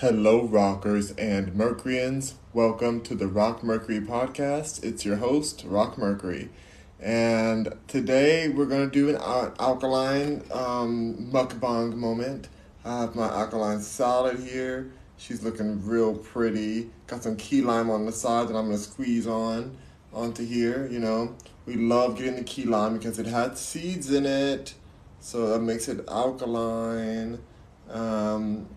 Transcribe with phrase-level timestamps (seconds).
[0.00, 2.34] Hello, rockers and Mercuryans.
[2.52, 4.84] Welcome to the Rock Mercury podcast.
[4.84, 6.50] It's your host, Rock Mercury.
[7.00, 12.48] And today we're going to do an alkaline um, mukbang moment.
[12.84, 14.92] I have my alkaline salad here.
[15.16, 16.90] She's looking real pretty.
[17.08, 19.76] Got some key lime on the side that I'm going to squeeze on
[20.12, 20.86] onto here.
[20.88, 21.34] You know,
[21.66, 24.74] we love getting the key lime because it had seeds in it.
[25.18, 27.40] So that makes it alkaline.
[27.90, 28.68] Um,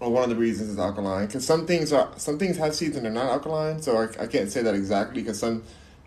[0.00, 2.96] well, one of the reasons is alkaline because some things are some things have seeds
[2.96, 3.82] and they're not alkaline.
[3.82, 5.62] So I, I can't say that exactly because some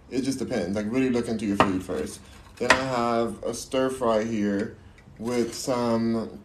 [0.10, 0.76] it just depends.
[0.76, 2.20] Like really look into your food first.
[2.58, 4.76] Then I have a stir fry here
[5.20, 6.40] with some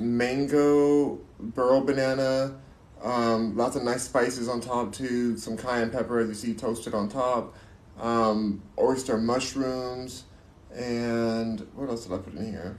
[0.00, 2.56] mango, burro banana,
[3.02, 5.36] um, lots of nice spices on top too.
[5.36, 7.54] Some cayenne pepper as you see toasted on top.
[8.00, 10.24] Um, oyster mushrooms
[10.74, 12.78] and what else did I put in here?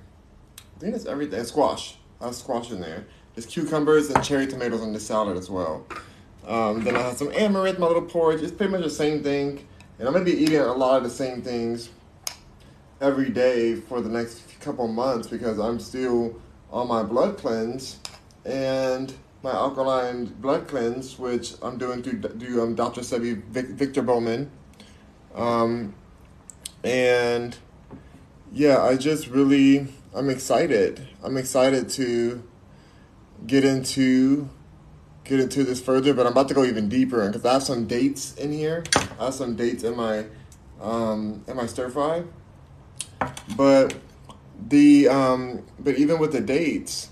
[0.57, 1.43] I think that's everything.
[1.45, 1.97] Squash.
[2.19, 3.05] I have squash in there.
[3.35, 5.85] There's cucumbers and cherry tomatoes on the salad as well.
[6.45, 8.41] Um, then I have some amaranth, my little porridge.
[8.41, 9.65] It's pretty much the same thing.
[9.99, 11.89] And I'm to be eating a lot of the same things
[12.99, 16.39] every day for the next couple months because I'm still
[16.71, 17.99] on my blood cleanse
[18.45, 23.01] and my alkaline blood cleanse, which I'm doing through, through um, Dr.
[23.01, 24.51] Sebi Vic, Victor Bowman.
[25.35, 25.95] Um,
[26.83, 27.57] and
[28.51, 31.07] yeah, I just really, I'm excited.
[31.23, 32.43] I'm excited to
[33.45, 34.49] get into
[35.23, 37.85] get into this further, but I'm about to go even deeper because I have some
[37.85, 38.83] dates in here.
[39.19, 40.25] I have some dates in my
[40.79, 42.23] um, in my stir fry,
[43.55, 43.95] but
[44.67, 47.09] the um, but even with the dates,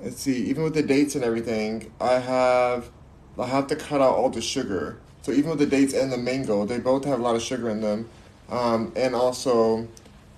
[0.00, 2.90] let's see, even with the dates and everything, I have
[3.38, 4.98] I have to cut out all the sugar.
[5.22, 7.68] So even with the dates and the mango, they both have a lot of sugar
[7.68, 8.08] in them,
[8.48, 9.88] um, and also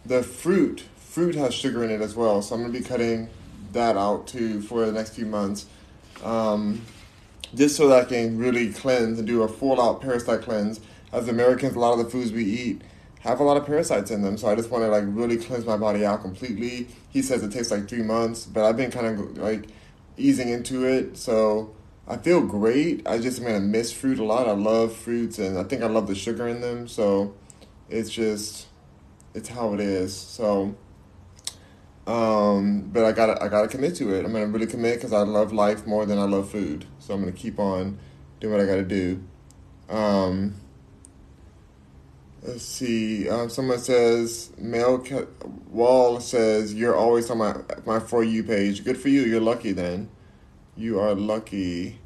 [0.05, 0.85] the fruit.
[0.97, 3.29] Fruit has sugar in it as well, so I'm gonna be cutting
[3.73, 5.67] that out too for the next few months.
[6.23, 6.83] Um,
[7.55, 10.81] just so that I can really cleanse and do a full out parasite cleanse.
[11.13, 12.83] As Americans, a lot of the foods we eat
[13.21, 15.65] have a lot of parasites in them, so I just want to like really cleanse
[15.65, 16.89] my body out completely.
[17.11, 19.69] He says it takes like three months, but I've been kind of like
[20.17, 21.75] easing into it, so
[22.07, 23.07] I feel great.
[23.07, 24.47] I just am gonna miss fruit a lot.
[24.47, 27.35] I love fruits, and I think I love the sugar in them, so
[27.89, 28.67] it's just
[29.35, 30.15] it's how it is.
[30.15, 30.75] So
[32.09, 34.25] um, but I gotta I gotta commit to it.
[34.25, 36.87] I'm gonna really commit because I love life more than I love food.
[36.99, 37.99] So I'm gonna keep on
[38.41, 39.23] doing what I gotta do.
[39.91, 40.55] Um,
[42.43, 43.29] let's see.
[43.29, 45.05] Um, someone says Mel
[45.69, 48.85] Wall says you're always on my my for you page.
[48.85, 49.21] Good for you.
[49.25, 50.09] You're lucky then.
[50.79, 51.99] You are lucky.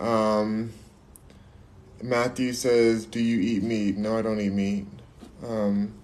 [0.00, 0.72] Um,
[2.02, 4.88] Matthew says, "Do you eat meat?" No, I don't eat meat.
[5.46, 5.94] Um,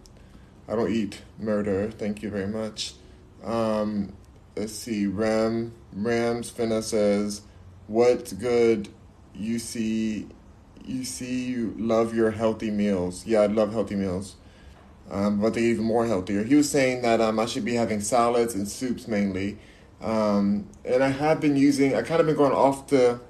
[0.68, 1.90] I don't eat murder.
[1.90, 2.94] Thank you very much.
[3.44, 4.12] Um,
[4.56, 5.06] let's see.
[5.06, 7.42] Ram Rams Finna says,
[7.86, 8.88] "What's good?
[9.34, 10.28] You see,
[10.84, 13.26] you see, you love your healthy meals.
[13.26, 14.36] Yeah, I love healthy meals,
[15.10, 18.00] um, but they're even more healthier." He was saying that um, I should be having
[18.00, 19.58] salads and soups mainly,
[20.00, 21.94] um, and I have been using.
[21.94, 23.20] I kind of been going off the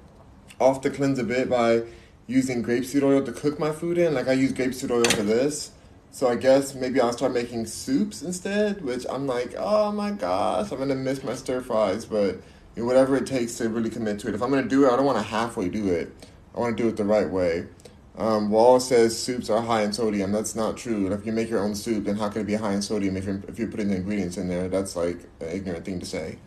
[0.59, 1.83] off the cleanse a bit by
[2.27, 4.13] using grapeseed oil to cook my food in.
[4.13, 5.71] Like I use grapeseed oil for this.
[6.11, 10.71] So I guess maybe I'll start making soups instead, which I'm like, oh my gosh,
[10.71, 12.41] I'm gonna miss my stir fries, but
[12.75, 14.35] you know, whatever it takes to really commit to it.
[14.35, 16.11] If I'm gonna do it, I don't want to halfway do it.
[16.55, 17.67] I want to do it the right way.
[18.17, 20.31] Um, Wall says soups are high in sodium.
[20.31, 21.11] That's not true.
[21.13, 23.25] If you make your own soup, then how can it be high in sodium if
[23.25, 24.67] you're, if you're putting the ingredients in there?
[24.67, 26.37] That's like an ignorant thing to say.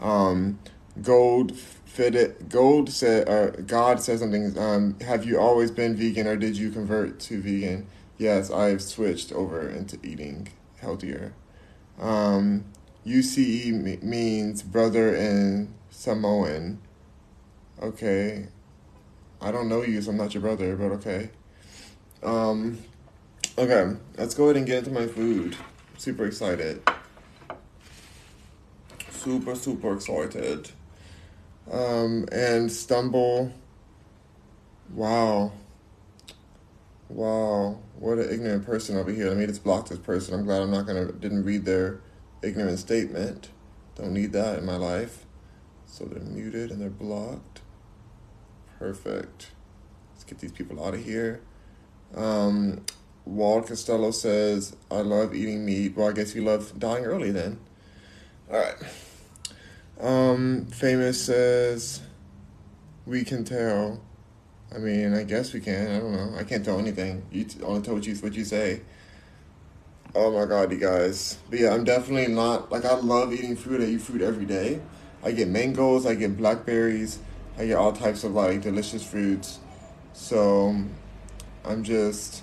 [0.00, 0.60] Um,
[1.02, 4.56] Gold fitted Gold said, uh, God said something.
[4.58, 7.86] Um, have you always been vegan, or did you convert to vegan?
[8.18, 10.48] Yes, I've switched over into eating
[10.80, 11.34] healthier.
[11.98, 12.64] Um,
[13.06, 16.80] UCE means brother in Samoan.
[17.80, 18.48] Okay.
[19.40, 21.30] I don't know you, so I'm not your brother, but okay.
[22.22, 22.78] Um,
[23.58, 25.56] okay, let's go ahead and get into my food.
[25.98, 26.82] Super excited.
[29.10, 30.70] Super, super excited.
[31.70, 33.52] Um, and stumble.
[34.90, 35.52] Wow.
[37.08, 39.28] Wow, what an ignorant person over here.
[39.28, 40.34] Let me just block this person.
[40.34, 42.00] I'm glad I'm not gonna didn't read their
[42.42, 43.50] ignorant statement.
[43.94, 45.24] Don't need that in my life.
[45.86, 47.62] So they're muted and they're blocked.
[48.78, 49.50] Perfect.
[50.12, 51.40] Let's get these people out of here.
[52.14, 52.84] Um,
[53.24, 55.96] Walt Costello says, I love eating meat.
[55.96, 57.58] Well, I guess you love dying early then.
[58.52, 58.76] All right.
[59.98, 62.02] Um, famous says,
[63.06, 64.00] we can tell.
[64.74, 65.90] I mean, I guess we can.
[65.90, 66.38] I don't know.
[66.38, 67.24] I can't tell anything.
[67.30, 68.80] You t- only tell what you what you say.
[70.14, 71.38] Oh my god, you guys.
[71.50, 73.80] But yeah, I'm definitely not like I love eating fruit.
[73.80, 74.80] I eat fruit every day.
[75.22, 77.18] I get mangoes, I get blackberries,
[77.58, 79.58] I get all types of like delicious fruits.
[80.12, 80.76] So
[81.64, 82.42] I'm just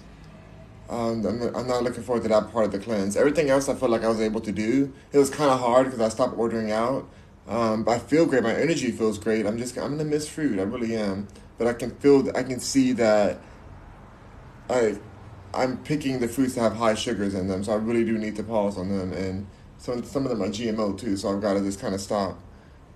[0.90, 3.16] um, I'm, I'm not looking forward to that part of the cleanse.
[3.16, 4.94] Everything else I felt like I was able to do.
[5.12, 7.10] It was kind of hard because I stopped ordering out.
[7.48, 8.44] Um, but I feel great.
[8.44, 9.46] My energy feels great.
[9.46, 10.60] I'm just I'm gonna miss fruit.
[10.60, 11.28] I really am.
[11.58, 13.40] But I can feel I can see that
[14.70, 14.98] I
[15.54, 17.64] I'm picking the fruits that have high sugars in them.
[17.64, 19.14] So I really do need to pause on them.
[19.14, 19.48] And
[19.78, 21.18] some some of them are GMO too.
[21.18, 22.40] So I've got to just kind of stop.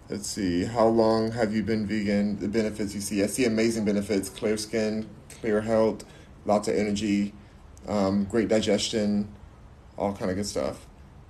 [0.10, 0.64] Let's see.
[0.64, 2.40] How long have you been vegan?
[2.40, 3.24] The benefits you see.
[3.24, 5.08] I see amazing benefits: clear skin,
[5.42, 6.06] clear health,
[6.46, 7.34] lots of energy
[7.88, 9.28] um, great digestion,
[9.98, 10.86] all kind of good stuff.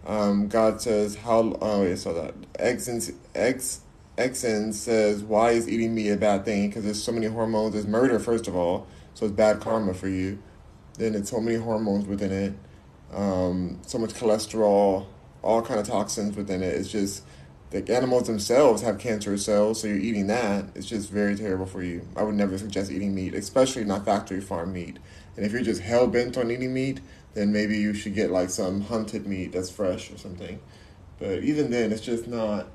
[0.06, 2.34] Um, God says, how, oh, yeah, so that.
[2.58, 3.82] Eggs and X,
[4.18, 6.69] Exen says, why is eating meat a bad thing?
[6.69, 7.74] Because there's so many hormones.
[7.74, 10.42] There's murder, first of all, so it's bad karma for you.
[10.98, 12.54] Then it's so many hormones within it,
[13.14, 15.06] um, so much cholesterol,
[15.44, 16.74] all kind of toxins within it.
[16.74, 17.24] It's just,
[17.69, 20.66] the animals themselves have cancerous cells, so you're eating that.
[20.74, 22.08] It's just very terrible for you.
[22.16, 24.98] I would never suggest eating meat, especially not factory farm meat.
[25.36, 27.02] And if you're just hell bent on eating meat,
[27.36, 30.60] then maybe you should get like some hunted meat that's fresh or something.
[31.19, 32.68] But even then, it's just not.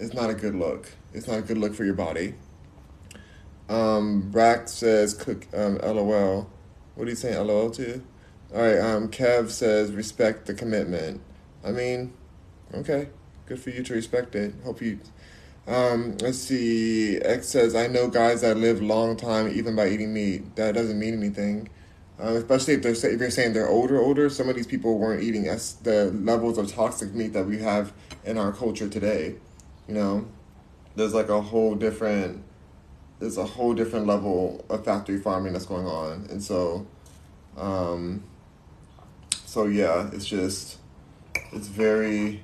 [0.00, 0.90] It's not a good look.
[1.12, 2.34] It's not a good look for your body.
[3.68, 6.48] Um, Brack says, "Cook." Um, LOL.
[6.94, 7.46] What are you saying?
[7.46, 8.02] LOL to?
[8.54, 8.78] All right.
[8.78, 11.20] Um, Kev says, "Respect the commitment."
[11.62, 12.14] I mean,
[12.74, 13.10] okay,
[13.44, 14.54] good for you to respect it.
[14.64, 14.98] Hope you.
[15.68, 17.18] Um, let's see.
[17.18, 20.56] X says, "I know guys that live long time even by eating meat.
[20.56, 21.68] That doesn't mean anything."
[22.18, 24.30] Um, especially if they're if you're saying they're older, older.
[24.30, 27.92] Some of these people weren't eating as the levels of toxic meat that we have
[28.24, 29.36] in our culture today.
[29.90, 30.28] You know,
[30.94, 32.44] there's like a whole different
[33.18, 36.86] there's a whole different level of factory farming that's going on, and so,
[37.56, 38.22] um,
[39.44, 40.78] so yeah, it's just
[41.52, 42.40] it's very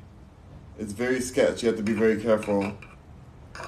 [0.76, 1.62] it's very sketch.
[1.62, 2.72] You have to be very careful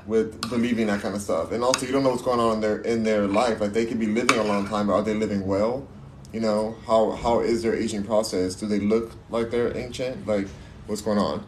[0.09, 2.61] with believing that kind of stuff, and also you don't know what's going on in
[2.61, 3.61] their in their life.
[3.61, 5.87] Like they could be living a long time, but are they living well?
[6.33, 8.57] You know, how how is their aging process?
[8.57, 10.27] Do they look like they're ancient?
[10.27, 10.49] Like,
[10.89, 11.47] what's going on?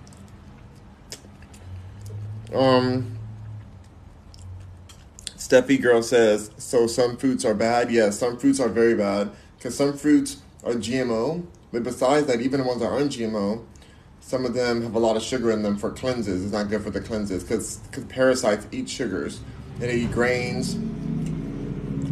[2.53, 3.19] Um,
[5.37, 7.91] Steffi girl says, so some fruits are bad.
[7.91, 11.47] Yes, some fruits are very bad because some fruits are GMO.
[11.73, 13.65] But besides that, even the ones that aren't GMO,
[14.21, 16.45] some of them have a lot of sugar in them for cleanses.
[16.45, 19.41] It's not good for the cleanses because parasites eat sugars
[19.75, 20.77] and they eat grains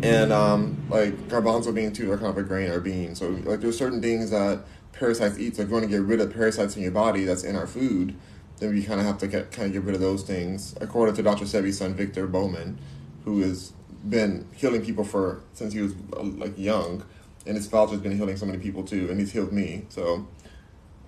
[0.02, 3.14] and um, like garbanzo bean too are kind of a grain or bean.
[3.14, 4.60] So like there's certain things that
[4.92, 5.56] parasites eat.
[5.56, 7.66] So if you want to get rid of parasites in your body that's in our
[7.66, 8.14] food,
[8.58, 10.74] then we kind of have to get, kind of get rid of those things.
[10.80, 11.44] According to Dr.
[11.44, 12.78] Sebi's son Victor Bowman,
[13.24, 13.72] who has
[14.08, 17.04] been healing people for since he was like young,
[17.46, 19.86] and his father's been healing so many people too, and he's healed me.
[19.88, 20.26] So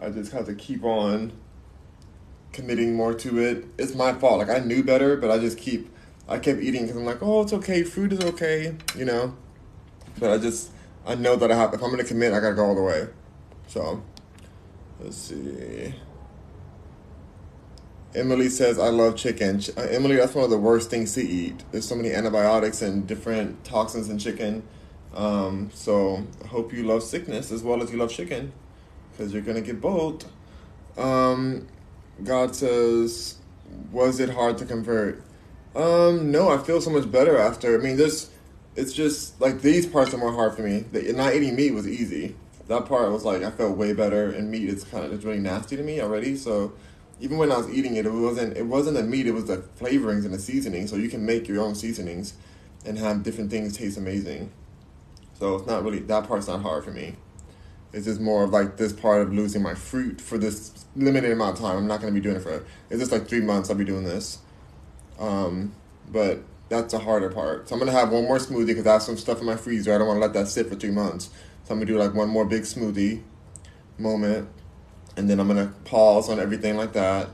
[0.01, 1.33] I just have to keep on
[2.53, 3.67] committing more to it.
[3.79, 4.39] It's my fault.
[4.39, 5.91] Like I knew better, but I just keep
[6.31, 7.83] I kept eating because I'm like, oh, it's okay.
[7.83, 9.37] Food is okay, you know.
[10.21, 10.71] But I just,
[11.05, 11.75] I know that I have.
[11.75, 13.09] If I'm gonna commit, I gotta go all the way.
[13.67, 14.01] So,
[15.01, 15.93] let's see.
[18.15, 19.61] Emily says, I love chicken.
[19.77, 21.65] Uh, Emily, that's one of the worst things to eat.
[21.71, 24.65] There's so many antibiotics and different toxins in chicken.
[25.15, 28.53] Um, so, I hope you love sickness as well as you love chicken
[29.13, 30.27] because you're going to get both.
[30.99, 31.69] Um,
[32.25, 33.37] God says,
[33.93, 35.23] Was it hard to convert?
[35.75, 37.79] Um, no, I feel so much better after.
[37.79, 38.31] I mean, this,
[38.75, 40.81] it's just like these parts are more hard for me.
[40.81, 42.35] The, not eating meat was easy.
[42.67, 45.41] That part was like I felt way better, and meat is kind of it's really
[45.41, 46.37] nasty to me already.
[46.37, 46.73] So
[47.21, 49.27] even when I was eating it, it wasn't it wasn't the meat.
[49.27, 50.87] It was the flavorings and the seasoning.
[50.87, 52.35] So you can make your own seasonings
[52.85, 54.51] and have different things taste amazing.
[55.39, 57.17] So it's not really that part's not hard for me.
[57.93, 61.59] It's just more of like this part of losing my fruit for this limited amount
[61.59, 61.77] of time.
[61.77, 62.65] I'm not going to be doing it for.
[62.89, 63.69] It's just like three months.
[63.69, 64.39] I'll be doing this.
[65.19, 65.75] Um,
[66.09, 67.69] but that's the harder part.
[67.69, 69.95] So I'm gonna have one more smoothie because I have some stuff in my freezer.
[69.95, 71.29] I don't want to let that sit for three months.
[71.65, 73.23] So I'm gonna do like one more big smoothie
[73.99, 74.49] moment,
[75.21, 77.29] and then I'm gonna pause on everything like that.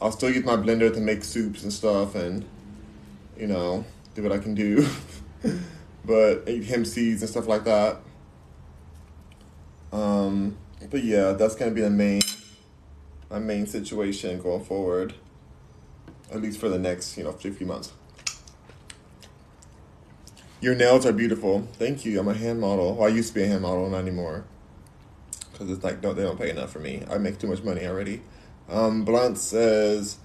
[0.00, 2.44] I'll still use my blender to make soups and stuff, and
[3.36, 3.84] you know
[4.14, 4.86] do what I can do.
[6.04, 7.96] but eat hemp seeds and stuff like that.
[9.92, 10.56] Um,
[10.90, 12.20] but yeah, that's gonna be the main
[13.30, 15.14] my main situation going forward
[16.32, 17.92] at least for the next, you know, few months.
[20.60, 21.68] Your nails are beautiful.
[21.74, 22.18] Thank you.
[22.20, 22.94] I'm a hand model.
[22.94, 24.44] Well, I used to be a hand model, not anymore.
[25.62, 27.04] Because it's like, don't, they don't pay enough for me.
[27.08, 28.20] I make too much money already.
[28.68, 30.18] Um, Blunt says,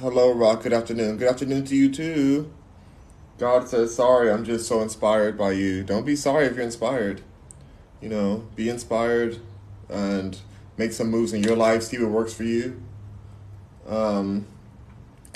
[0.00, 0.64] Hello, Rock.
[0.64, 1.18] Good afternoon.
[1.18, 2.52] Good afternoon to you, too.
[3.38, 5.84] God says, Sorry, I'm just so inspired by you.
[5.84, 7.22] Don't be sorry if you're inspired.
[8.00, 9.38] You know, be inspired
[9.88, 10.36] and
[10.76, 12.82] make some moves in your life, see what works for you.
[13.86, 14.46] Um,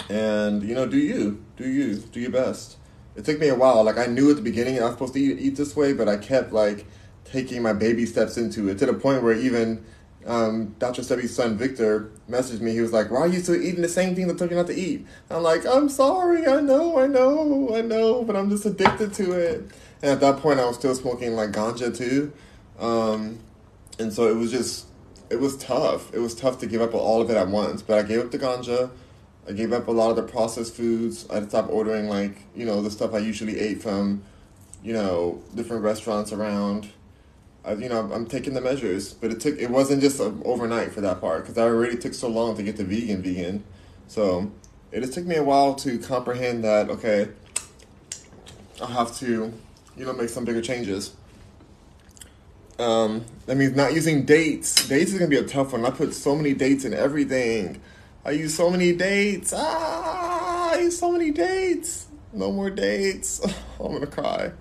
[0.08, 2.78] and you know, do you, do you, do your best.
[3.14, 3.84] It took me a while.
[3.84, 6.08] Like I knew at the beginning I was supposed to eat, eat this way, but
[6.08, 6.84] I kept like
[7.30, 9.84] taking my baby steps into it to the point where even
[10.26, 11.02] um, Dr.
[11.02, 12.72] Sebi's son Victor messaged me.
[12.72, 14.66] He was like, "Why are you still eating the same thing that told you not
[14.66, 16.46] to eat?" I'm like, "I'm sorry.
[16.46, 16.98] I know.
[16.98, 17.74] I know.
[17.74, 18.24] I know.
[18.24, 19.70] But I'm just addicted to it."
[20.02, 22.32] And at that point, I was still smoking like ganja too,
[22.78, 23.38] um,
[23.98, 24.86] and so it was just
[25.30, 26.12] it was tough.
[26.12, 27.82] It was tough to give up all of it at once.
[27.82, 28.90] But I gave up the ganja.
[29.48, 31.24] I gave up a lot of the processed foods.
[31.30, 34.24] I stopped ordering like you know the stuff I usually ate from,
[34.82, 36.88] you know, different restaurants around.
[37.66, 39.58] I, you know, I'm taking the measures, but it took.
[39.58, 42.76] It wasn't just overnight for that part because I already took so long to get
[42.76, 43.64] to vegan, vegan.
[44.06, 44.52] So
[44.92, 46.88] it just took me a while to comprehend that.
[46.88, 47.28] Okay,
[48.80, 49.52] I have to,
[49.96, 51.14] you know, make some bigger changes.
[52.78, 54.86] Um, that means not using dates.
[54.86, 55.84] Dates is gonna be a tough one.
[55.84, 57.80] I put so many dates in everything.
[58.24, 59.52] I use so many dates.
[59.56, 62.06] Ah, I use so many dates.
[62.32, 63.40] No more dates.
[63.80, 64.52] I'm gonna cry.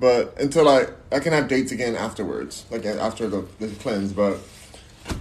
[0.00, 4.14] But until I I can have dates again afterwards, like after the, the cleanse.
[4.14, 4.38] But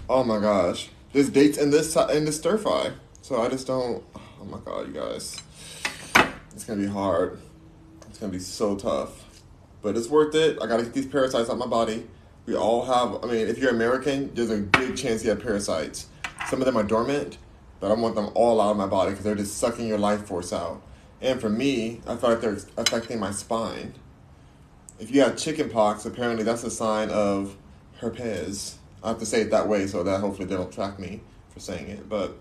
[0.09, 2.91] oh my gosh, there's dates in this in the stir fry.
[3.21, 4.03] So I just don't.
[4.15, 5.41] Oh my god, you guys,
[6.53, 7.41] it's gonna be hard.
[8.07, 9.25] It's gonna be so tough,
[9.81, 10.57] but it's worth it.
[10.61, 12.07] I gotta get these parasites out my body.
[12.45, 13.21] We all have.
[13.21, 16.07] I mean, if you're American, there's a big chance you have parasites.
[16.47, 17.37] Some of them are dormant,
[17.81, 20.25] but I want them all out of my body because they're just sucking your life
[20.25, 20.81] force out.
[21.21, 23.93] And for me, I feel like they're affecting my spine
[24.99, 27.55] if you have chicken pox, apparently that's a sign of
[27.99, 28.77] herpes.
[29.03, 31.59] I have to say it that way so that hopefully they don't track me for
[31.59, 32.07] saying it.
[32.09, 32.37] But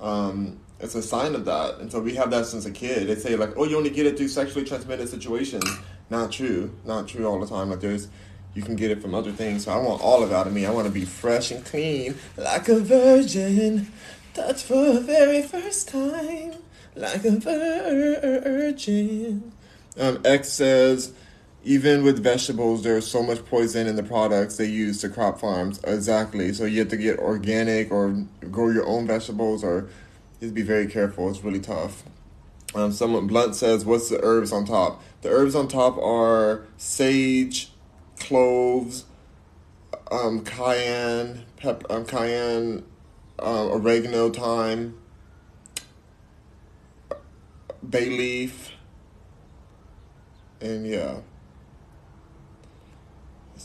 [0.00, 1.78] um, it's a sign of that.
[1.78, 3.08] And so we have that since a kid.
[3.08, 5.64] They say, like, oh, you only get it through sexually transmitted situations.
[6.10, 6.74] Not true.
[6.84, 7.70] Not true all the time.
[7.70, 8.08] Like, there's,
[8.54, 9.64] you can get it from other things.
[9.64, 10.66] So I want all of out of me.
[10.66, 13.90] I want to be fresh and clean, like a virgin,
[14.34, 16.52] touched for the very first time,
[16.94, 17.30] like a
[18.50, 19.52] virgin.
[19.98, 21.14] Um, X says,
[21.64, 25.80] even with vegetables, there's so much poison in the products they use to crop farms.
[25.84, 26.52] Exactly.
[26.52, 29.88] So you have to get organic or grow your own vegetables, or
[30.40, 31.30] just be very careful.
[31.30, 32.04] It's really tough.
[32.74, 37.70] Um, someone blunt says, "What's the herbs on top?" The herbs on top are sage,
[38.18, 39.04] cloves,
[40.10, 42.84] um, cayenne, pep, um, cayenne,
[43.38, 44.98] uh, oregano, thyme,
[47.88, 48.72] bay leaf,
[50.60, 51.20] and yeah.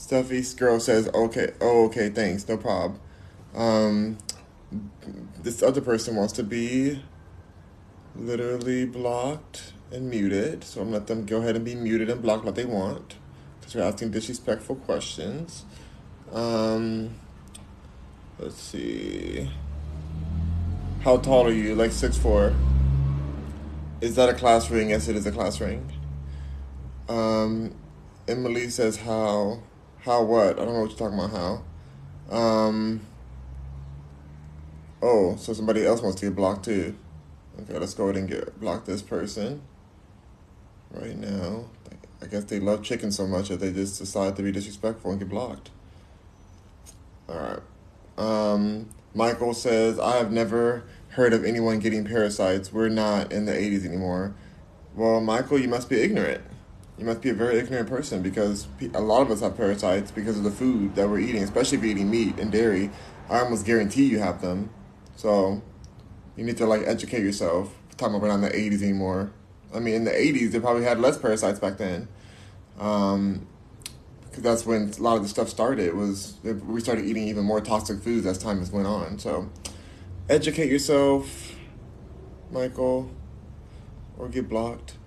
[0.10, 3.00] Stuffy girl says, "Okay, oh, okay, thanks, no problem."
[3.54, 4.18] Um,
[5.44, 7.04] this other person wants to be
[8.16, 12.24] literally blocked and muted, so I'm gonna let them go ahead and be muted and
[12.24, 13.18] blocked what they want
[13.60, 15.66] because they're asking disrespectful questions.
[16.34, 17.12] Um,
[18.40, 19.48] let's see.
[21.02, 21.76] How tall are you?
[21.76, 22.56] Like six four.
[24.02, 24.90] Is that a class ring?
[24.90, 25.88] Yes, it is a class ring.
[27.08, 27.76] Um,
[28.28, 29.60] Emily says how.
[30.02, 30.60] How what?
[30.60, 31.64] I don't know what you're talking about.
[32.30, 32.36] How?
[32.36, 33.02] Um.
[35.02, 36.96] Oh, so somebody else wants to get blocked too.
[37.62, 39.62] Okay, let's go ahead and get block this person.
[40.92, 41.66] Right now,
[42.22, 45.20] I guess they love chicken so much that they just decide to be disrespectful and
[45.20, 45.70] get blocked.
[47.28, 47.60] All right.
[48.18, 52.74] Um, Michael says, I have never heard of anyone getting parasites.
[52.74, 54.34] We're not in the 80s anymore.
[54.96, 56.42] Well, Michael, you must be ignorant
[57.00, 60.38] you must be a very ignorant person because a lot of us have parasites because
[60.38, 62.92] of the food that we're eating, especially if you're eating meat and dairy.
[63.30, 64.70] I almost guarantee you have them.
[65.16, 65.62] So
[66.36, 67.74] you need to like educate yourself.
[67.90, 69.32] We're talking about not in the 80s anymore.
[69.74, 72.10] I mean, in the 80s, they probably had less parasites back then.
[72.78, 73.48] Um,
[74.24, 75.96] because that's when a lot of the stuff started.
[75.96, 79.18] Was we started eating even more toxic foods as time has went on.
[79.20, 79.50] So,
[80.30, 81.56] educate yourself,
[82.52, 83.10] Michael,
[84.18, 84.99] or get blocked.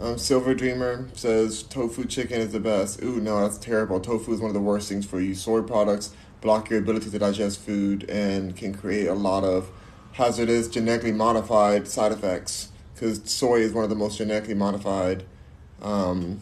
[0.00, 3.02] Um, Silver Dreamer says tofu chicken is the best.
[3.02, 4.00] Ooh, no, that's terrible.
[4.00, 5.34] Tofu is one of the worst things for you.
[5.34, 9.70] Soy products block your ability to digest food and can create a lot of
[10.12, 15.24] hazardous genetically modified side effects because soy is one of the most genetically modified
[15.82, 16.40] um,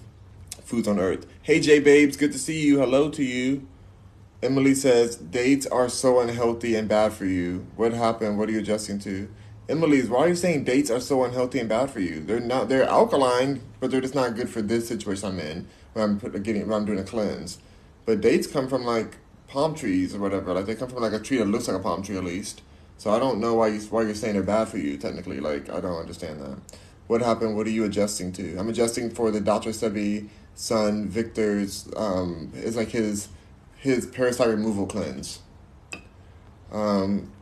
[0.62, 1.27] foods on earth.
[1.43, 2.79] Hey, J Babes, good to see you.
[2.79, 3.67] Hello to you.
[4.41, 7.67] Emily says dates are so unhealthy and bad for you.
[7.75, 8.38] What happened?
[8.38, 9.29] What are you adjusting to?
[9.68, 12.20] Emily's, why are you saying dates are so unhealthy and bad for you?
[12.20, 12.70] They're not.
[12.70, 16.66] They're alkaline, but they're just not good for this situation I'm in when I'm getting
[16.66, 17.58] when I'm doing a cleanse.
[18.06, 20.54] But dates come from like palm trees or whatever.
[20.54, 22.62] Like they come from like a tree that looks like a palm tree at least.
[22.96, 25.38] So I don't know why you why you're saying they're bad for you technically.
[25.38, 26.58] Like I don't understand that.
[27.06, 27.54] What happened?
[27.54, 28.56] What are you adjusting to?
[28.56, 29.70] I'm adjusting for the Dr.
[29.70, 31.88] Sebi son Victor's.
[31.94, 33.28] Um, it's like his
[33.76, 35.40] his parasite removal cleanse.
[36.72, 37.32] Um,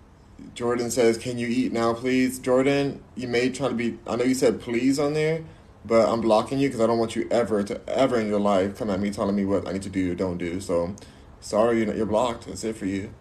[0.56, 3.98] Jordan says, "Can you eat now, please?" Jordan, you may try to be.
[4.06, 5.44] I know you said please on there,
[5.84, 8.78] but I'm blocking you because I don't want you ever to ever in your life
[8.78, 10.58] come at me telling me what I need to do or don't do.
[10.62, 10.96] So,
[11.40, 12.46] sorry, you're, you're blocked.
[12.46, 13.12] That's it for you.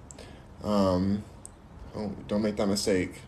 [0.64, 1.24] Um,
[1.94, 3.22] don't don't make that mistake.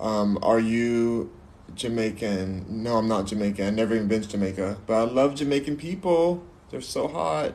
[0.00, 1.30] Um, are you
[1.74, 2.82] Jamaican?
[2.82, 3.66] No, I'm not Jamaican.
[3.66, 6.42] I've never even been to Jamaica, but I love Jamaican people.
[6.70, 7.52] They're so hot.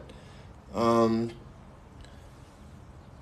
[0.75, 1.31] Um,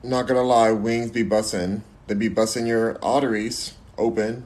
[0.04, 1.82] not gonna lie, wings be bussin'.
[2.08, 4.46] They be busting your arteries open,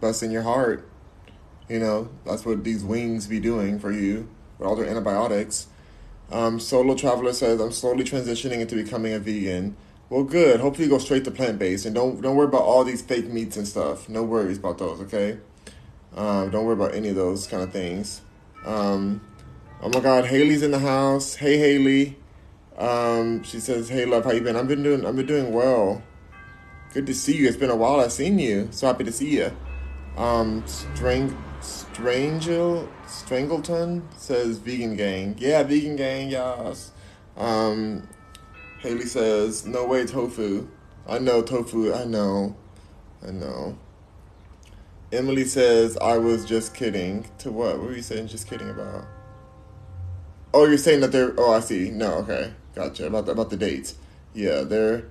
[0.00, 0.88] busting your heart.
[1.68, 4.28] You know, that's what these wings be doing for you
[4.58, 5.68] with all their antibiotics.
[6.32, 9.76] Um, Solo Traveler says, I'm slowly transitioning into becoming a vegan.
[10.08, 10.60] Well, good.
[10.60, 13.28] Hopefully, you go straight to plant based and don't don't worry about all these fake
[13.28, 14.08] meats and stuff.
[14.08, 15.00] No worries about those.
[15.02, 15.38] Okay.
[16.16, 18.20] Um, don't worry about any of those kind of things.
[18.66, 19.20] Um,
[19.80, 21.36] oh my God, Haley's in the house.
[21.36, 22.16] Hey, Haley.
[22.76, 24.56] Um, she says, "Hey, love, how you been?
[24.56, 25.06] I've been doing.
[25.06, 26.02] I've been doing well.
[26.92, 27.46] Good to see you.
[27.46, 28.00] It's been a while.
[28.00, 28.68] I've seen you.
[28.72, 29.52] So happy to see you."
[30.16, 35.36] Um, Strang, Strangel, Strangleton says, "Vegan gang.
[35.38, 36.30] Yeah, vegan gang.
[36.30, 36.90] Yes."
[37.36, 38.08] Um,
[38.80, 40.66] Haley says, "No way, tofu.
[41.06, 41.94] I know tofu.
[41.94, 42.56] I know.
[43.26, 43.78] I know."
[45.12, 47.78] Emily says, "I was just kidding." To what?
[47.78, 48.28] What were you saying?
[48.28, 49.06] Just kidding about?
[50.52, 51.34] Oh, you're saying that they're.
[51.38, 51.90] Oh, I see.
[51.90, 53.06] No, okay, gotcha.
[53.06, 53.94] About the, about the dates.
[54.34, 55.04] Yeah, they're.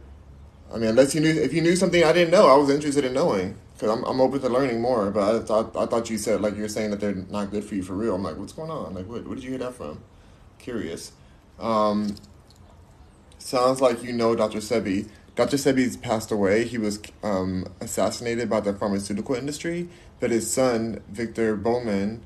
[0.74, 3.04] I mean, unless you knew, if you knew something I didn't know, I was interested
[3.04, 5.10] in knowing because I'm I'm open to learning more.
[5.10, 7.76] But I thought I thought you said like you're saying that they're not good for
[7.76, 8.16] you for real.
[8.16, 8.94] I'm like, what's going on?
[8.94, 10.04] Like, what what did you hear that from?
[10.60, 11.12] Curious.
[11.60, 12.16] Um,
[13.40, 14.60] sounds like you know Dr.
[14.60, 15.10] Sebi.
[15.36, 15.58] Dr.
[15.58, 16.66] Sebi's passed away.
[16.66, 19.88] He was um, assassinated by the pharmaceutical industry,
[20.20, 22.22] but his son Victor Bowman,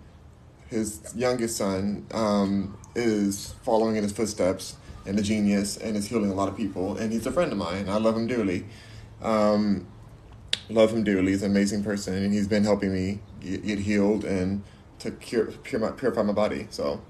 [0.67, 6.31] his youngest son, um, is following in his footsteps and a genius and is healing
[6.31, 6.97] a lot of people.
[6.97, 7.89] And he's a friend of mine.
[7.89, 8.65] I love him dearly.
[9.21, 9.87] Um,
[10.69, 11.31] love him dearly.
[11.31, 14.63] He's an amazing person, and he's been helping me get, get healed and
[14.99, 16.67] to cure, pure my, purify my body.
[16.69, 17.01] So,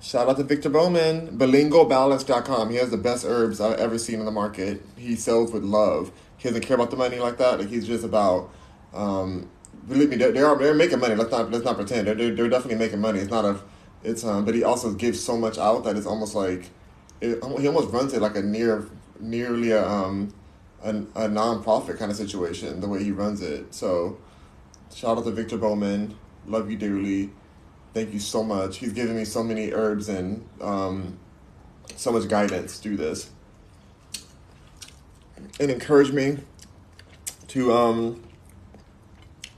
[0.00, 2.70] shout out to Victor Bowman, bolingobalance.com.
[2.70, 4.82] He has the best herbs I've ever seen in the market.
[4.96, 6.12] He sells with love.
[6.38, 7.58] He doesn't care about the money like that.
[7.58, 8.50] Like he's just about.
[8.94, 9.50] Um,
[9.86, 11.14] believe me, they are they're making money.
[11.14, 12.06] Let's not let's not pretend.
[12.06, 13.18] They're, they're, they're definitely making money.
[13.18, 13.60] It's not a,
[14.04, 16.70] it's um, but he also gives so much out that it's almost like,
[17.20, 18.88] it, he almost runs it like a near
[19.20, 20.32] nearly a um
[20.82, 23.74] a, a non-profit kind of situation the way he runs it.
[23.74, 24.18] So,
[24.94, 26.16] shout out to Victor Bowman.
[26.46, 27.30] Love you dearly.
[27.94, 28.78] Thank you so much.
[28.78, 31.18] He's given me so many herbs and um,
[31.96, 33.30] so much guidance through this,
[35.58, 36.38] and encouraged me
[37.48, 38.22] to um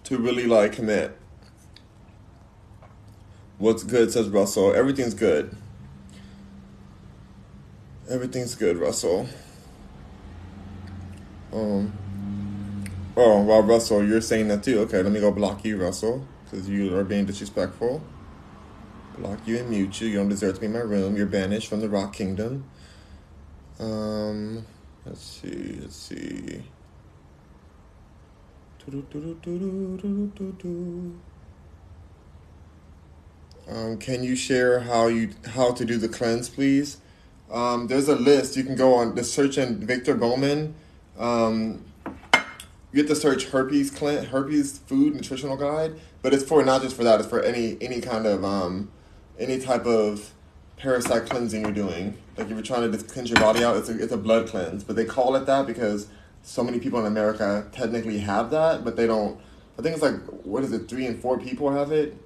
[0.04, 1.16] to really like commit.
[3.58, 4.74] What's good, says Russell.
[4.74, 5.54] Everything's good.
[8.10, 9.28] Everything's good, Russell.
[11.52, 11.92] Um.
[13.16, 14.80] Oh, well, Russell, you're saying that too.
[14.80, 18.02] Okay, let me go block you, Russell, because you are being disrespectful.
[19.18, 20.08] Block you and mute you.
[20.08, 21.16] You don't deserve to be in my room.
[21.16, 22.64] You're banished from the Rock Kingdom.
[23.78, 24.66] Um,
[25.06, 25.78] let's see.
[25.80, 26.62] Let's see.
[33.68, 36.99] Um, can you share how you how to do the cleanse, please?
[37.50, 40.74] Um, there's a list you can go on the search in Victor Bowman.
[41.18, 41.84] Um,
[42.92, 47.04] you have to search herpes herpes food nutritional guide, but it's for not just for
[47.04, 47.20] that.
[47.20, 48.90] It's for any any kind of um,
[49.38, 50.32] any type of
[50.76, 52.16] parasite cleansing you're doing.
[52.36, 54.48] Like if you're trying to just cleanse your body out, it's a it's a blood
[54.48, 56.08] cleanse, but they call it that because
[56.42, 59.38] so many people in America technically have that, but they don't.
[59.78, 60.88] I think it's like what is it?
[60.88, 62.16] Three and four people have it.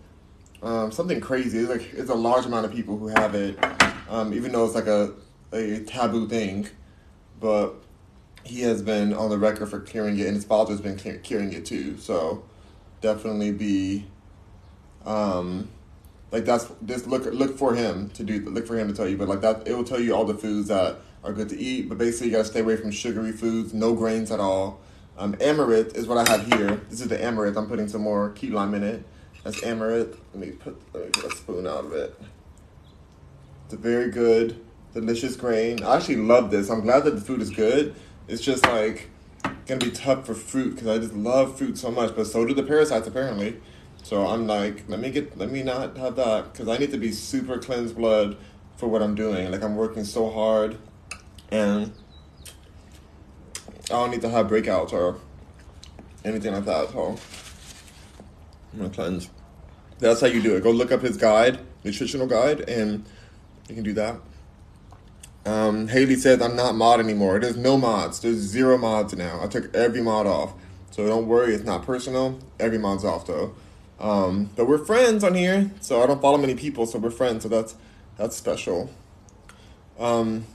[0.63, 1.59] Um, something crazy.
[1.59, 3.59] It's like it's a large amount of people who have it,
[4.15, 5.13] um, even though it's like a
[5.53, 6.69] a taboo thing.
[7.41, 7.75] But
[8.45, 11.67] he has been on the record for curing it, and his father's been curing it
[11.67, 11.99] too.
[11.99, 12.45] So
[13.01, 14.07] definitely be,
[15.05, 15.69] um,
[16.31, 19.17] like that's just look look for him to do look for him to tell you.
[19.17, 21.89] But like that, it will tell you all the foods that are good to eat.
[21.89, 24.81] But basically, you gotta stay away from sugary foods, no grains at all.
[25.17, 26.81] Um, amaranth is what I have here.
[26.89, 27.57] This is the amaranth.
[27.57, 29.05] I'm putting some more key lime in it.
[29.43, 30.19] That's amaranth.
[30.33, 32.21] Let me put let me a spoon out of it.
[33.81, 34.61] Very good,
[34.93, 35.83] delicious grain.
[35.83, 36.71] I actually love this.
[36.71, 37.95] I'm glad that the food is good.
[38.29, 39.11] It's just like
[39.67, 42.15] gonna be tough for fruit because I just love fruit so much.
[42.15, 43.61] But so do the parasites apparently.
[44.03, 46.99] So I'm like, let me get, let me not have that because I need to
[46.99, 48.37] be super cleansed blood
[48.77, 49.51] for what I'm doing.
[49.51, 50.79] Like I'm working so hard,
[51.51, 51.93] and
[53.87, 55.19] I don't need to have breakouts or
[56.25, 56.91] anything like that.
[56.91, 57.19] So
[58.73, 59.31] I'm gonna cleanse.
[59.99, 60.63] That's how you do it.
[60.63, 63.07] Go look up his guide, nutritional guide, and
[63.69, 64.17] you can do that.
[65.47, 67.39] Um, Haley says I'm not mod anymore.
[67.39, 68.21] There's no mods.
[68.21, 69.41] There's zero mods now.
[69.43, 70.55] I took every mod off.
[70.91, 72.39] So don't worry, it's not personal.
[72.61, 73.55] Every mod's off though.
[73.99, 77.43] Um, but we're friends on here, so I don't follow many people, so we're friends.
[77.43, 77.77] So that's
[78.17, 78.91] that's special.
[79.99, 80.47] Um,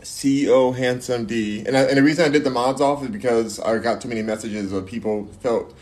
[0.00, 3.60] CEO Handsome D, and I, and the reason I did the mods off is because
[3.60, 5.74] I got too many messages of people felt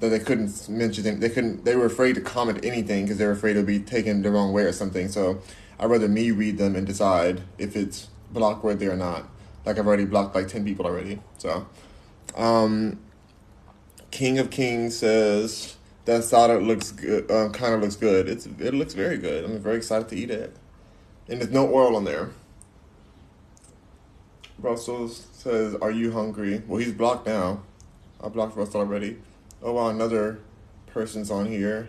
[0.00, 1.20] that they couldn't mention.
[1.20, 1.64] They couldn't.
[1.64, 4.30] They were afraid to comment anything because they were afraid it would be taken the
[4.30, 5.08] wrong way or something.
[5.08, 5.40] So
[5.78, 9.28] I'd rather me read them and decide if it's block worthy or not.
[9.64, 11.20] Like I've already blocked like ten people already.
[11.38, 11.66] So,
[12.36, 13.00] um,
[14.10, 17.30] King of Kings says that salad looks good.
[17.30, 18.28] Um, kind of looks good.
[18.28, 19.44] It's it looks very good.
[19.44, 20.56] I'm very excited to eat it,
[21.28, 22.30] and there's no oil on there.
[24.58, 27.62] Russell says, "Are you hungry?" Well, he's blocked now.
[28.22, 29.18] I blocked Russell already.
[29.62, 30.38] Oh wow, another
[30.86, 31.88] person's on here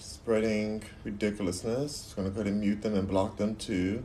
[0.00, 2.02] spreading ridiculousness.
[2.02, 4.02] Just gonna go ahead and mute them and block them too.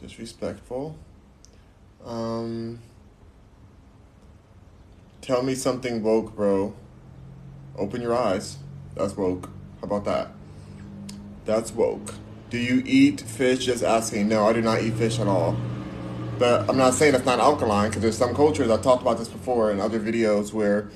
[0.00, 0.96] Disrespectful.
[2.04, 2.78] Um,
[5.20, 6.74] tell me something woke, bro.
[7.76, 8.58] Open your eyes.
[8.94, 9.50] That's woke.
[9.80, 10.28] How about that?
[11.44, 12.14] That's woke.
[12.50, 13.66] Do you eat fish?
[13.66, 14.28] Just asking.
[14.28, 15.56] No, I do not eat fish at all.
[16.38, 19.28] But I'm not saying it's not alkaline because there's some cultures, I've talked about this
[19.28, 20.88] before in other videos, where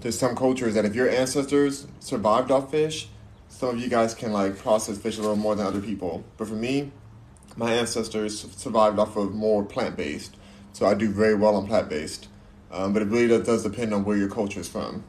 [0.00, 3.08] there's some cultures that if your ancestors survived off fish,
[3.48, 6.24] some of you guys can like process fish a little more than other people.
[6.36, 6.92] But for me,
[7.56, 10.36] my ancestors survived off of more plant based.
[10.72, 12.28] So I do very well on plant based.
[12.70, 15.02] Um, but it really does, does depend on where your culture is from.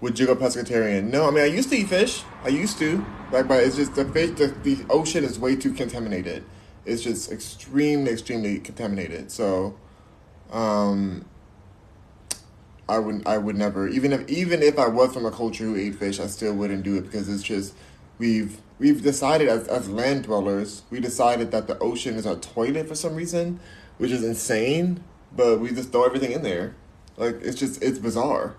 [0.00, 1.10] Would you go pescatarian?
[1.10, 2.22] No, I mean I used to eat fish.
[2.44, 4.30] I used to, like, but it's just the fish.
[4.30, 6.44] The, the ocean is way too contaminated.
[6.86, 9.30] It's just extremely, extremely contaminated.
[9.30, 9.76] So,
[10.50, 11.26] um,
[12.90, 15.76] I would I would never even if even if I was from a culture who
[15.76, 17.74] ate fish, I still wouldn't do it because it's just
[18.18, 22.88] we've we've decided as, as land dwellers, we decided that the ocean is our toilet
[22.88, 23.60] for some reason,
[23.98, 25.04] which is insane.
[25.32, 26.74] But we just throw everything in there,
[27.16, 28.56] like it's just it's bizarre.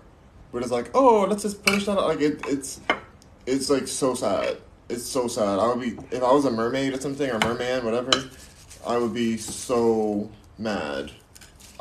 [0.50, 1.98] We're just like, oh, let's just finish that.
[1.98, 2.08] Out.
[2.08, 2.80] Like it, it's
[3.44, 4.56] it's like so sad.
[4.88, 5.58] It's so sad.
[5.58, 8.12] I would be if I was a mermaid or something or merman, whatever.
[8.86, 11.12] I would be so mad.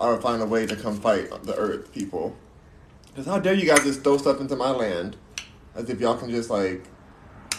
[0.02, 2.36] I would find a way to come fight the Earth people.
[3.08, 5.16] Because how dare you guys just throw stuff into my land,
[5.76, 6.84] as if y'all can just like,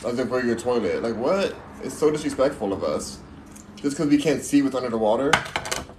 [0.04, 1.04] as if we're your toilet.
[1.04, 1.54] Like what?
[1.84, 3.20] It's so disrespectful of us.
[3.76, 5.30] Just because we can't see what's under the water,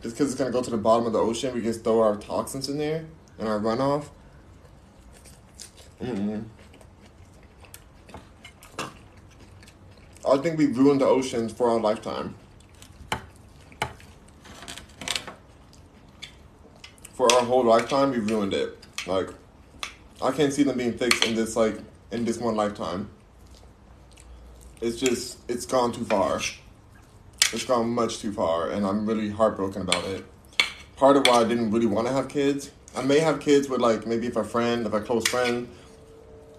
[0.01, 2.17] just because it's gonna go to the bottom of the ocean, we just throw our
[2.17, 3.06] toxins in there
[3.39, 4.08] and our runoff.
[6.01, 6.43] Mm-mm.
[10.29, 12.36] I think we ruined the oceans for our lifetime.
[17.23, 18.77] For our whole lifetime, we ruined it.
[19.07, 19.29] Like,
[20.21, 21.77] I can't see them being fixed in this like
[22.12, 23.09] in this one lifetime.
[24.81, 26.41] It's just it's gone too far.
[27.53, 30.25] It's gone much too far, and I'm really heartbroken about it.
[30.97, 32.71] Part of why I didn't really want to have kids.
[32.93, 35.69] I may have kids with like maybe if a friend, if a close friend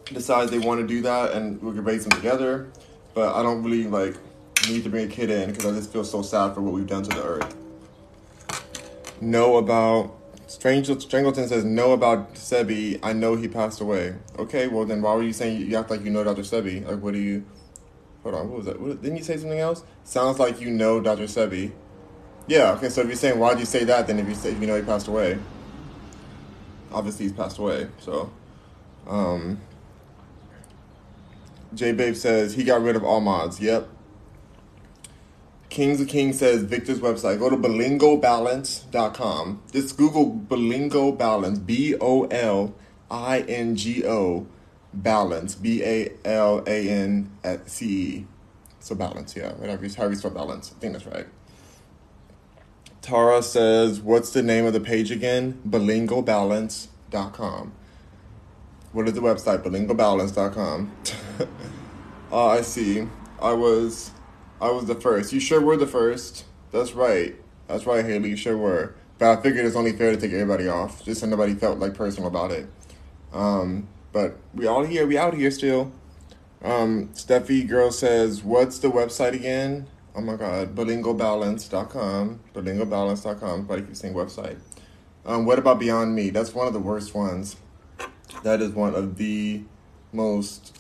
[0.07, 2.71] decides they want to do that, and we can raise them together
[3.13, 4.17] but I don't really like
[4.67, 6.87] need to bring a kid in because I just feel so sad for what we've
[6.87, 7.55] done to the earth.
[9.21, 10.24] Know about
[10.59, 12.99] Strangleton says know about Sebi.
[13.03, 14.15] I know he passed away.
[14.39, 16.43] Okay, well then why were you saying you act like you know Dr.
[16.43, 16.87] Sebi?
[16.87, 17.45] Like what do you?
[18.23, 18.81] Hold on, what was that?
[18.81, 19.85] What, didn't you say something else?
[20.05, 21.25] Sounds like you know Dr.
[21.25, 21.73] Sebi.
[22.47, 22.73] Yeah.
[22.73, 22.89] Okay.
[22.89, 24.77] So if you're saying why'd you say that, then if you say if you know
[24.77, 25.39] he passed away,
[26.93, 27.89] obviously he's passed away.
[27.99, 28.33] So,
[29.07, 29.61] um,
[31.75, 33.61] J Babe says he got rid of all mods.
[33.61, 33.89] Yep.
[35.75, 37.41] Kings of Kings says Victor's website.
[37.41, 39.63] Go to bolingobalance.com.
[39.73, 41.59] Just Google Bolingo Balance.
[41.59, 42.73] B O L
[43.11, 44.47] I N G O
[44.93, 45.57] Balance.
[45.57, 47.29] B A L A N
[47.67, 48.25] C E.
[48.79, 49.51] So balance, yeah.
[49.55, 50.73] Whatever you, how you spell balance.
[50.77, 51.27] I think that's right.
[53.03, 55.61] Tara says, what's the name of the page again?
[55.69, 57.73] Bolingobalance.com.
[58.93, 59.65] What is the website?
[59.65, 60.93] Bolingobalance.com.
[62.31, 63.09] uh, I see.
[63.41, 64.13] I was,
[64.65, 65.31] I was the first.
[65.31, 66.47] You sure were the first.
[66.73, 67.37] That's right.
[67.69, 68.31] That's right, Haley.
[68.31, 68.95] You sure were.
[69.19, 71.93] But I figured it's only fair to take everybody off, just so nobody felt like
[71.93, 72.67] personal about it.
[73.35, 75.07] Um, but we all here.
[75.07, 75.93] We out here still.
[76.63, 82.41] Um, Steffi girl says, "What's the website again?" Oh my God, bolingobalance.com.
[82.55, 83.51] Bolingobalance.com.
[83.51, 84.57] Everybody keeps saying website.
[85.27, 86.31] Um, what about Beyond Meat?
[86.31, 87.57] That's one of the worst ones
[88.43, 89.63] that is one of the
[90.11, 90.79] most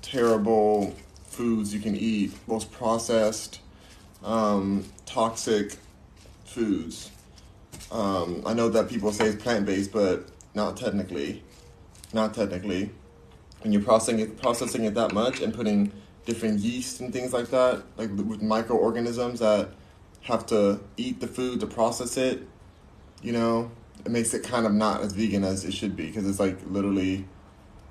[0.00, 0.94] terrible
[1.36, 3.60] foods you can eat, most processed,
[4.24, 5.76] um, toxic
[6.44, 7.10] foods.
[7.92, 11.42] Um, I know that people say it's plant based, but not technically.
[12.14, 12.90] Not technically.
[13.60, 15.92] When you're processing it, processing it that much and putting
[16.24, 19.68] different yeast and things like that, like with microorganisms that
[20.22, 22.48] have to eat the food to process it,
[23.22, 23.70] you know,
[24.04, 26.58] it makes it kind of not as vegan as it should be because it's like
[26.68, 27.26] literally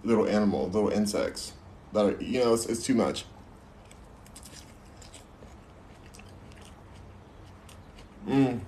[0.04, 1.54] little animals, little insects
[1.94, 3.26] that are, you know, it's, it's too much.
[8.28, 8.60] Mm.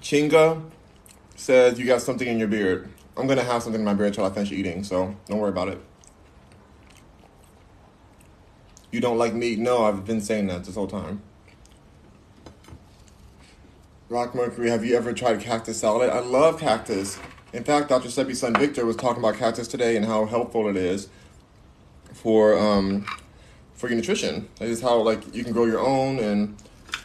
[0.00, 0.62] Chinga
[1.36, 2.88] says you got something in your beard.
[3.16, 5.68] I'm gonna have something in my beard until I finish eating, so don't worry about
[5.68, 5.80] it.
[8.90, 9.58] You don't like meat?
[9.58, 11.22] No, I've been saying that this whole time.
[14.10, 16.10] Rock Mercury, have you ever tried cactus salad?
[16.10, 17.18] I love cactus.
[17.54, 18.08] In fact, Dr.
[18.08, 21.08] Sebi's son Victor was talking about cactus today and how helpful it is
[22.12, 23.06] for um,
[23.74, 24.48] for your nutrition.
[24.58, 26.56] That is how like you can grow your own and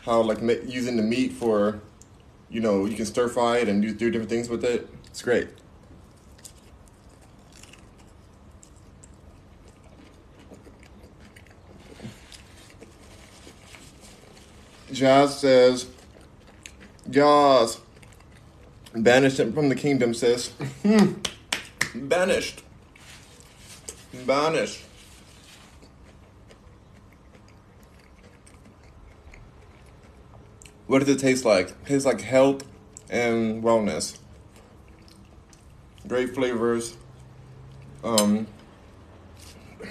[0.03, 1.81] how like ma- using the meat for,
[2.49, 4.89] you know, you can stir fry it and do, do different things with it.
[5.07, 5.49] It's great.
[14.91, 15.87] Jazz says,
[17.11, 17.79] Yas,
[18.95, 20.51] banished him from the kingdom, sis.
[20.83, 21.13] Hmm,
[21.93, 22.63] banished.
[24.25, 24.86] Banished.
[30.87, 31.69] What does it taste like?
[31.69, 32.63] It tastes like health
[33.09, 34.17] and wellness.
[36.07, 36.95] Great flavors.
[38.05, 38.47] Um,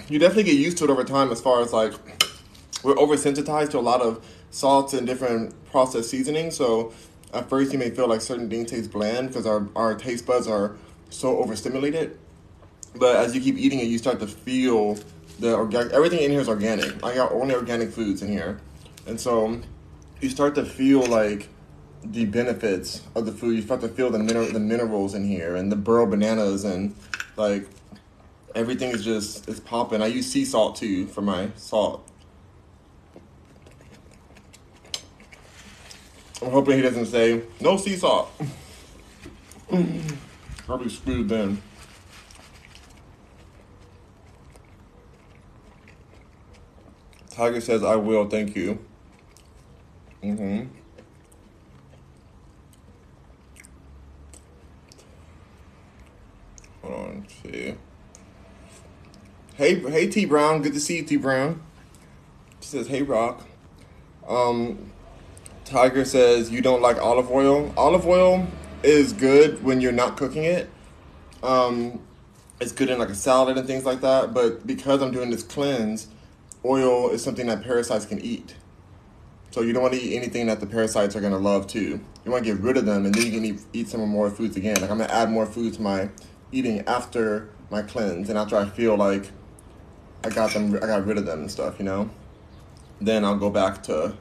[0.09, 1.93] you definitely get used to it over time as far as like
[2.83, 6.55] we're oversensitized to a lot of salts and different processed seasonings.
[6.55, 6.93] So
[7.31, 10.47] at first you may feel like certain things taste bland because our, our taste buds
[10.47, 10.75] are
[11.09, 12.17] so overstimulated.
[12.95, 14.97] But as you keep eating it, you start to feel
[15.39, 15.93] the organic.
[15.93, 17.03] Everything in here is organic.
[17.03, 18.59] I got only organic foods in here,
[19.05, 19.61] and so
[20.21, 21.49] you start to feel like
[22.03, 23.55] the benefits of the food.
[23.55, 26.95] You start to feel the mineral, the minerals in here, and the burro bananas, and
[27.35, 27.67] like
[28.55, 30.01] everything is just it's popping.
[30.01, 32.09] I use sea salt too for my salt.
[36.41, 38.31] I'm hoping he doesn't say no sea salt.
[40.65, 41.61] Probably screwed then.
[47.31, 48.79] Tiger says, I will, thank you.
[50.23, 50.65] Mm-hmm.
[56.81, 57.75] Hold on, see.
[59.55, 60.61] Hey, hey, T Brown.
[60.61, 61.61] Good to see you, T Brown.
[62.61, 63.45] She says, "Hey, Rock."
[64.27, 64.91] Um,
[65.65, 67.73] Tiger says you don't like olive oil.
[67.77, 68.47] Olive oil
[68.83, 70.69] is good when you're not cooking it.
[71.43, 72.01] Um,
[72.59, 74.33] it's good in like a salad and things like that.
[74.33, 76.07] But because I'm doing this cleanse,
[76.63, 78.55] oil is something that parasites can eat.
[79.57, 81.99] So you don't want to eat anything that the parasites are gonna love too.
[82.23, 84.29] You want to get rid of them, and then you can eat, eat some more
[84.29, 84.79] foods again.
[84.79, 86.11] Like I'm gonna add more food to my
[86.51, 89.31] eating after my cleanse, and after I feel like
[90.23, 91.79] I got them, I got rid of them and stuff.
[91.79, 92.11] You know,
[93.01, 94.13] then I'll go back to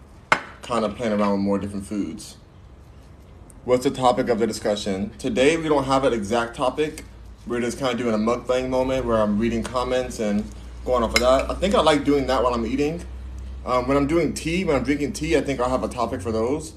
[0.62, 2.38] kind of playing around with more different foods.
[3.66, 5.10] What's the topic of the discussion?
[5.18, 7.04] Today we don't have an exact topic.
[7.46, 10.50] We're just kind of doing a mukbang moment where I'm reading comments and
[10.86, 11.50] going off of that.
[11.50, 13.04] I think I like doing that while I'm eating.
[13.66, 16.22] Um, when I'm doing tea, when I'm drinking tea, I think I'll have a topic
[16.22, 16.74] for those,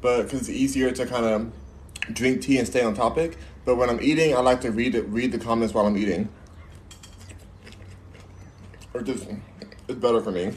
[0.00, 1.52] but because it's easier to kind of
[2.12, 3.38] drink tea and stay on topic.
[3.64, 6.28] But when I'm eating, I like to read it, read the comments while I'm eating.
[8.92, 9.28] Or just
[9.86, 10.52] it's better for me.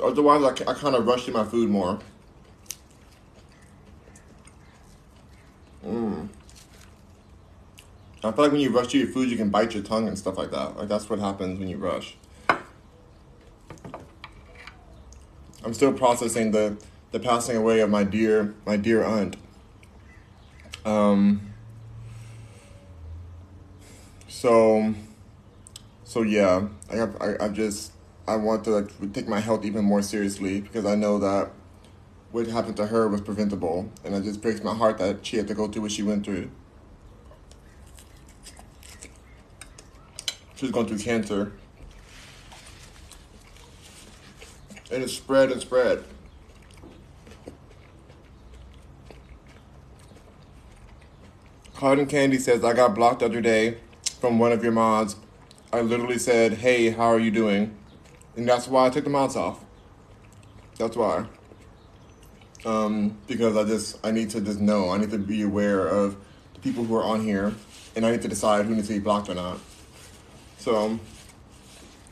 [0.00, 1.98] Otherwise, I, I kind of rush through my food more.
[5.84, 6.28] Mmm.
[8.22, 10.18] I feel like when you rush through your food, you can bite your tongue and
[10.18, 10.76] stuff like that.
[10.76, 12.16] Like that's what happens when you rush.
[15.64, 16.76] I'm still processing the
[17.12, 19.36] the passing away of my dear my dear aunt.
[20.84, 21.52] Um.
[24.28, 24.94] So.
[26.04, 27.92] So yeah, I have, I I just
[28.26, 31.52] I want to like, take my health even more seriously because I know that
[32.32, 35.46] what happened to her was preventable, and it just breaks my heart that she had
[35.46, 36.50] to go through what she went through.
[40.60, 41.52] She was going through cancer.
[44.92, 46.04] And it spread and spread.
[51.74, 53.78] Cotton Candy says, I got blocked the other day
[54.20, 55.16] from one of your mods.
[55.72, 57.74] I literally said, hey, how are you doing?
[58.36, 59.64] And that's why I took the mods off.
[60.76, 61.24] That's why.
[62.66, 64.90] Um, because I just, I need to just know.
[64.90, 66.18] I need to be aware of
[66.52, 67.54] the people who are on here.
[67.96, 69.58] And I need to decide who needs to be blocked or not.
[70.60, 71.00] So,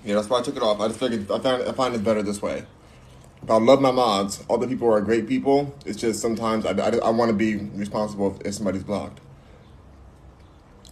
[0.04, 0.80] yeah, that's why I took it off.
[0.80, 2.64] I just figured I find I find it better this way.
[3.42, 4.42] But I love my mods.
[4.48, 5.74] All the people are great people.
[5.84, 9.20] It's just sometimes I, I, I want to be responsible if, if somebody's blocked.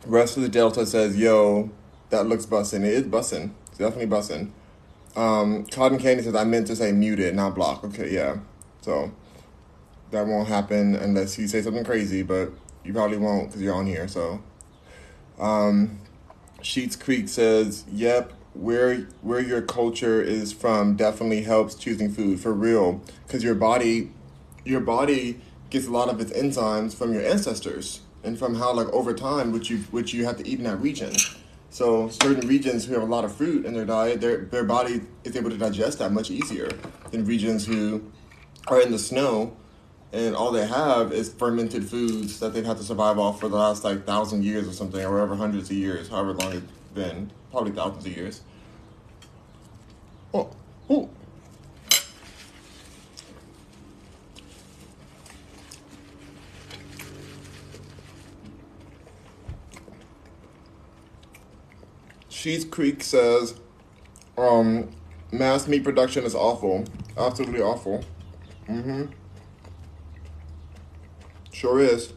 [0.05, 1.71] Rest of the Delta says, "Yo,
[2.11, 2.85] that looks bussin'.
[2.85, 3.53] It is bussin'.
[3.69, 4.51] It's definitely bussin'."
[5.16, 8.37] Um, Cotton Candy says, "I meant to say muted, not block." Okay, yeah.
[8.83, 9.11] So
[10.11, 12.53] that won't happen unless you say something crazy, but
[12.85, 14.07] you probably won't because you're on here.
[14.09, 14.42] So,
[15.38, 15.99] um,
[16.62, 22.53] Sheets Creek says, "Yep, where where your culture is from definitely helps choosing food for
[22.53, 24.11] real because your body,
[24.64, 25.40] your body
[25.71, 29.53] gets a lot of its enzymes from your ancestors." and from how like over time
[29.53, 31.14] which you which you have to eat in that region.
[31.71, 35.03] So certain regions who have a lot of fruit in their diet, their their body
[35.25, 36.69] is able to digest that much easier
[37.11, 38.03] than regions who
[38.66, 39.57] are in the snow
[40.16, 43.57] and all they have is fermented foods that they've had to survive off for the
[43.57, 47.31] last like thousand years or something, or whatever hundreds of years, however long it's been,
[47.50, 48.40] probably thousands of years.
[50.33, 50.50] Oh,
[50.88, 51.11] oh.
[62.31, 63.55] Sheets Creek says,
[64.38, 64.90] um,
[65.31, 66.85] mass meat production is awful.
[67.18, 68.02] Absolutely awful.
[68.68, 69.07] Mm-hmm.
[71.57, 72.12] Sure is.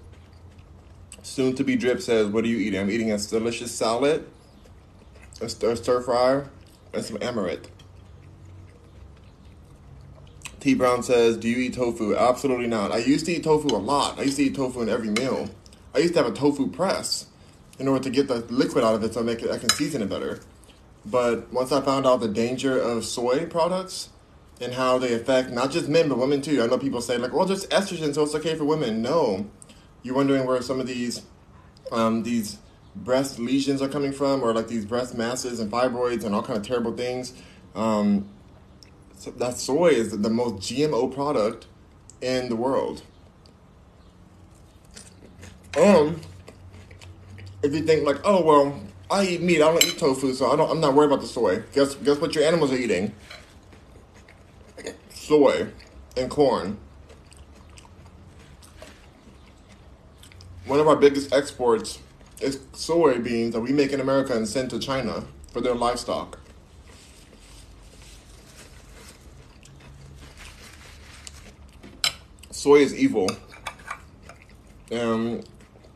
[1.24, 2.78] Soon to be drip says, what are you eating?
[2.78, 4.28] I'm eating a delicious salad,
[5.40, 6.50] a stir, stir fryer,
[6.94, 7.68] and some amaret.
[10.60, 12.18] T Brown says, Do you eat tofu?
[12.18, 12.92] Absolutely not.
[12.92, 14.20] I used to eat tofu a lot.
[14.20, 15.50] I used to eat tofu in every meal.
[15.96, 17.28] I used to have a tofu press
[17.80, 19.70] in order to get the liquid out of it so I make it I can
[19.70, 20.42] season it better.
[21.06, 24.10] But once I found out the danger of soy products
[24.62, 26.62] and how they affect not just men but women too.
[26.62, 29.48] I know people say like, "Well, just estrogen, so it's okay for women." No,
[30.04, 31.24] you're wondering where some of these
[31.92, 32.58] um, these
[32.96, 36.58] breast lesions are coming from, or like these breast masses and fibroids and all kind
[36.58, 37.34] of terrible things.
[37.76, 38.30] Um,
[39.16, 41.68] so that soy is the most GMO product
[42.22, 43.04] in the world.
[45.78, 46.20] Um,
[47.64, 50.56] if you think like, oh well, I eat meat, I don't eat tofu, so I
[50.56, 50.70] don't.
[50.70, 51.64] I'm not worried about the soy.
[51.74, 53.14] Guess guess what your animals are eating?
[55.30, 55.68] Soy
[56.18, 56.80] and corn.
[60.66, 62.00] One of our biggest exports
[62.42, 66.40] is soybeans that we make in America and send to China for their livestock.
[72.50, 73.30] Soy is evil.
[74.92, 75.42] Um,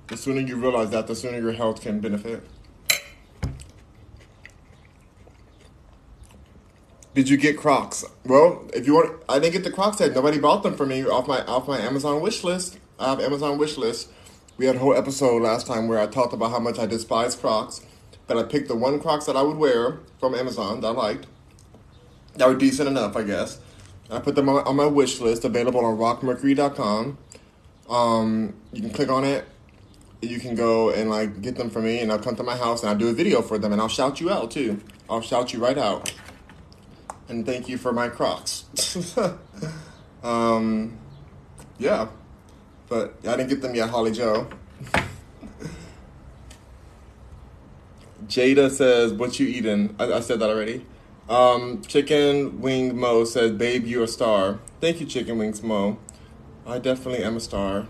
[0.09, 2.47] the sooner you realize that, the sooner your health can benefit.
[7.15, 8.03] Did you get Crocs?
[8.25, 10.15] Well, if you want, I didn't get the Crocs yet.
[10.15, 12.79] Nobody bought them for me off my off my Amazon wish list.
[12.97, 14.09] I have Amazon wish list.
[14.57, 17.35] We had a whole episode last time where I talked about how much I despise
[17.35, 17.81] Crocs,
[18.25, 21.27] but I picked the one Crocs that I would wear from Amazon that I liked.
[22.35, 23.59] That were decent enough, I guess.
[24.09, 27.17] I put them on, on my wish list, available on rockmercury.com.
[27.89, 29.45] Um, you can click on it,
[30.21, 32.81] you can go and like get them for me, and I'll come to my house
[32.81, 34.81] and I'll do a video for them, and I'll shout you out too.
[35.09, 36.11] I'll shout you right out,
[37.29, 38.65] and thank you for my Crocs.
[40.23, 40.97] um,
[41.77, 42.07] yeah,
[42.89, 44.47] but I didn't get them yet, Holly Joe.
[48.27, 50.85] Jada says, "What you eating?" I, I said that already.
[51.29, 55.97] Um, Chicken Wing Mo says, "Babe, you're a star." Thank you, Chicken Wings Mo.
[56.65, 57.87] I definitely am a star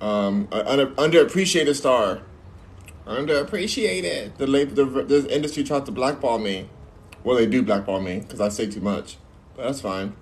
[0.00, 2.22] um, under, underappreciated star.
[3.06, 4.36] Underappreciated.
[4.36, 6.68] The, the the industry tried to blackball me.
[7.22, 9.18] Well, they do blackball me because I say too much,
[9.56, 10.14] but that's fine.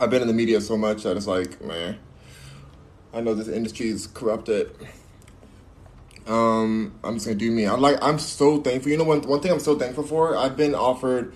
[0.00, 1.98] I've been in the media so much that it's like, man,
[3.12, 4.70] I know this industry is corrupted.
[6.26, 7.66] Um, I'm just gonna do me.
[7.66, 7.98] I'm like.
[8.02, 8.92] I'm so thankful.
[8.92, 10.36] You know, one one thing I'm so thankful for.
[10.36, 11.32] I've been offered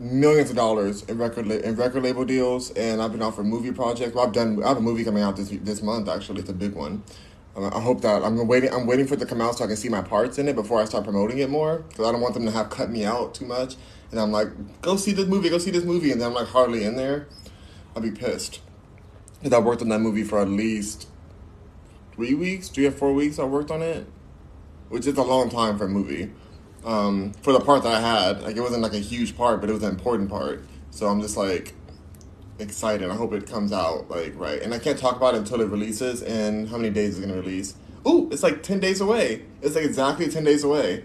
[0.00, 4.14] millions of dollars in record in record label deals, and I've been offered movie projects.
[4.14, 4.62] Well, I've done.
[4.64, 6.08] I have a movie coming out this this month.
[6.08, 7.04] Actually, it's a big one.
[7.54, 8.72] I hope that I'm waiting.
[8.72, 10.56] I'm waiting for it to come out so I can see my parts in it
[10.56, 11.80] before I start promoting it more.
[11.80, 13.76] Because I don't want them to have cut me out too much.
[14.10, 14.48] And I'm like,
[14.80, 15.50] go see this movie.
[15.50, 17.26] Go see this movie, and then I'm like hardly in there.
[17.94, 18.60] I'll be pissed.
[19.38, 21.08] Because I worked on that movie for at least
[22.14, 23.38] three weeks, three or four weeks.
[23.38, 24.06] I worked on it,
[24.88, 26.30] which is a long time for a movie
[26.84, 28.42] um, for the part that I had.
[28.42, 30.64] Like it wasn't like a huge part, but it was an important part.
[30.90, 31.74] So I'm just like
[32.62, 33.10] excited.
[33.10, 34.62] I hope it comes out like right.
[34.62, 36.22] And I can't talk about it until it releases.
[36.22, 37.74] And how many days is it gonna release?
[38.06, 39.42] Ooh, it's like ten days away.
[39.60, 41.04] It's like exactly ten days away.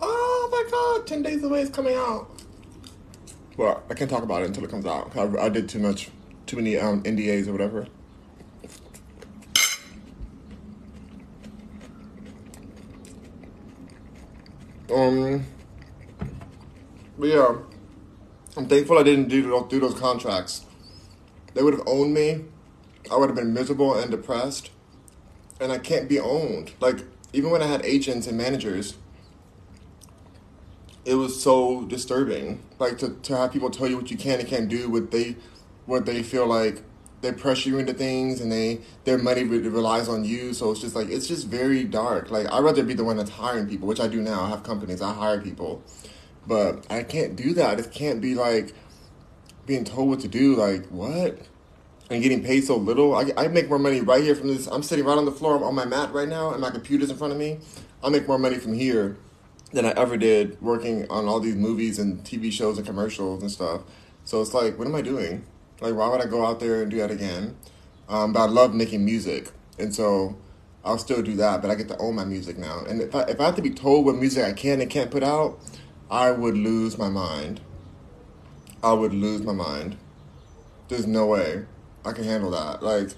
[0.00, 1.62] Oh my god, ten days away.
[1.62, 2.30] It's coming out.
[3.56, 5.16] Well, I can't talk about it until it comes out.
[5.16, 6.10] I, I did too much,
[6.46, 7.86] too many um, NDAs or whatever.
[14.92, 15.44] Um,
[17.18, 17.56] but yeah,
[18.56, 20.63] I'm thankful I didn't do do those contracts.
[21.54, 22.44] They would have owned me.
[23.10, 24.70] I would have been miserable and depressed.
[25.60, 26.72] And I can't be owned.
[26.80, 28.96] Like, even when I had agents and managers,
[31.04, 32.62] it was so disturbing.
[32.78, 35.36] Like to, to have people tell you what you can and can't do, what they
[35.86, 36.82] what they feel like
[37.20, 40.52] they pressure you into things and they their money re- relies on you.
[40.54, 42.30] So it's just like it's just very dark.
[42.30, 44.42] Like I'd rather be the one that's hiring people, which I do now.
[44.42, 45.82] I have companies, I hire people,
[46.46, 47.80] but I can't do that.
[47.80, 48.74] It can't be like
[49.66, 50.56] being told what to do.
[50.56, 51.38] Like what?
[52.10, 53.14] And getting paid so little.
[53.14, 54.66] I, I make more money right here from this.
[54.66, 57.10] I'm sitting right on the floor I'm on my mat right now, and my computer's
[57.10, 57.58] in front of me.
[58.02, 59.16] I make more money from here
[59.72, 63.50] than I ever did working on all these movies and TV shows and commercials and
[63.50, 63.82] stuff.
[64.24, 65.44] So it's like, what am I doing?
[65.80, 67.56] Like, why would I go out there and do that again?
[68.08, 70.36] Um, but I love making music, and so
[70.84, 71.62] I'll still do that.
[71.62, 72.84] But I get to own my music now.
[72.88, 75.10] And if I, if I have to be told what music I can and can't
[75.10, 75.58] put out,
[76.10, 77.60] I would lose my mind.
[78.84, 79.96] I would lose my mind.
[80.88, 81.64] There's no way
[82.04, 82.82] I can handle that.
[82.82, 83.08] Like,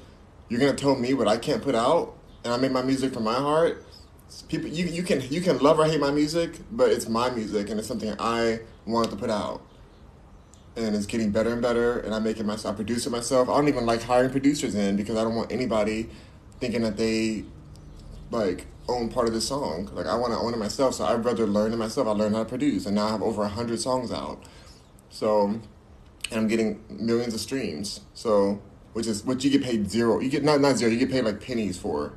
[0.49, 3.25] you're gonna tell me what I can't put out, and I make my music from
[3.25, 3.85] my heart?
[4.49, 7.71] People you, you can you can love or hate my music but it's my music
[7.71, 9.63] and it's something i wanted to put out.
[10.77, 13.49] And it's getting better and better and i make it myself i produce it myself.
[13.49, 16.11] I don't even like hiring producers in because i don't want anybody
[16.61, 17.45] thinking that they
[18.31, 19.91] like own part of the song.
[19.93, 22.09] Like i want to own it myself so i'd rather learn it myself.
[22.09, 24.43] I learned how to produce and now i have over 100 songs out
[25.17, 25.63] so and
[26.33, 28.61] i'm getting millions of streams so
[28.93, 31.25] which is what you get paid zero you get not not zero you get paid
[31.25, 32.13] like pennies for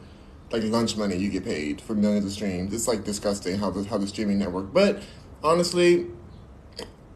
[0.51, 2.73] like lunch money you get paid for millions of streams.
[2.73, 4.73] It's like disgusting how the how the streaming network.
[4.73, 5.01] But
[5.43, 6.07] honestly,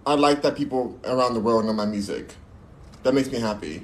[0.06, 2.36] I like that people around the world know my music.
[3.04, 3.84] That makes me happy.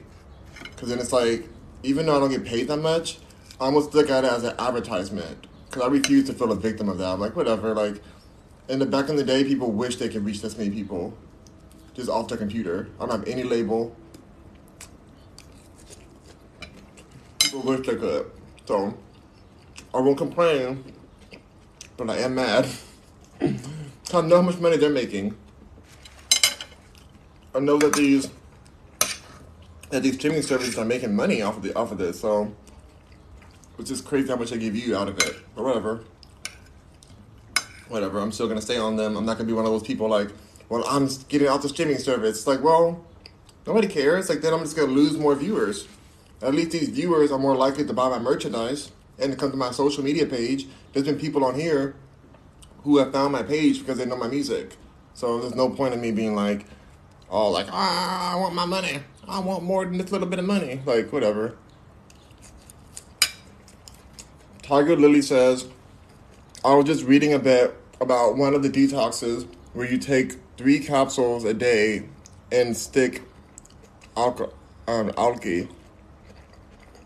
[0.78, 1.48] Cause then it's like,
[1.84, 3.20] even though I don't get paid that much,
[3.60, 5.48] I almost look at it as an advertisement.
[5.72, 7.14] Cause I refuse to feel a victim of that.
[7.14, 7.74] I'm like, whatever.
[7.74, 8.02] Like,
[8.70, 11.18] in the back in the day, people wish they could reach this many people,
[11.94, 12.90] just off their computer.
[13.00, 13.96] I don't have any label.
[17.40, 18.32] People wish they could.
[18.66, 18.98] So.
[19.94, 20.84] I won't complain,
[21.98, 22.68] but I am mad.
[23.42, 25.36] I know how much money they're making.
[27.56, 28.30] I know that these
[29.90, 32.54] that these streaming services are making money off of the off of this, so
[33.80, 35.38] it's just crazy how much they give you out of it.
[35.56, 36.04] But whatever.
[37.88, 38.20] Whatever.
[38.20, 39.18] I'm still gonna stay on them.
[39.18, 40.30] I'm not gonna be one of those people like,
[40.70, 42.38] well, I'm getting off the streaming service.
[42.38, 43.04] It's like, well,
[43.68, 44.30] nobody cares.
[44.30, 45.88] Like then I'm just gonna lose more viewers.
[46.42, 49.58] At least these viewers are more likely to buy my merchandise and to come to
[49.58, 51.96] my social media page, there's been people on here
[52.84, 54.78] who have found my page because they know my music.
[55.14, 56.66] So there's no point in me being like,
[57.30, 59.00] oh, like, ah, I want my money.
[59.28, 60.82] I want more than this little bit of money.
[60.86, 61.58] Like, whatever.
[64.62, 65.68] Tiger Lily says,
[66.64, 70.78] I was just reading a bit about one of the detoxes where you take three
[70.78, 72.04] capsules a day
[72.52, 73.22] and stick
[74.18, 74.54] alcohol,
[74.90, 75.70] um, algae.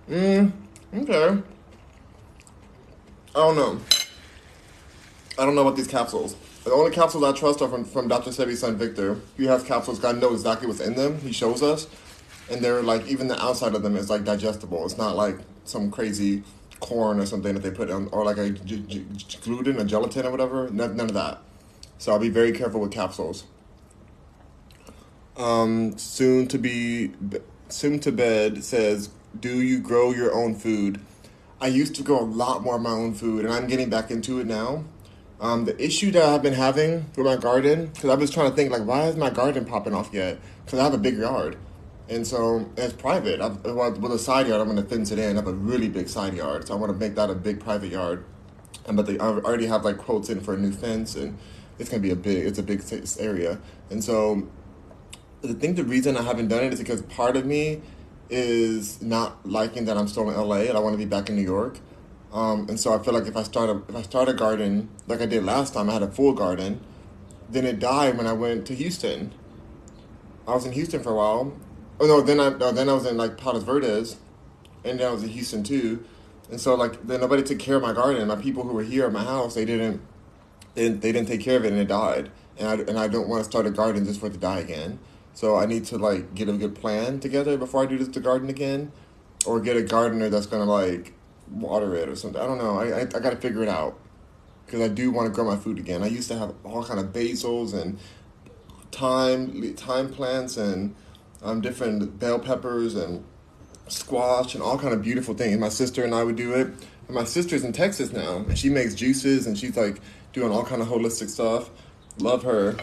[0.10, 0.52] Mm,
[0.96, 1.40] okay.
[3.36, 3.80] I don't know.
[5.38, 6.36] I don't know about these capsules.
[6.64, 8.32] The only capsules I trust are from, from Dr.
[8.32, 9.20] Sebi's son Victor.
[9.38, 11.20] He has capsules, God knows exactly what's in them.
[11.20, 11.86] He shows us.
[12.50, 14.84] And they're like, even the outside of them is like digestible.
[14.84, 16.42] It's not like some crazy
[16.80, 19.06] corn or something that they put on, or like a g- g-
[19.44, 20.72] gluten or gelatin or whatever.
[20.72, 21.40] None, none of that.
[22.04, 23.46] So I'll be very careful with capsules.
[25.38, 27.14] Um, soon to be,
[27.70, 31.00] soon to bed says, do you grow your own food?
[31.62, 34.12] I used to grow a lot more of my own food, and I'm getting back
[34.12, 34.84] into it now.
[35.40, 38.56] Um, the issue that I've been having with my garden, because I was trying to
[38.58, 40.42] think, like, why is my garden popping off yet?
[40.66, 41.56] Because I have a big yard.
[42.10, 43.40] And so it's private.
[43.40, 45.38] I've, with a side yard, I'm going to fence it in.
[45.38, 47.62] I have a really big side yard, so I want to make that a big
[47.62, 48.26] private yard.
[48.86, 51.38] And but they I already have like quotes in for a new fence, and
[51.80, 52.84] it's going to be a big, it's a big
[53.20, 53.60] area.
[53.90, 54.48] And so
[55.44, 57.82] I think the reason I haven't done it is because part of me
[58.30, 61.36] is not liking that I'm still in LA and I want to be back in
[61.36, 61.80] New York.
[62.32, 64.90] Um, and so I feel like if I start a if I start a garden
[65.08, 66.82] like I did last time, I had a full garden.
[67.50, 69.34] Then it died when I went to Houston.
[70.48, 71.54] I was in Houston for a while.
[72.00, 74.18] Oh no, then I no, then I was in like Palos Verdes,
[74.84, 76.04] and then I was in Houston too.
[76.50, 78.28] And so like then nobody took care of my garden.
[78.28, 80.02] My people who were here at my house, they didn't
[80.76, 82.32] didn't, they didn't take care of it and it died.
[82.58, 84.60] And I and I don't want to start a garden just for it to die
[84.60, 85.00] again.
[85.34, 88.20] So I need to like get a good plan together before I do this to
[88.20, 88.92] garden again,
[89.46, 91.14] or get a gardener that's gonna like
[91.50, 92.40] water it or something.
[92.40, 92.78] I don't know.
[92.80, 94.00] I I, I got to figure it out
[94.66, 96.04] because I do want to grow my food again.
[96.04, 97.98] I used to have all kind of basils and
[98.92, 100.96] thyme thyme plants and
[101.42, 103.24] um, different bell peppers and
[103.88, 105.58] squash and all kind of beautiful things.
[105.60, 106.68] My sister and I would do it.
[107.08, 110.00] And my sister's in Texas now, and she makes juices and she's like
[110.34, 111.70] doing all kind of holistic stuff.
[112.18, 112.76] Love her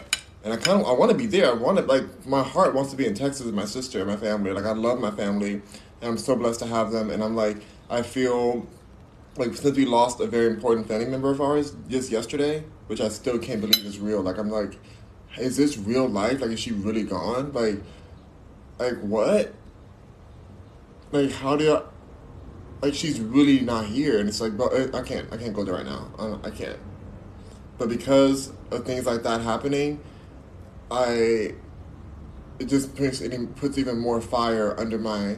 [0.43, 1.49] and I kind of I want to be there.
[1.49, 4.07] I want to like my heart wants to be in Texas with my sister and
[4.07, 4.51] my family.
[4.51, 5.63] Like I love my family, and
[6.01, 7.09] I'm so blessed to have them.
[7.09, 7.57] And I'm like
[7.89, 8.67] I feel
[9.37, 13.09] like since we lost a very important family member of ours just yesterday, which I
[13.09, 14.21] still can't believe is real.
[14.21, 14.79] Like I'm like,
[15.37, 16.41] is this real life?
[16.41, 17.53] Like is she really gone?
[17.53, 17.79] Like,
[18.79, 19.53] like what?
[21.11, 21.83] Like how do I?
[22.81, 25.75] Like she's really not here, and it's like, but I can't, I can't go there
[25.75, 26.09] right now.
[26.17, 26.79] I, I can't.
[27.81, 29.99] But because of things like that happening,
[30.91, 31.55] I
[32.59, 35.37] it just puts it puts even more fire under my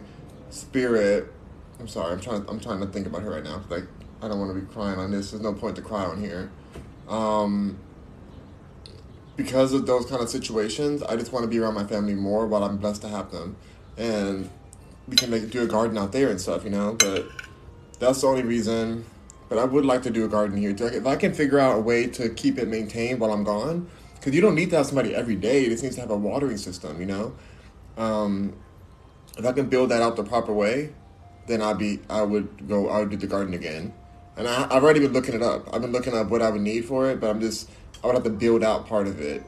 [0.49, 1.31] spirit
[1.79, 2.13] I'm sorry.
[2.13, 2.45] I'm trying.
[2.47, 3.61] I'm trying to think about her right now.
[3.69, 3.85] Like,
[4.21, 5.31] I don't want to be crying on this.
[5.31, 6.51] There's no point to cry on here.
[7.09, 7.77] Um,
[9.35, 12.47] because of those kind of situations, I just want to be around my family more
[12.47, 13.57] while I'm blessed to have them,
[13.97, 14.49] and
[15.07, 16.93] we can make do a garden out there and stuff, you know.
[16.93, 17.27] But
[17.99, 19.05] that's the only reason.
[19.53, 20.75] But I would like to do a garden here.
[20.75, 24.33] If I can figure out a way to keep it maintained while I'm gone, because
[24.33, 25.63] you don't need to have somebody every day.
[25.63, 27.35] It needs to have a watering system, you know.
[27.95, 28.55] Um,
[29.37, 30.91] if I can build that out the proper way,
[31.45, 33.93] then I'd be I would go I would do the garden again.
[34.37, 35.71] And I, I've already been looking it up.
[35.71, 37.69] I've been looking up what I would need for it, but I'm just
[38.03, 39.43] I would have to build out part of it.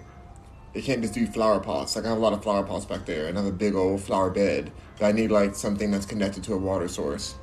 [0.75, 1.95] It can't just do flower pots.
[1.95, 3.73] Like I have a lot of flower pots back there, and I have a big
[3.73, 4.71] old flower bed.
[4.99, 7.33] But I need like something that's connected to a water source.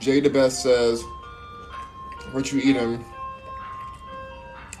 [0.00, 1.02] Jay the Best says,
[2.32, 3.04] "What you eating?"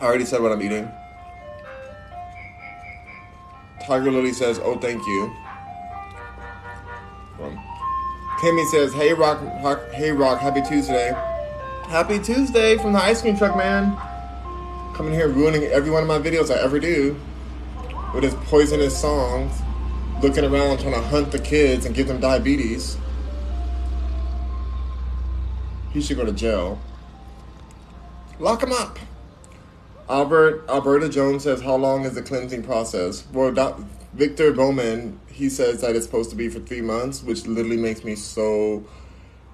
[0.00, 0.90] I already said what I'm eating.
[3.86, 5.32] Tiger Lily says, "Oh, thank you."
[8.40, 11.12] Kimmy says, "Hey Rock, rock, hey Rock, happy Tuesday."
[11.88, 13.96] Happy Tuesday from the ice cream truck man.
[14.94, 17.16] Coming here ruining every one of my videos I ever do
[18.14, 19.52] with his poisonous songs,
[20.22, 22.96] looking around trying to hunt the kids and give them diabetes.
[25.92, 26.78] He should go to jail.
[28.38, 28.98] Lock him up.
[30.08, 35.80] Albert Alberta Jones says, "How long is the cleansing process?" Well, Victor Bowman he says
[35.80, 38.84] that it's supposed to be for three months, which literally makes me so.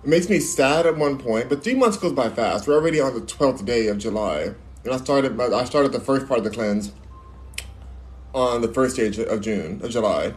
[0.03, 2.67] It makes me sad at one point, but three months goes by fast.
[2.67, 4.55] We're already on the twelfth day of July,
[4.85, 5.39] and I started.
[5.41, 6.93] I started the first part of the cleanse
[8.35, 10.35] on the first day of June of July,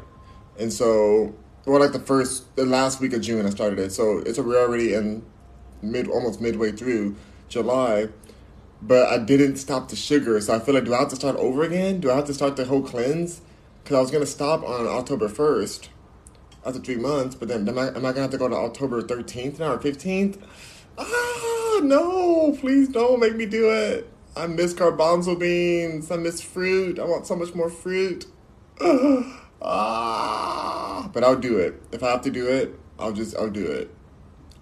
[0.59, 1.35] and so
[1.65, 3.91] well, like the first, the last week of June, I started it.
[3.91, 5.25] So it's we're already in
[5.81, 7.15] mid, almost midway through
[7.49, 8.09] July
[8.85, 10.39] but I didn't stop the sugar.
[10.41, 11.99] So I feel like, do I have to start over again?
[11.99, 13.41] Do I have to start the whole cleanse?
[13.83, 15.87] Because I was going to stop on October 1st
[16.65, 18.55] after three months, but then am I, am I going to have to go to
[18.55, 20.41] October 13th now or 15th?
[20.97, 24.12] Ah, no, please don't make me do it.
[24.35, 26.09] I miss garbanzo beans.
[26.09, 26.97] I miss fruit.
[26.99, 28.25] I want so much more fruit.
[29.61, 31.81] ah, but I'll do it.
[31.91, 33.93] If I have to do it, I'll just, I'll do it.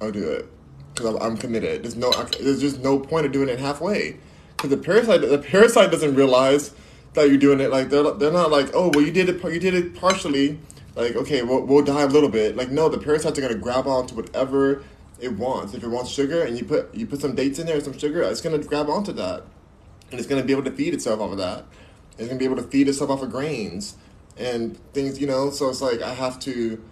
[0.02, 0.50] I'll do it
[0.94, 1.84] because I'm, committed.
[1.84, 4.18] There's no, there's just no point of doing it halfway.
[4.58, 6.74] Because the parasite, the parasite doesn't realize
[7.14, 7.72] that you're doing it.
[7.72, 10.60] Like they're, they're not like, oh, well, you did it, you did it partially.
[10.96, 12.58] Like, okay, we'll, we'll die a little bit.
[12.58, 14.84] Like, no, the parasites are gonna grab onto whatever
[15.20, 15.74] it wants.
[15.74, 18.22] If it wants sugar and you put you put some dates in there, some sugar,
[18.24, 19.46] it's gonna grab onto that,
[20.12, 21.66] and it's gonna be able to feed itself off of that.
[22.18, 23.96] It's gonna be able to feed itself off of grains
[24.38, 25.50] and things, you know.
[25.50, 26.84] So it's like I have to,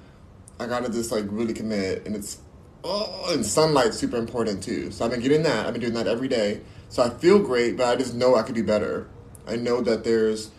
[0.59, 2.39] I gotta just like really commit, and it's
[2.84, 4.91] oh, and sunlight's super important too.
[4.91, 5.65] So I've been getting that.
[5.65, 6.61] I've been doing that every day.
[6.89, 9.07] So I feel great, but I just know I could do better.
[9.47, 10.51] I know that there's,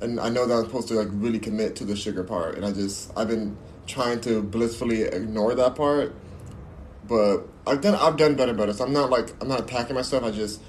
[0.00, 2.64] and I know that I'm supposed to like really commit to the sugar part, and
[2.64, 3.56] I just I've been
[3.86, 6.14] trying to blissfully ignore that part.
[7.06, 8.72] But I've done I've done better, better.
[8.72, 10.24] So I'm not like I'm not attacking myself.
[10.24, 10.60] I just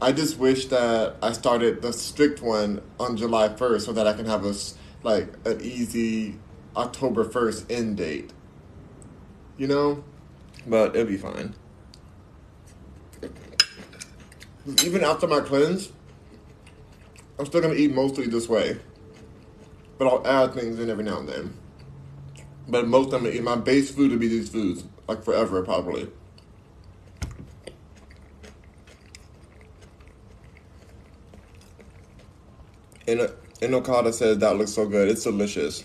[0.00, 4.12] I just wish that I started the strict one on July 1st so that I
[4.12, 4.54] can have a
[5.02, 6.38] like an easy
[6.76, 8.32] October 1st end date.
[9.56, 10.04] You know?
[10.68, 11.54] but it'll be fine.
[14.84, 15.92] Even after my cleanse,
[17.38, 18.78] I'm still gonna eat mostly this way,
[19.96, 21.54] but I'll add things in every now and then.
[22.68, 26.08] But most of them, my base food will be these foods, like forever probably.
[33.08, 35.08] And Okada says that looks so good.
[35.08, 35.84] It's delicious.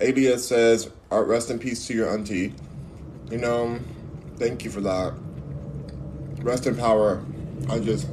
[0.00, 2.52] ADS says, uh, "Rest in peace to your auntie."
[3.30, 3.78] You know,
[4.36, 5.14] thank you for that.
[6.42, 7.24] Rest in power.
[7.68, 8.08] I just,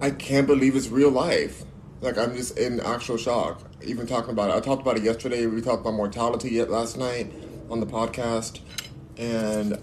[0.00, 1.64] I can't believe it's real life.
[2.00, 3.60] Like, I'm just in actual shock.
[3.84, 4.56] Even talking about it.
[4.56, 5.46] I talked about it yesterday.
[5.46, 7.32] We talked about mortality yet last night
[7.70, 8.60] on the podcast.
[9.16, 9.78] And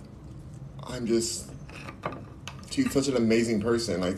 [0.84, 1.50] I'm just,
[2.70, 4.02] she's such an amazing person.
[4.02, 4.18] Like,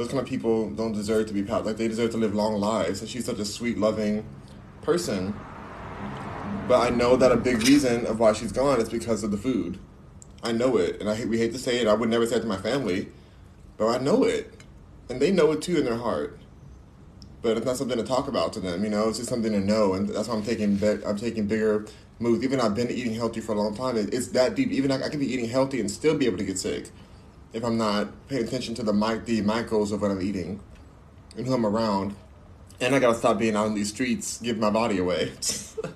[0.00, 3.02] those kind of people don't deserve to be, like, they deserve to live long lives.
[3.02, 4.24] And she's such a sweet, loving
[4.80, 5.34] person.
[6.66, 9.36] But I know that a big reason of why she's gone is because of the
[9.36, 9.78] food.
[10.42, 11.86] I know it, and I hate, we hate to say it.
[11.86, 13.08] I would never say it to my family,
[13.76, 14.54] but I know it,
[15.10, 16.38] and they know it too in their heart.
[17.42, 18.84] but it's not something to talk about to them.
[18.84, 21.46] You know, it's just something to know, and that's why I'm taking big, I'm taking
[21.46, 21.86] bigger
[22.18, 22.44] moves.
[22.44, 23.96] Even I've been eating healthy for a long time.
[23.96, 24.70] It, it's that deep.
[24.70, 26.90] Even I, I can be eating healthy and still be able to get sick
[27.52, 30.60] if I'm not paying attention to the mic, the micros of what I'm eating
[31.36, 32.14] and who I'm around.
[32.80, 35.32] And I gotta stop being out on these streets, giving my body away.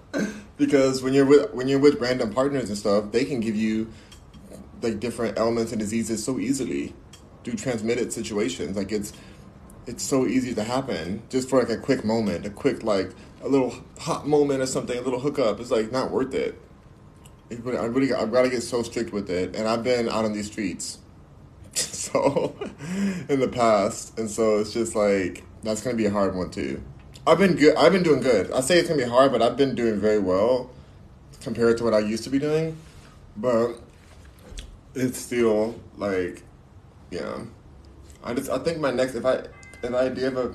[0.57, 3.91] because when you're with when you're with random partners and stuff, they can give you
[4.83, 6.95] like different elements and diseases so easily
[7.43, 8.77] through transmitted situations.
[8.77, 9.13] Like it's
[9.87, 13.49] it's so easy to happen just for like a quick moment, a quick like a
[13.49, 15.61] little hot moment or something, a little hookup.
[15.61, 16.61] It's like not worth it.
[17.51, 20.33] I really I've got to get so strict with it, and I've been out on
[20.33, 20.99] these streets
[21.79, 22.55] so
[23.29, 26.83] in the past, and so it's just like that's gonna be a hard one too.
[27.27, 27.77] I've been good.
[27.77, 28.51] I've been doing good.
[28.53, 30.71] I say it's gonna be hard, but I've been doing very well
[31.41, 32.77] compared to what I used to be doing.
[33.37, 33.77] But
[34.95, 36.43] it's still like,
[37.11, 37.45] yeah.
[38.23, 39.45] I just I think my next if I
[39.83, 40.55] if I do have a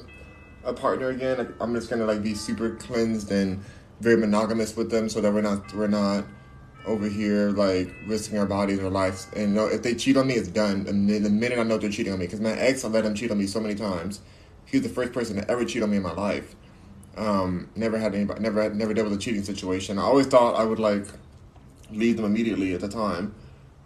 [0.63, 3.63] a partner again, I'm just gonna like be super cleansed and
[3.99, 6.25] very monogamous with them, so that we're not we're not
[6.89, 9.27] over here like risking our bodies or lives.
[9.35, 10.85] And you know, if they cheat on me, it's done.
[10.87, 13.13] And the minute I know they're cheating on me, because my ex, I let him
[13.13, 14.21] cheat on me so many times.
[14.65, 16.55] He was the first person to ever cheat on me in my life.
[17.15, 19.99] Um, never had anybody, never had, never dealt with a cheating situation.
[19.99, 21.05] I always thought I would like
[21.91, 23.35] leave them immediately at the time,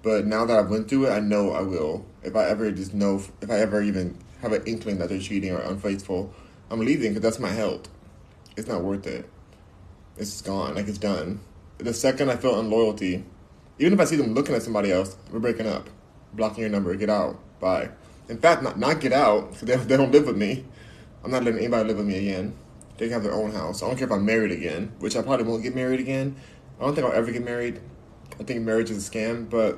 [0.01, 2.05] but now that I've went through it, I know I will.
[2.21, 5.51] If I ever just know, if I ever even have an inkling that they're cheating
[5.51, 6.33] or unfaithful,
[6.69, 7.89] I'm leaving because that's my health.
[8.55, 9.29] It's not worth it.
[10.17, 10.75] It's gone.
[10.75, 11.39] Like it's done.
[11.83, 13.25] The second I feel unloyalty,
[13.77, 15.89] even if I see them looking at somebody else, we're breaking up.
[16.31, 16.95] Blocking your number.
[16.95, 17.37] Get out.
[17.59, 17.89] Bye.
[18.29, 20.63] In fact, not not get out because they, they don't live with me.
[21.25, 22.55] I'm not letting anybody live with me again.
[22.97, 23.83] They can have their own house.
[23.83, 26.37] I don't care if I'm married again, which I probably won't get married again.
[26.79, 27.81] I don't think I'll ever get married.
[28.39, 29.77] I think marriage is a scam, but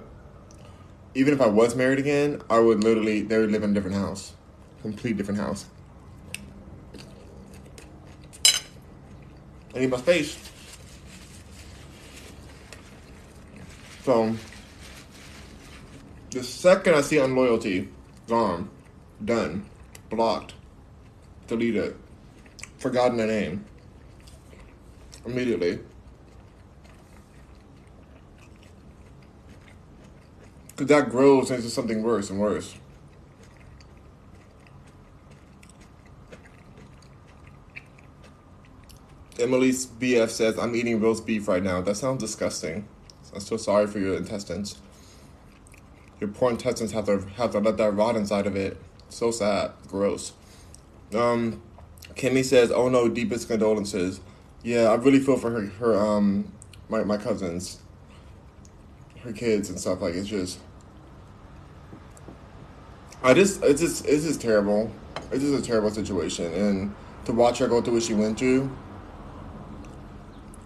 [1.16, 3.96] even if I was married again, I would literally they would live in a different
[3.96, 4.34] house,
[4.84, 5.66] complete different house.
[9.74, 10.52] I need my space.
[14.06, 14.36] So
[16.30, 17.90] the second I see unloyalty,
[18.28, 18.70] gone,
[19.24, 19.66] done,
[20.12, 20.54] blocked,
[21.48, 21.96] deleted,
[22.78, 23.66] forgotten the name.
[25.26, 25.80] Immediately.
[30.68, 32.76] Because that grows into something worse and worse.
[39.40, 41.82] Emily's BF says, I'm eating roast beef right now.
[41.82, 42.88] That sounds disgusting.
[43.36, 44.78] I'm so sorry for your intestines.
[46.22, 48.78] Your poor intestines have to have to let that rot inside of it.
[49.10, 49.74] So sad.
[49.90, 50.32] Gross.
[51.14, 51.62] Um,
[52.16, 54.22] Kimmy says, "Oh no, deepest condolences."
[54.64, 55.66] Yeah, I really feel for her.
[55.66, 56.50] Her um,
[56.88, 57.80] my my cousins,
[59.22, 60.02] her kids and stuff.
[60.02, 60.60] Like it's just,
[63.22, 64.90] I just it's just it's just terrible.
[65.30, 68.72] It's just a terrible situation, and to watch her go through what she went through.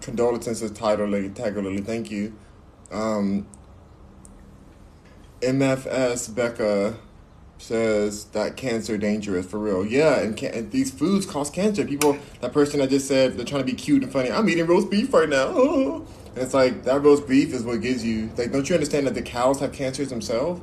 [0.00, 0.70] Condolences.
[0.70, 2.32] Tiger Lily, thank you.
[2.90, 3.46] Um,
[5.40, 6.96] MFS Becca
[7.58, 9.84] says that cancer dangerous for real.
[9.84, 11.84] Yeah, and, can- and these foods cause cancer.
[11.84, 14.30] People, that person that just said they're trying to be cute and funny.
[14.30, 16.04] I'm eating roast beef right now.
[16.32, 18.52] And it's like that roast beef is what gives you like.
[18.52, 20.60] Don't you understand that the cows have cancers themselves?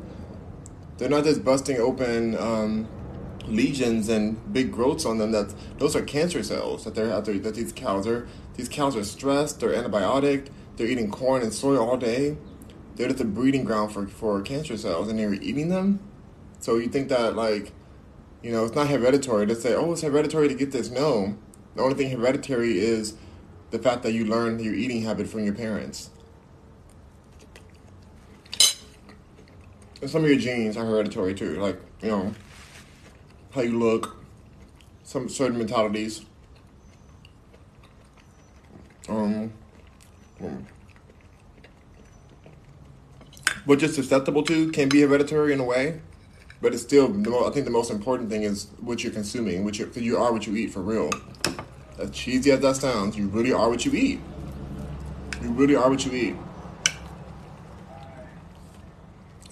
[0.97, 2.87] They're not just busting open um,
[3.45, 5.33] lesions and big growths on them.
[5.33, 7.37] That those are cancer cells that they're out there.
[7.37, 8.29] That these cows are.
[8.55, 9.59] These cows are stressed.
[9.59, 10.47] They're antibiotic.
[10.77, 12.37] They're eating corn and soy all day.
[12.95, 15.99] They're just a breeding ground for, for cancer cells, and they're eating them.
[16.59, 17.73] So you think that like,
[18.41, 19.47] you know, it's not hereditary.
[19.47, 20.89] To say, oh, it's hereditary to get this.
[20.89, 21.35] No,
[21.75, 23.15] the only thing hereditary is
[23.71, 26.11] the fact that you learn your eating habit from your parents.
[29.99, 32.33] And some of your genes are hereditary too, like you know,
[33.51, 34.17] how you look,
[35.03, 36.23] some certain mentalities.
[39.09, 39.53] Um,
[43.65, 45.99] what you're susceptible to can be hereditary in a way,
[46.61, 47.05] but it's still.
[47.45, 49.65] I think the most important thing is what you're consuming.
[49.65, 51.09] What you you are what you eat for real.
[51.99, 54.19] As cheesy as that sounds, you really are what you eat.
[55.41, 56.35] You really are what you eat.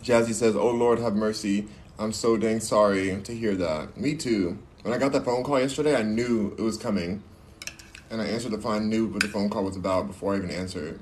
[0.04, 1.68] Jazzy says, "Oh Lord, have mercy.
[1.98, 3.98] I'm so dang sorry to hear that.
[3.98, 4.60] Me too.
[4.84, 7.24] When I got that phone call yesterday, I knew it was coming."
[8.16, 10.50] And I answered the phone, knew what the phone call was about before I even
[10.50, 11.02] answered.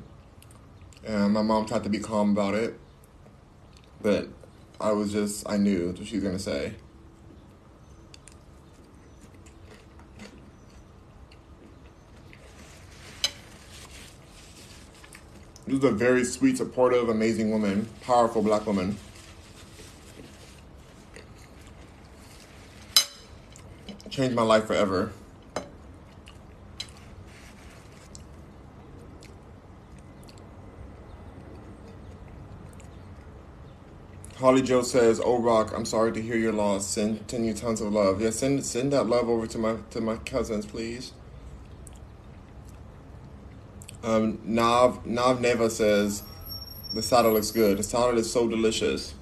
[1.05, 2.79] And my mom tried to be calm about it,
[4.01, 4.29] but
[4.81, 6.73] I was just, I knew what she was going to say.
[15.67, 18.97] This is a very sweet, supportive, amazing woman, powerful black woman.
[24.09, 25.11] Changed my life forever.
[34.43, 36.85] Carly Joe says, "Oh Rock, I'm sorry to hear your loss.
[36.85, 38.21] Send, send you tons of love.
[38.21, 41.13] Yeah, send send that love over to my to my cousins, please."
[44.03, 46.23] Um, Nav Nav Neva says,
[46.93, 47.77] "The salad looks good.
[47.77, 49.13] The salad is so delicious."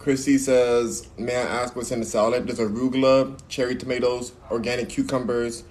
[0.00, 2.48] Chrissy says, "May I ask what's in the salad?
[2.48, 5.62] There's arugula, cherry tomatoes, organic cucumbers.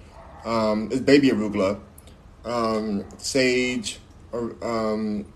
[0.46, 1.80] Um, it's baby arugula,
[2.46, 3.98] um, sage,
[4.32, 5.26] or um,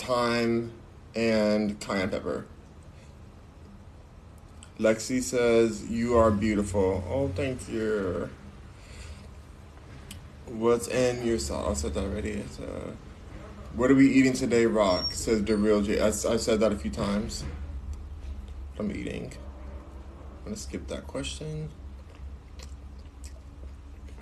[0.00, 0.72] thyme."
[1.14, 2.46] And cayenne pepper.
[4.78, 7.04] Lexi says, You are beautiful.
[7.08, 8.28] Oh, thank you.
[10.46, 11.70] What's in your sauce?
[11.70, 12.42] I said that already.
[12.60, 12.90] Uh,
[13.74, 15.12] what are we eating today, Rock?
[15.12, 16.00] Says the real J.
[16.00, 17.44] I, I said that a few times.
[18.78, 19.32] I'm eating.
[20.38, 21.70] I'm gonna skip that question.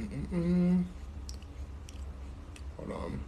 [0.00, 0.84] Mm-mm-mm.
[2.76, 3.20] Hold on.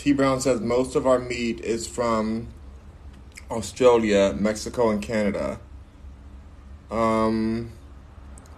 [0.00, 2.48] T Brown says most of our meat is from
[3.50, 5.60] Australia, Mexico, and Canada.
[6.90, 7.70] Um,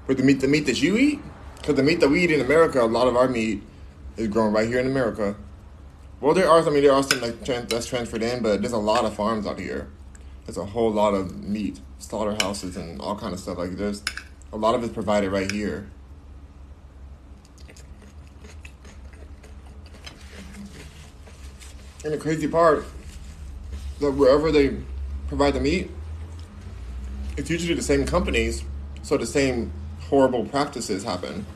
[0.06, 1.18] for the meat, the meat that you eat,
[1.56, 3.60] because the meat that we eat in America, a lot of our meat
[4.16, 5.34] is grown right here in America.
[6.20, 8.78] Well, there are, I mean, there are some like that's transferred in, but there's a
[8.78, 9.88] lot of farms out here.
[10.46, 13.58] There's a whole lot of meat, slaughterhouses, and all kind of stuff.
[13.58, 14.04] Like there's
[14.52, 15.88] a lot of it's provided right here.
[22.04, 22.84] And the crazy part,
[24.00, 24.76] that wherever they
[25.28, 25.90] provide the meat,
[27.36, 28.64] it's usually the same companies,
[29.02, 29.72] so the same
[30.08, 31.46] horrible practices happen.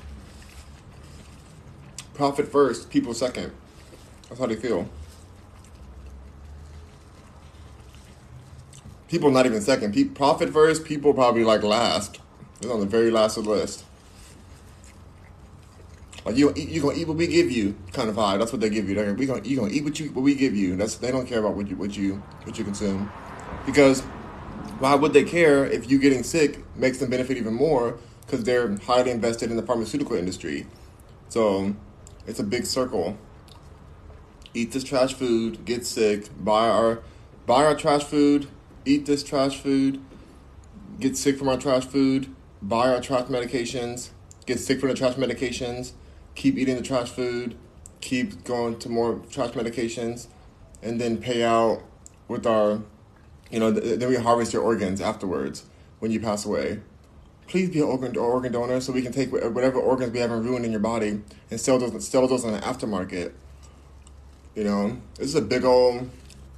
[2.14, 3.52] Profit first, people second.
[4.28, 4.88] That's how they feel.
[9.08, 9.92] People not even second.
[9.94, 12.20] Pe- profit first, people probably like last.
[12.60, 13.84] It's on the very last of the list.
[16.26, 18.40] Like you, you gonna eat what we give you, kind of vibe.
[18.40, 18.96] That's what they give you.
[18.96, 20.74] They're we gonna you gonna eat what you what we give you.
[20.74, 23.08] That's they don't care about what you what you what you consume,
[23.64, 24.00] because
[24.80, 27.98] why would they care if you getting sick makes them benefit even more?
[28.22, 30.66] Because they're highly invested in the pharmaceutical industry.
[31.28, 31.76] So
[32.26, 33.16] it's a big circle.
[34.52, 37.02] Eat this trash food, get sick, buy our
[37.46, 38.48] buy our trash food,
[38.84, 40.00] eat this trash food,
[40.98, 44.10] get sick from our trash food, buy our trash medications,
[44.44, 45.92] get sick from the trash medications,
[46.36, 47.56] keep eating the trash food,
[48.00, 50.28] keep going to more trash medications,
[50.82, 51.82] and then pay out
[52.28, 52.82] with our,
[53.50, 55.64] you know, th- then we harvest your organs afterwards
[55.98, 56.78] when you pass away.
[57.48, 60.64] Please be an organ, organ donor so we can take whatever organs we haven't ruined
[60.64, 61.20] in your body
[61.50, 63.32] and sell those sell those on the aftermarket.
[64.54, 66.10] You know, this is a big old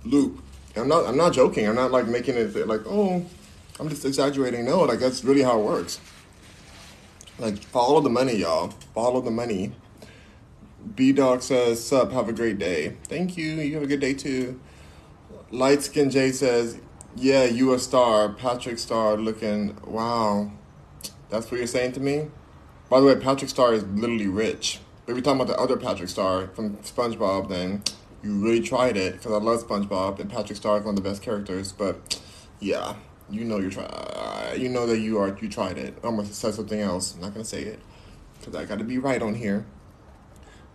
[0.04, 0.42] loop.
[0.76, 1.68] I'm not I'm not joking.
[1.68, 3.24] I'm not like making it like oh,
[3.78, 4.64] I'm just exaggerating.
[4.64, 6.00] No, like that's really how it works.
[7.38, 8.68] Like, follow the money, y'all.
[8.94, 9.72] Follow the money.
[10.94, 12.96] B Dog says, Sup, have a great day.
[13.04, 13.46] Thank you.
[13.54, 14.60] You have a good day too.
[15.50, 16.78] Light Skin J says,
[17.16, 18.28] Yeah, you a star.
[18.28, 19.76] Patrick Star looking.
[19.84, 20.52] Wow.
[21.30, 22.28] That's what you're saying to me?
[22.88, 24.80] By the way, Patrick Star is literally rich.
[25.06, 27.82] If you're talking about the other Patrick Star from SpongeBob, then
[28.22, 31.08] you really tried it because I love SpongeBob and Patrick Star is one of the
[31.08, 31.72] best characters.
[31.72, 32.20] But
[32.60, 32.94] yeah,
[33.30, 34.54] you know you try.
[34.56, 35.36] You know that you are.
[35.40, 35.98] You tried it.
[36.02, 37.14] I'm gonna say something else.
[37.14, 37.80] I'm not gonna say it
[38.38, 39.64] because I got to be right on here.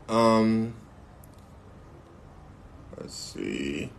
[0.10, 0.76] Um.
[2.98, 3.90] Let's see.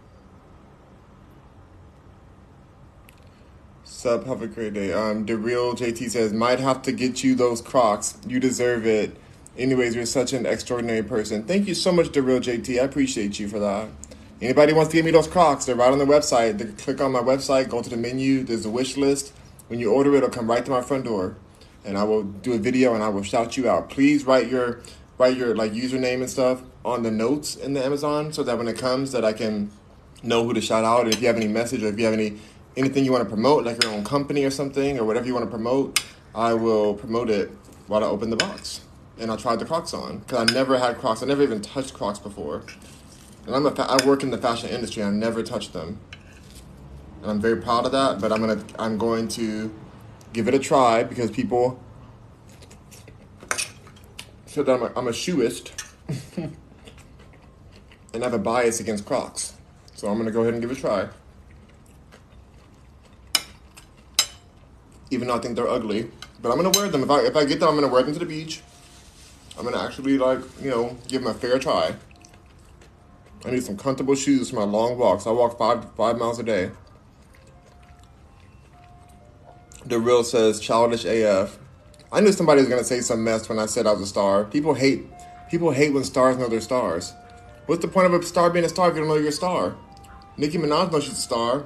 [3.84, 4.92] Sub, have a great day.
[4.92, 8.18] Um, the real JT says, might have to get you those Crocs.
[8.26, 9.16] You deserve it.
[9.56, 11.44] Anyways, you're such an extraordinary person.
[11.44, 12.80] Thank you so much, the real JT.
[12.80, 13.88] I appreciate you for that.
[14.40, 16.58] Anybody wants to give me those Crocs, they're right on the website.
[16.58, 19.32] They click on my website, go to the menu, there's a wish list.
[19.68, 21.36] When you order it, it'll come right to my front door.
[21.84, 23.90] And I will do a video and I will shout you out.
[23.90, 24.80] Please write your
[25.18, 28.66] write your like username and stuff on the notes in the Amazon so that when
[28.66, 29.70] it comes that I can
[30.24, 31.04] know who to shout out.
[31.04, 32.38] And if you have any message or if you have any
[32.76, 35.44] anything you want to promote, like your own company or something or whatever you want
[35.44, 36.04] to promote,
[36.34, 37.50] I will promote it
[37.86, 38.80] while I open the box.
[39.18, 41.22] And I tried the Crocs on because I never had Crocs.
[41.22, 42.64] I never even touched Crocs before.
[43.46, 45.02] And I'm a fa- I work in the fashion industry.
[45.02, 46.00] I've never touched them,
[47.22, 48.20] and I'm very proud of that.
[48.20, 49.72] But I'm gonna I'm going to
[50.32, 51.80] give it a try because people
[54.46, 55.70] said that I'm a, I'm a shoeist
[56.36, 59.54] and have a bias against Crocs.
[59.94, 61.08] So I'm gonna go ahead and give it a try.
[65.10, 67.02] Even though I think they're ugly, but I'm gonna wear them.
[67.02, 68.62] If I if I get them, I'm gonna wear them to the beach.
[69.58, 71.94] I'm gonna actually like you know give them a fair try.
[73.44, 75.26] I need some comfortable shoes for my long walks.
[75.26, 76.70] I walk five five miles a day.
[79.84, 81.58] The real says childish AF.
[82.10, 84.44] I knew somebody was gonna say some mess when I said I was a star.
[84.44, 85.04] People hate
[85.50, 87.12] people hate when stars know they're stars.
[87.66, 89.32] What's the point of a star being a star if you don't know you're a
[89.32, 89.76] star?
[90.36, 91.64] Nicki Minaj knows she's a star.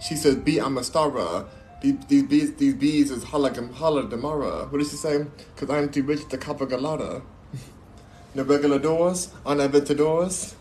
[0.00, 1.46] She says, "B, I'm a star."
[1.80, 4.68] These, these bees, these bees is holla demara.
[4.78, 5.26] She say?
[5.56, 7.22] Cause I'm too rich to cop a galata.
[8.34, 10.54] no regular doors, unvented doors.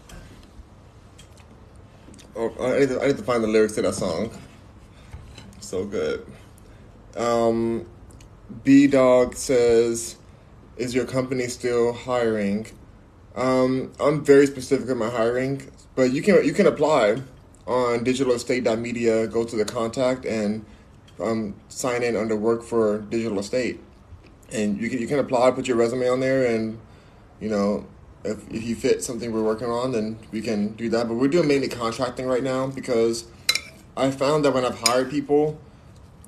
[2.35, 4.31] Oh, I need, to, I need to find the lyrics to that song.
[5.59, 6.25] So good.
[7.15, 7.85] Um,
[8.63, 10.17] B Dog says,
[10.77, 12.67] "Is your company still hiring?"
[13.35, 17.21] Um, I'm very specific in my hiring, but you can you can apply
[17.67, 19.27] on digitalestate.media.
[19.27, 20.65] Go to the contact and
[21.19, 23.79] um, sign in under work for digital estate,
[24.51, 26.79] and you can you can apply, put your resume on there, and
[27.39, 27.85] you know
[28.23, 31.07] if, if you fit something we're working on, then we can do that.
[31.07, 33.25] But we're doing mainly contracting right now because
[33.97, 35.59] I found that when I've hired people,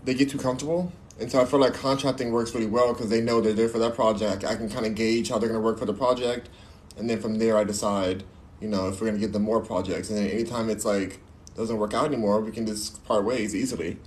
[0.04, 0.92] they get too comfortable.
[1.20, 3.80] And so I feel like contracting works really well because they know they're there for
[3.80, 4.44] that project.
[4.44, 6.50] I can kind of gauge how they're going to work for the project.
[6.98, 8.24] And then from there, I decide,
[8.60, 10.10] you know, if we're going to get them more projects.
[10.10, 11.20] And then anytime it's like,
[11.56, 13.98] doesn't work out anymore, we can just part ways easily.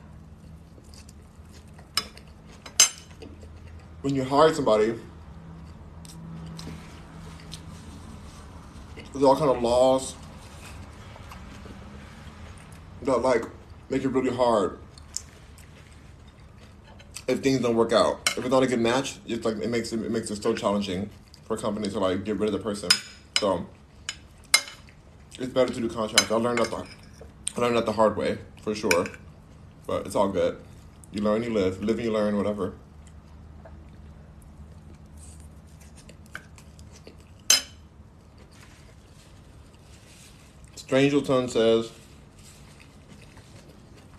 [4.02, 4.94] When you hire somebody,
[9.12, 10.14] there's all kind of laws
[13.02, 13.44] that like
[13.88, 14.78] make it really hard
[17.26, 18.20] if things don't work out.
[18.36, 20.54] If it's not a good match, it's like it makes it, it makes it so
[20.54, 21.10] challenging
[21.44, 22.88] for companies to like get rid of the person.
[23.38, 23.66] So
[25.38, 26.30] it's better to do contracts.
[26.30, 26.86] I learned that the
[27.56, 29.06] I learned that the hard way for sure,
[29.86, 30.58] but it's all good.
[31.12, 31.82] You learn, you live.
[31.82, 32.36] Live, you learn.
[32.36, 32.74] Whatever.
[40.88, 41.92] Strangelton says,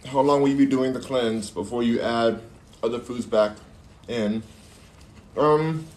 [0.05, 2.41] How long will you be doing the cleanse before you add
[2.83, 3.57] other foods back
[4.07, 4.43] in?
[5.35, 5.87] Um,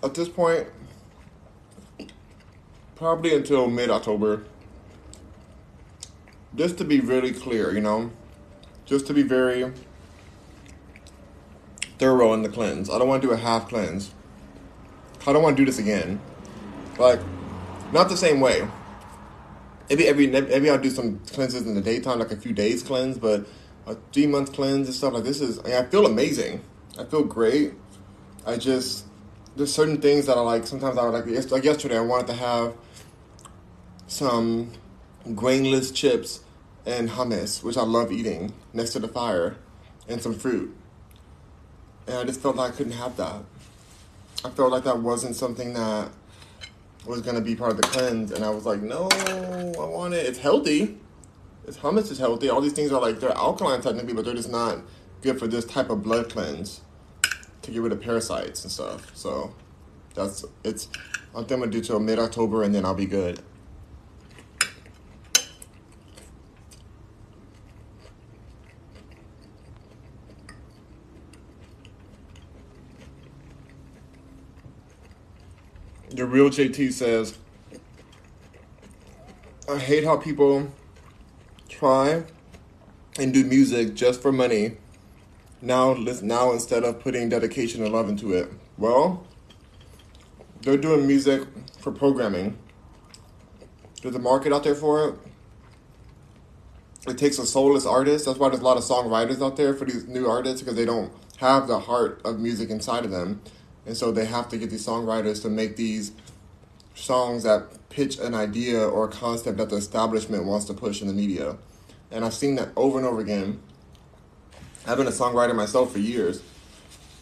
[0.00, 0.68] at this point,
[2.94, 4.44] probably until mid October.
[6.54, 8.12] Just to be really clear, you know,
[8.86, 9.72] just to be very
[11.98, 12.88] thorough in the cleanse.
[12.88, 14.12] I don't want to do a half cleanse.
[15.26, 16.20] I don't want to do this again.
[16.96, 17.20] Like,
[17.92, 18.66] not the same way.
[19.88, 23.18] Maybe every maybe I'll do some cleanses in the daytime, like a few days cleanse,
[23.18, 23.46] but
[23.86, 25.58] a three month cleanse and stuff like this is.
[25.60, 26.62] I, mean, I feel amazing.
[26.98, 27.74] I feel great.
[28.44, 29.06] I just
[29.56, 30.66] there's certain things that I like.
[30.66, 31.50] Sometimes I would like.
[31.50, 32.74] Like yesterday, I wanted to have
[34.06, 34.72] some
[35.34, 36.40] grainless chips
[36.84, 39.56] and hummus, which I love eating, next to the fire,
[40.08, 40.74] and some fruit.
[42.06, 43.42] And I just felt like I couldn't have that.
[44.44, 46.10] I felt like that wasn't something that
[47.06, 50.26] was gonna be part of the cleanse, and I was like, no, I want it.
[50.26, 50.98] It's healthy.
[51.66, 52.48] It's hummus is healthy.
[52.48, 54.78] All these things are like they're alkaline technically, but they're just not
[55.22, 56.80] good for this type of blood cleanse
[57.62, 59.10] to get rid of parasites and stuff.
[59.14, 59.54] So
[60.14, 60.88] that's it's.
[61.34, 63.40] I think I'm gonna do till mid October, and then I'll be good.
[76.16, 77.36] The real JT says,
[79.68, 80.72] I hate how people
[81.68, 82.24] try
[83.18, 84.78] and do music just for money.
[85.60, 89.26] Now, now instead of putting dedication and love into it, well,
[90.62, 91.42] they're doing music
[91.80, 92.56] for programming.
[94.00, 95.14] There's a market out there for it.
[97.08, 98.24] It takes a soulless artist.
[98.24, 100.86] That's why there's a lot of songwriters out there for these new artists because they
[100.86, 103.42] don't have the heart of music inside of them.
[103.86, 106.12] And so they have to get these songwriters to make these
[106.94, 111.08] songs that pitch an idea or a concept that the establishment wants to push in
[111.08, 111.56] the media.
[112.10, 113.60] And I've seen that over and over again.
[114.86, 116.42] I've been a songwriter myself for years.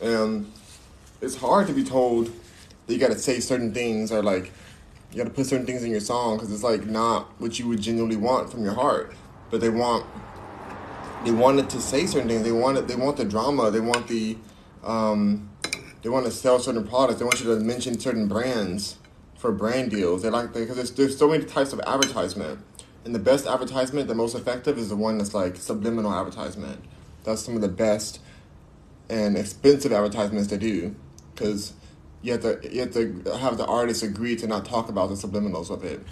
[0.00, 0.50] And
[1.20, 2.26] it's hard to be told
[2.86, 4.52] that you got to say certain things or like
[5.10, 7.68] you got to put certain things in your song because it's like not what you
[7.68, 9.14] would genuinely want from your heart.
[9.50, 10.06] But they want
[11.24, 12.42] they wanted to say certain things.
[12.42, 13.70] They want it, they want the drama.
[13.70, 14.36] They want the
[14.82, 15.48] um,
[16.04, 17.18] they want to sell certain products.
[17.18, 18.98] They want you to mention certain brands
[19.38, 20.22] for brand deals.
[20.22, 22.60] They like because there's, there's so many types of advertisement,
[23.06, 26.84] and the best advertisement, the most effective, is the one that's like subliminal advertisement.
[27.24, 28.20] That's some of the best
[29.08, 30.94] and expensive advertisements to do
[31.34, 31.72] because
[32.20, 35.14] you have to you have to have the artist agree to not talk about the
[35.14, 36.02] subliminals of it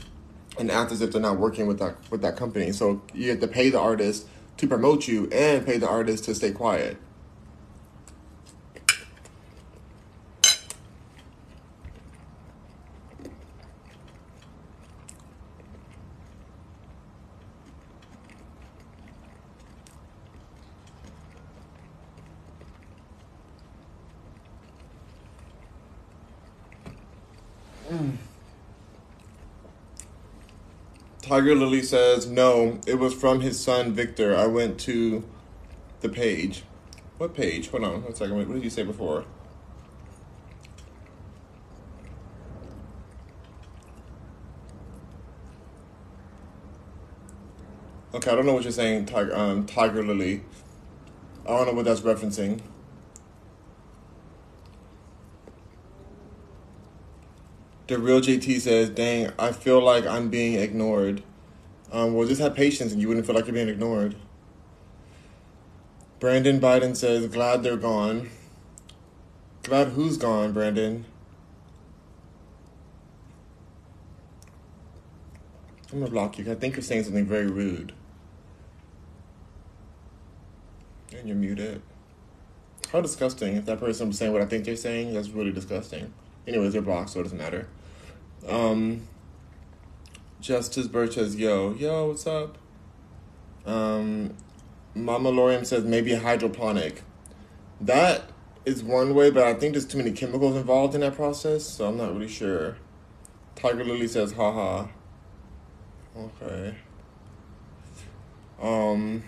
[0.59, 2.72] and act as if they're not working with that with that company.
[2.72, 4.26] So you have to pay the artist
[4.57, 6.97] to promote you and pay the artist to stay quiet.
[31.32, 34.36] Tiger Lily says, no, it was from his son Victor.
[34.36, 35.24] I went to
[36.02, 36.62] the page.
[37.16, 37.70] What page?
[37.70, 38.36] Hold on one second.
[38.36, 39.24] What did you say before?
[48.12, 50.42] Okay, I don't know what you're saying, Tiger, um, Tiger Lily.
[51.46, 52.60] I don't know what that's referencing.
[57.88, 61.22] The real JT says, "Dang, I feel like I'm being ignored."
[61.90, 64.14] Um, well, just have patience, and you wouldn't feel like you're being ignored.
[66.20, 68.30] Brandon Biden says, "Glad they're gone."
[69.62, 71.04] Glad who's gone, Brandon?
[75.92, 76.50] I'm gonna block you.
[76.50, 77.92] I think you're saying something very rude.
[81.14, 81.82] And you're muted.
[82.90, 83.56] How disgusting.
[83.56, 86.12] If that person was saying what I think they're saying, that's really disgusting.
[86.47, 87.68] Anyways, they're blocked, so it doesn't matter.
[88.49, 89.07] Um,
[90.40, 92.59] Justice Birch says, yo, yo, what's up?
[93.64, 94.34] Um,
[94.95, 97.03] Mama Lorium says, maybe hydroponic.
[97.80, 98.24] That
[98.64, 101.86] is one way, but I think there's too many chemicals involved in that process, so
[101.86, 102.76] I'm not really sure.
[103.55, 104.88] Tiger Lily says, haha.
[106.16, 106.74] Okay.
[108.61, 109.22] Um,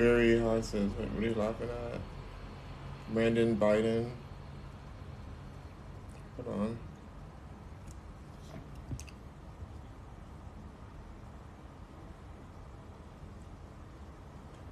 [0.00, 2.00] very high says, what are you laughing at?
[3.12, 4.08] Brandon Biden.
[6.36, 6.78] Hold on.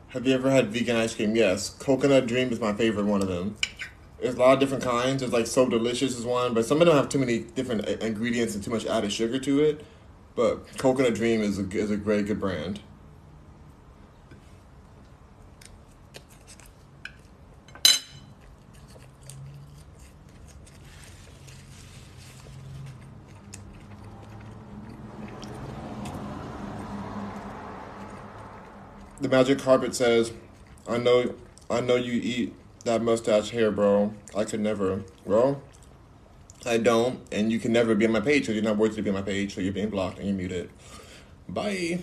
[0.09, 1.37] Have you ever had vegan ice cream?
[1.37, 1.69] Yes.
[1.69, 3.57] Coconut Dream is my favorite one of them.
[4.23, 5.21] There's a lot of different kinds.
[5.21, 7.99] There's like So Delicious is one, but some of them have too many different uh,
[8.01, 9.85] ingredients and too much added sugar to it.
[10.35, 12.81] But Coconut Dream is a, is a great, good brand.
[29.29, 30.33] The magic carpet says,
[30.87, 31.35] "I know,
[31.69, 32.55] I know you eat
[32.85, 34.15] that mustache hair, bro.
[34.35, 35.05] I could never.
[35.27, 35.61] Bro,
[36.65, 39.03] I don't, and you can never be on my page because you're not worthy to
[39.03, 40.71] be on my page, so you're being blocked and you're muted.
[41.49, 42.01] Bye."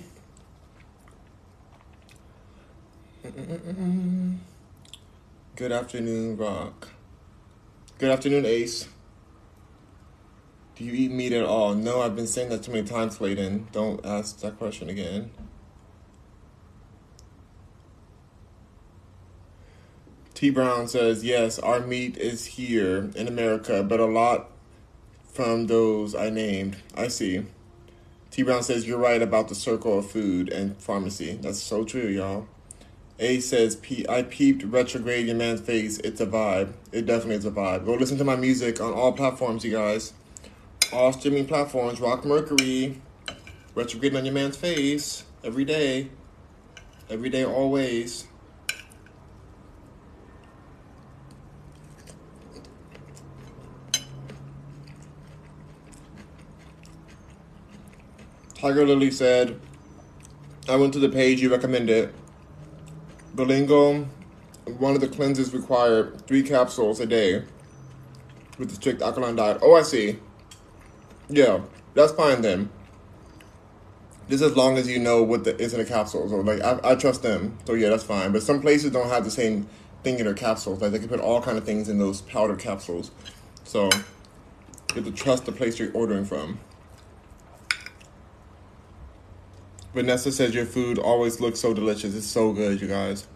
[5.56, 6.90] Good afternoon, Rock.
[7.98, 8.88] Good afternoon, Ace.
[10.76, 11.74] Do you eat meat at all?
[11.74, 13.70] No, I've been saying that too many times, Clayton.
[13.72, 15.32] Don't ask that question again.
[20.36, 24.52] T Brown says, Yes, our meat is here in America, but a lot
[25.32, 26.76] from those I named.
[26.94, 27.46] I see.
[28.32, 31.40] T Brown says, You're right about the circle of food and pharmacy.
[31.42, 32.48] That's so true, y'all.
[33.18, 33.78] A says,
[34.10, 36.00] I peeped retrograde your man's face.
[36.00, 36.74] It's a vibe.
[36.92, 37.86] It definitely is a vibe.
[37.86, 40.12] Go listen to my music on all platforms, you guys.
[40.92, 42.02] All streaming platforms.
[42.02, 43.02] Rock Mercury.
[43.74, 45.24] Retrograde on your man's face.
[45.46, 46.10] Every day.
[47.10, 48.28] Every day, always.
[58.66, 59.60] Tiger Lily said,
[60.68, 62.12] I went to the page you recommended.
[63.36, 64.08] Bolingo,
[64.80, 67.44] one of the cleanses required three capsules a day
[68.58, 69.60] with the strict alkaline diet.
[69.62, 70.18] Oh, I see.
[71.30, 71.62] Yeah,
[71.94, 72.72] that's fine then.
[74.32, 76.80] Just as long as you know what the, is in the capsules, or like I,
[76.84, 78.32] I trust them, so yeah, that's fine.
[78.32, 79.68] But some places don't have the same
[80.02, 80.82] thing in their capsules.
[80.82, 83.12] Like they can put all kind of things in those powder capsules,
[83.64, 83.92] so
[84.96, 86.58] you have to trust the place you're ordering from.
[89.96, 92.14] Vanessa says your food always looks so delicious.
[92.16, 93.28] It's so good, you guys.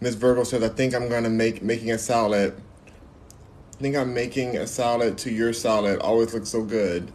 [0.00, 2.54] Miss Virgo says, I think I'm gonna make making a salad.
[2.86, 5.98] I think I'm making a salad to your salad.
[5.98, 7.10] Always looks so good.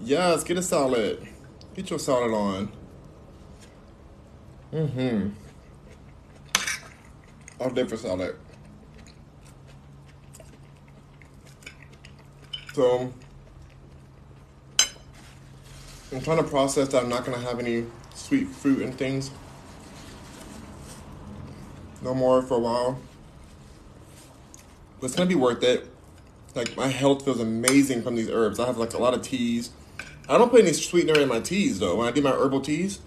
[0.00, 1.26] Yes, get a salad.
[1.74, 2.72] Get your salad on.
[4.72, 5.30] Mm-hmm.
[7.58, 8.36] All for salad.
[12.74, 13.12] So
[16.12, 17.86] I'm trying to process that I'm not gonna have any
[18.24, 19.30] sweet fruit and things.
[22.00, 22.98] No more for a while.
[24.98, 25.90] But it's gonna be worth it.
[26.54, 28.58] Like my health feels amazing from these herbs.
[28.58, 29.70] I have like a lot of teas.
[30.26, 31.96] I don't put any sweetener in my teas though.
[31.96, 33.00] When I do my herbal teas,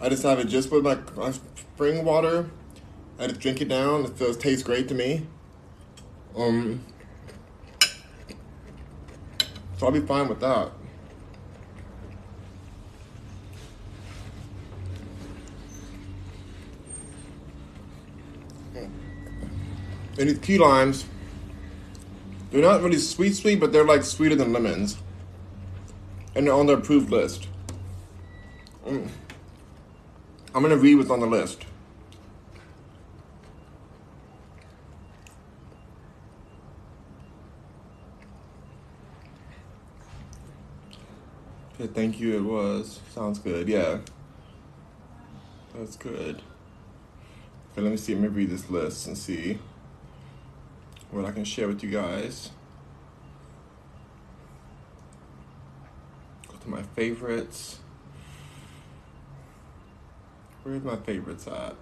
[0.00, 2.50] I just have it just with my, my spring water.
[3.20, 4.04] I just drink it down.
[4.04, 5.24] It feels tastes great to me.
[6.36, 6.80] Um,
[9.78, 10.72] so I'll be fine with that.
[20.18, 21.06] And these key limes,
[22.50, 24.96] They're not really sweet, sweet, but they're like sweeter than lemons.
[26.36, 27.48] And they're on the approved list.
[28.86, 29.08] Mm.
[30.54, 31.64] I'm gonna read what's on the list.
[41.74, 42.36] Okay, thank you.
[42.36, 43.00] It was.
[43.12, 43.68] Sounds good.
[43.68, 43.98] Yeah.
[45.74, 46.36] That's good.
[47.72, 48.14] Okay, let me see.
[48.14, 49.58] Let me read this list and see
[51.14, 52.50] what I can share with you guys.
[56.48, 57.78] Go to my favorites.
[60.64, 61.76] Where's my favorites at?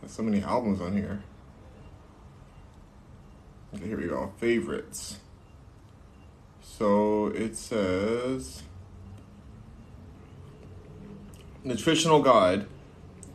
[0.00, 1.22] There's so many albums on here.
[3.74, 4.32] Okay, here we go.
[4.36, 5.18] Favorites.
[6.60, 8.62] So it says
[11.64, 12.66] nutritional guide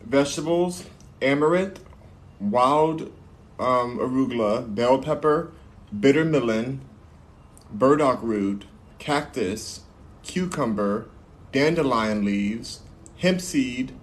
[0.05, 0.85] vegetables,
[1.21, 1.79] amaranth,
[2.39, 3.11] wild
[3.59, 5.51] um, arugula, bell pepper,
[5.97, 6.81] bitter melon,
[7.71, 8.65] burdock root,
[8.99, 9.81] cactus,
[10.23, 11.07] cucumber,
[11.51, 12.81] dandelion leaves,
[13.17, 13.93] hemp seed,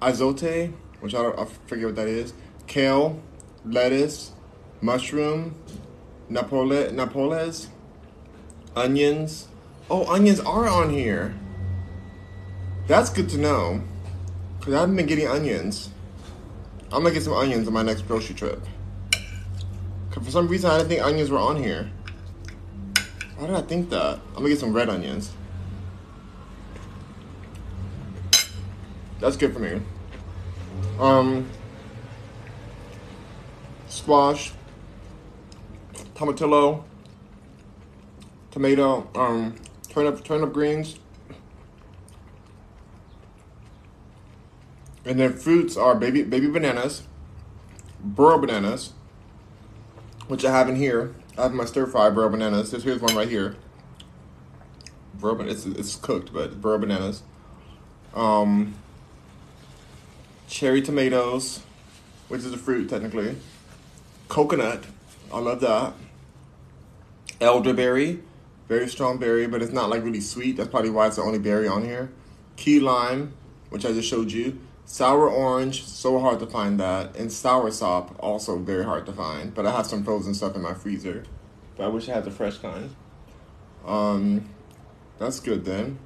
[0.00, 2.32] izote, which I, I forget what that is,
[2.66, 3.20] kale,
[3.64, 4.32] lettuce,
[4.80, 5.54] mushroom,
[6.30, 7.68] napole, napoles,
[8.74, 9.48] onions.
[9.90, 11.34] Oh, onions are on here.
[12.86, 13.82] That's good to know.
[14.58, 15.90] Because I haven't been getting onions.
[16.92, 18.62] I'm to get some onions on my next grocery trip.
[20.10, 21.90] Cause for some reason, I didn't think onions were on here.
[23.38, 24.20] Why did I think that?
[24.36, 25.32] I'm to get some red onions.
[29.20, 29.80] That's good for me.
[30.98, 31.48] Um,
[33.88, 34.52] squash,
[36.14, 36.84] tomatillo,
[38.50, 39.54] tomato, um,
[39.88, 40.98] turnip, turnip greens.
[45.04, 47.02] And then fruits are baby baby bananas,
[48.02, 48.92] burro bananas,
[50.28, 51.14] which I have in here.
[51.36, 52.70] I have my stir fry burro bananas.
[52.70, 53.56] This here's one right here.
[55.14, 57.22] Burro, it's it's cooked, but burro bananas.
[58.14, 58.74] Um,
[60.46, 61.62] cherry tomatoes,
[62.28, 63.36] which is a fruit technically.
[64.28, 64.84] Coconut,
[65.32, 65.94] I love that.
[67.40, 68.20] Elderberry,
[68.68, 70.56] very strong berry, but it's not like really sweet.
[70.56, 72.10] That's probably why it's the only berry on here.
[72.56, 73.34] Key lime,
[73.70, 74.60] which I just showed you.
[74.92, 77.16] Sour orange, so hard to find that.
[77.16, 79.54] And sour sop, also very hard to find.
[79.54, 81.24] But I have some frozen stuff in my freezer.
[81.78, 82.94] But I wish I had the fresh kind.
[83.86, 84.50] Um,
[85.18, 85.98] that's good then.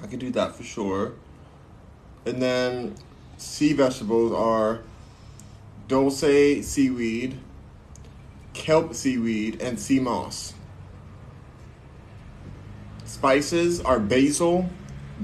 [0.00, 1.14] I could do that for sure.
[2.24, 2.94] And then
[3.36, 4.82] sea vegetables are
[5.88, 7.40] dulse seaweed,
[8.52, 10.54] kelp seaweed, and sea moss.
[13.06, 14.70] Spices are basil,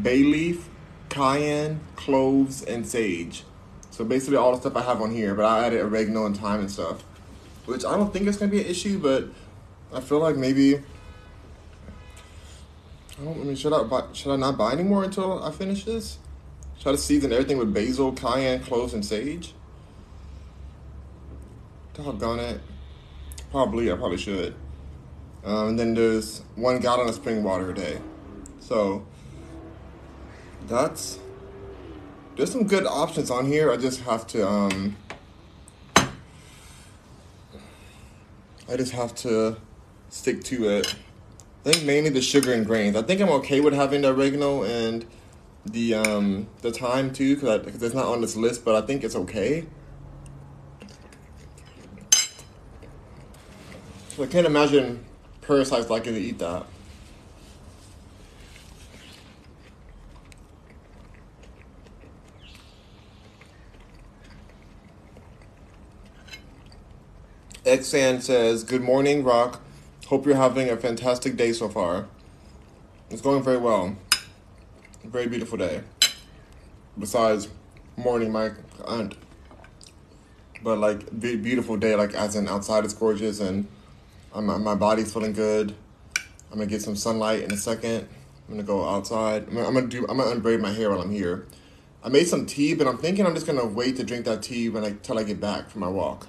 [0.02, 0.69] bay leaf,
[1.10, 3.44] cayenne, cloves, and sage.
[3.90, 6.60] So basically all the stuff I have on here, but I added oregano and thyme
[6.60, 7.02] and stuff.
[7.66, 9.26] Which I don't think it's gonna be an issue, but
[9.92, 10.80] I feel like maybe I
[13.24, 16.18] don't I mean should I buy, should I not buy anymore until I finish this?
[16.80, 19.52] Try to season everything with basil, cayenne, cloves, and sage.
[21.92, 22.60] Doggone it.
[23.50, 24.54] Probably, I probably should.
[25.44, 28.00] Um, and then there's one gallon of spring water a day.
[28.60, 29.04] So
[30.70, 31.18] that's
[32.36, 33.70] there's some good options on here.
[33.70, 34.96] I just have to um
[38.68, 39.56] I just have to
[40.08, 40.94] stick to it.
[41.66, 42.96] I think mainly the sugar and grains.
[42.96, 45.04] I think I'm okay with having the oregano and
[45.66, 49.16] the um the thyme too because it's not on this list, but I think it's
[49.16, 49.66] okay.
[54.10, 55.04] So I can't imagine
[55.42, 56.64] parasites liking to eat that.
[67.64, 69.60] Xan says, Good morning, Rock.
[70.06, 72.06] Hope you're having a fantastic day so far.
[73.10, 73.96] It's going very well.
[75.04, 75.82] Very beautiful day.
[76.98, 77.48] Besides
[77.98, 78.52] morning, my
[78.86, 79.14] aunt.
[80.62, 83.66] But like beautiful day, like as in outside it's gorgeous and
[84.34, 85.74] I'm, my body's feeling good.
[86.50, 88.08] I'm gonna get some sunlight in a second.
[88.48, 89.48] I'm gonna go outside.
[89.48, 90.06] I'm gonna, I'm gonna do.
[90.08, 91.46] I'm gonna unbraid my hair while I'm here.
[92.02, 94.70] I made some tea, but I'm thinking I'm just gonna wait to drink that tea
[94.70, 96.26] when I till I get back from my walk.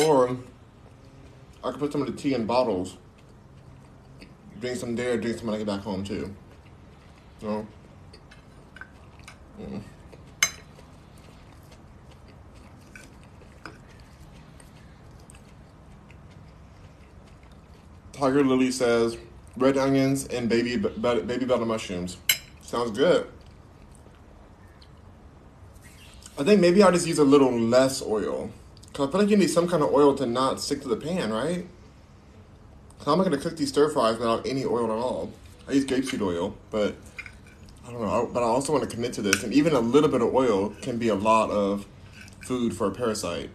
[0.00, 0.36] Or
[1.62, 2.96] I could put some of the tea in bottles.
[4.60, 6.34] Drink some there, drink some when I get back home too.
[7.40, 7.66] You know?
[9.60, 9.82] Mm.
[18.12, 19.18] Tiger Lily says
[19.56, 22.18] red onions and baby baby bella mushrooms.
[22.60, 23.26] Sounds good.
[26.38, 28.50] I think maybe I'll just use a little less oil.
[28.92, 30.96] Because I feel like you need some kind of oil to not stick to the
[30.96, 31.66] pan, right?
[33.02, 35.32] So I'm not to cook these stir fries without any oil at all.
[35.66, 36.94] I use grapeseed oil, but
[37.86, 38.28] I don't know.
[38.30, 39.44] But I also want to commit to this.
[39.44, 41.86] And even a little bit of oil can be a lot of
[42.42, 43.48] food for a parasite.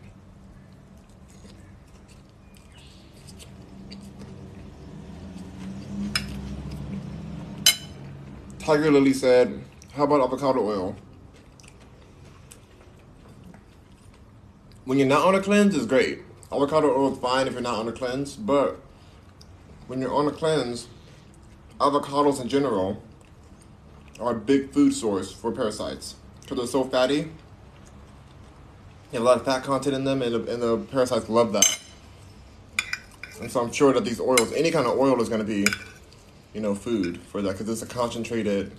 [8.57, 10.95] Tiger Lily said, How about avocado oil?
[14.87, 16.19] When you're not on a cleanse, it's great.
[16.49, 18.79] Avocado oil is fine if you're not on a cleanse, but
[19.87, 20.87] when you're on a cleanse,
[21.77, 23.03] avocados in general
[24.17, 27.17] are a big food source for parasites because they're so fatty.
[27.17, 27.29] You
[29.11, 31.79] have a lot of fat content in them, and the, and the parasites love that.
[33.41, 35.67] And so I'm sure that these oils, any kind of oil, is going to be,
[36.53, 38.71] you know, food for that because it's a concentrated,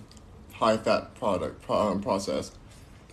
[0.53, 2.49] high fat product um, process.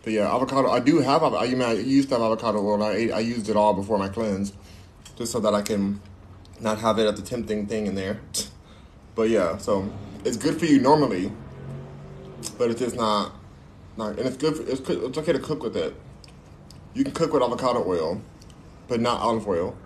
[0.06, 0.68] But yeah, avocado.
[0.68, 1.24] I do have.
[1.24, 2.80] I mean, I used to have avocado oil.
[2.80, 4.52] I ate, I used it all before my cleanse,
[5.16, 6.00] just so that I can
[6.60, 8.20] not have it at the tempting thing in there.
[9.16, 9.92] But yeah, so
[10.24, 11.32] it's good for you normally,
[12.56, 13.34] but it is not.
[13.96, 14.56] Not and it's good.
[14.56, 15.92] For, it's it's okay to cook with it.
[16.94, 18.22] You can cook with avocado oil,
[18.86, 19.76] but not olive oil.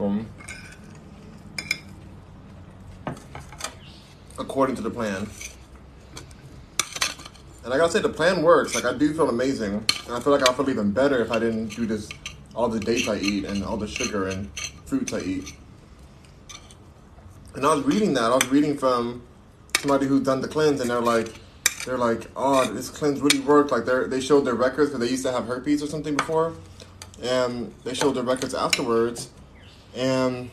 [0.00, 0.26] Um,
[4.42, 5.28] according to the plan.
[7.64, 8.74] And I gotta say, the plan works.
[8.74, 9.74] Like I do feel amazing,
[10.06, 12.08] and I feel like I'll feel even better if I didn't do this,
[12.54, 14.50] all the dates I eat and all the sugar and
[14.84, 15.54] fruits I eat.
[17.54, 18.24] And I was reading that.
[18.24, 19.22] I was reading from
[19.78, 21.32] somebody who's done the cleanse, and they're like,
[21.84, 23.70] they're like, oh, this cleanse really worked.
[23.70, 26.54] Like they they showed their records because they used to have herpes or something before,
[27.22, 29.30] and they showed their records afterwards,
[29.94, 30.50] and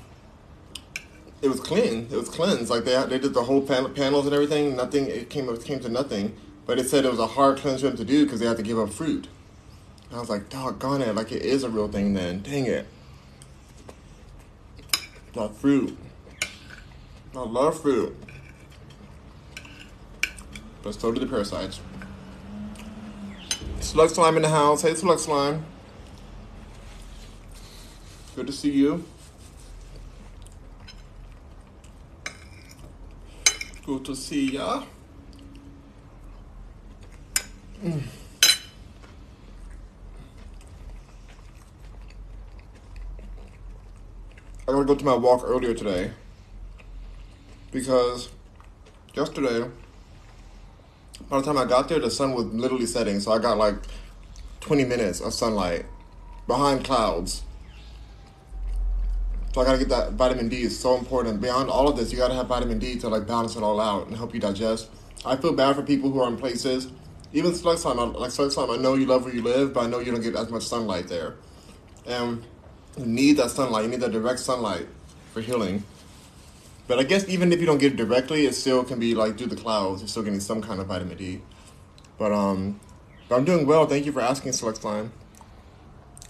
[1.42, 2.08] it was clean.
[2.12, 2.70] It was cleansed.
[2.70, 4.76] Like they they did the whole pan- panels and everything.
[4.76, 5.08] Nothing.
[5.08, 6.36] It came it came to nothing.
[6.66, 8.58] But it said it was a hard cleanse for them to do because they had
[8.58, 9.28] to give up fruit.
[10.10, 11.16] And I was like, doggone it!
[11.16, 12.42] Like it is a real thing then.
[12.42, 12.86] Dang it.
[15.36, 15.98] Love fruit.
[17.36, 18.16] I love fruit.
[20.82, 21.80] But so do the parasites.
[23.80, 24.82] Slug Slime in the house.
[24.82, 25.66] Hey, Slug Slime.
[28.36, 29.04] Good to see you.
[33.90, 34.84] Good to see ya.
[37.84, 38.04] Mm.
[44.68, 46.12] I gotta go to my walk earlier today
[47.72, 48.30] because
[49.16, 49.68] yesterday,
[51.28, 53.78] by the time I got there, the sun was literally setting, so I got like
[54.60, 55.88] 20 minutes of sunlight
[56.46, 57.42] behind clouds.
[59.54, 60.58] So I gotta get that vitamin D.
[60.58, 61.42] It's so important.
[61.42, 64.08] Beyond all of this, you gotta have vitamin D to like balance it all out
[64.08, 64.90] and help you digest.
[65.26, 66.88] I feel bad for people who are in places
[67.32, 69.88] even Slug Slime, like Slug Slime, I know you love where you live, but I
[69.88, 71.36] know you don't get as much sunlight there.
[72.08, 72.44] And
[72.98, 73.84] you need that sunlight.
[73.86, 74.88] You need that direct sunlight
[75.32, 75.84] for healing.
[76.88, 79.38] But I guess even if you don't get it directly, it still can be like
[79.38, 80.02] through the clouds.
[80.02, 81.42] You're still getting some kind of vitamin D.
[82.18, 82.80] But um,
[83.28, 83.86] but I'm doing well.
[83.86, 85.12] Thank you for asking, Slug Slime.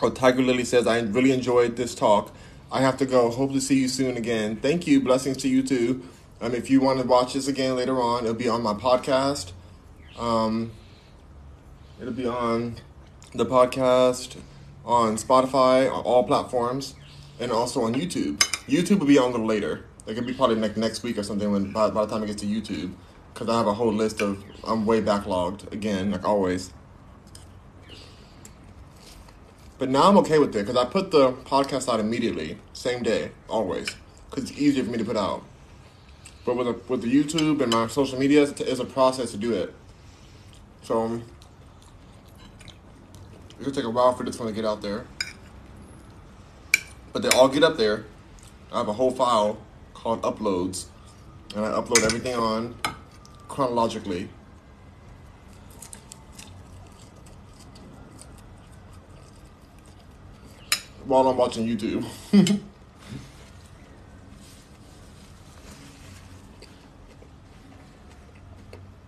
[0.01, 2.33] Oh, Tiger Lily says I really enjoyed this talk.
[2.71, 3.29] I have to go.
[3.31, 4.57] Hope to see you soon again.
[4.57, 5.01] Thank you.
[5.01, 6.03] Blessings to you too.
[6.41, 9.51] Um, if you want to watch this again later on, it'll be on my podcast.
[10.17, 10.71] Um,
[11.99, 12.77] It'll be on
[13.33, 14.37] the podcast,
[14.85, 16.95] on Spotify, on all platforms,
[17.41, 18.37] and also on YouTube.
[18.69, 19.83] YouTube will be on a little later.
[20.07, 22.27] It could be probably like next week or something when by, by the time it
[22.27, 22.93] gets to YouTube,
[23.33, 26.71] because I have a whole list of I'm way backlogged again, like always.
[29.79, 33.31] But now I'm okay with it because I put the podcast out immediately, same day,
[33.47, 33.87] always,
[34.29, 35.41] because it's easier for me to put out.
[36.45, 39.53] But with the, with the YouTube and my social media, it's a process to do
[39.53, 39.73] it.
[40.83, 41.23] So um,
[43.51, 45.05] it's gonna take a while for this one to get out there.
[47.13, 48.05] But they all get up there.
[48.73, 49.59] I have a whole file
[49.93, 50.87] called uploads.
[51.55, 52.75] And I upload everything on
[53.47, 54.29] chronologically.
[61.09, 62.05] While I'm watching YouTube.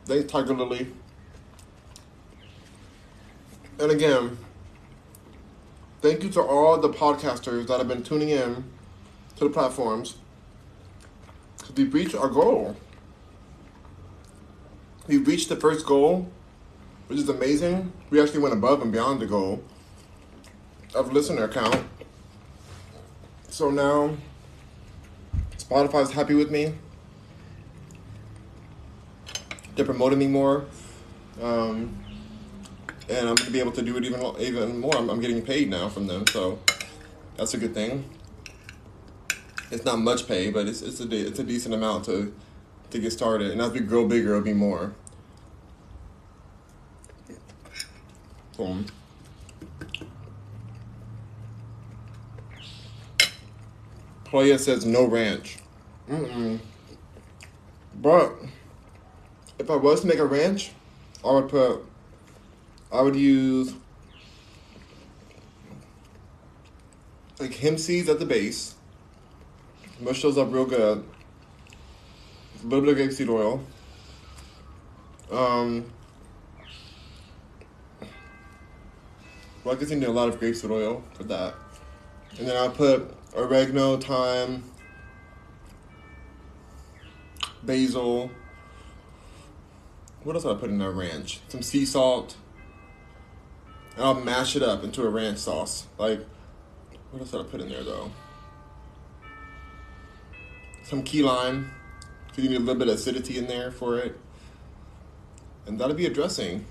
[0.05, 0.87] Thanks, Tiger Lily.
[3.77, 4.39] And again,
[6.01, 8.63] thank you to all the podcasters that have been tuning in
[9.35, 10.15] to the platforms.
[11.77, 12.75] We've reached our goal.
[15.05, 16.31] We've reached the first goal,
[17.05, 17.93] which is amazing.
[18.09, 19.63] We actually went above and beyond the goal
[20.93, 21.83] of listener count.
[23.49, 24.17] So now
[25.57, 26.73] Spotify's happy with me.
[29.75, 30.65] they're promoting me more.
[31.41, 31.97] Um,
[33.09, 34.95] and I'm gonna be able to do it even even more.
[34.95, 36.59] I'm, I'm getting paid now from them, so
[37.35, 38.09] that's a good thing.
[39.71, 42.33] It's not much pay, but it's it's a de- it's a decent amount to
[42.91, 43.51] to get started.
[43.51, 44.93] And as we grow bigger, it'll be more.
[48.57, 48.85] Boom.
[54.31, 55.57] Playa says no ranch.
[56.09, 56.57] Mm-mm.
[57.95, 58.33] But
[59.59, 60.71] if I was to make a ranch,
[61.23, 61.85] I would put,
[62.93, 63.73] I would use
[67.41, 68.75] like hemp seeds at the base.
[69.99, 71.03] Mush those up real good.
[72.63, 73.61] A little bit of grapeseed oil.
[75.29, 75.91] Um,
[79.65, 81.53] well, I guess you need a lot of grapeseed oil for that.
[82.39, 84.63] And then I'll put oregano, thyme,
[87.63, 88.31] basil.
[90.23, 91.39] What else did I put in that ranch?
[91.47, 92.35] Some sea salt.
[93.95, 95.87] And I'll mash it up into a ranch sauce.
[95.97, 96.25] Like,
[97.11, 98.11] what else did I put in there though?
[100.83, 101.71] Some key lime.
[102.27, 104.17] Because you need a little bit of acidity in there for it.
[105.65, 106.65] And that'll be a dressing.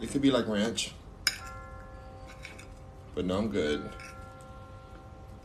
[0.00, 0.92] It could be like ranch.
[3.14, 3.88] But no, I'm good.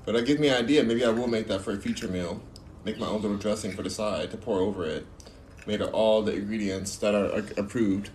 [0.06, 0.84] But that gives me an idea.
[0.84, 2.42] Maybe I will make that for a future meal.
[2.84, 5.08] Make my own little dressing for the side to pour over it.
[5.66, 8.12] Made of all the ingredients that are approved.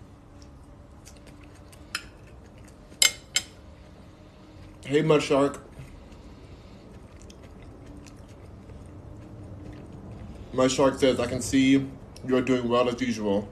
[4.85, 5.61] Hey, Mud Shark.
[10.53, 11.87] Mud Shark says, I can see
[12.27, 13.49] you're doing well as usual.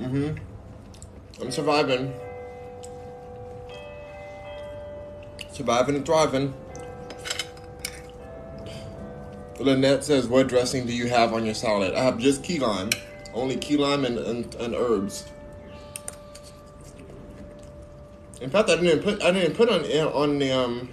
[0.00, 1.42] Mm hmm.
[1.42, 2.12] I'm surviving.
[5.52, 6.54] Surviving and thriving.
[9.60, 11.94] Lynette says, What dressing do you have on your salad?
[11.94, 12.90] I have just key lime.
[13.34, 15.28] Only key lime and, and, and herbs.
[18.40, 20.90] In fact, I didn't put I didn't put on on the um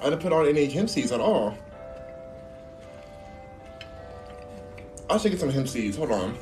[0.00, 1.56] I didn't put on any hemp seeds at all.
[5.08, 5.96] I should get some hemp seeds.
[5.96, 6.38] Hold on.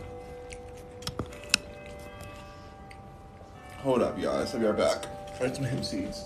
[3.78, 4.54] Hold up, guys.
[4.54, 5.36] I'll be right back.
[5.38, 6.24] Find some hemp seeds.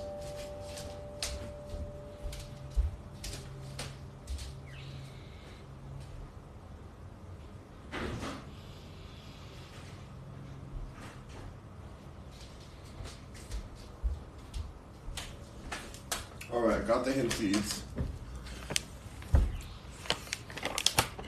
[16.52, 17.82] Alright, got the hemp seeds.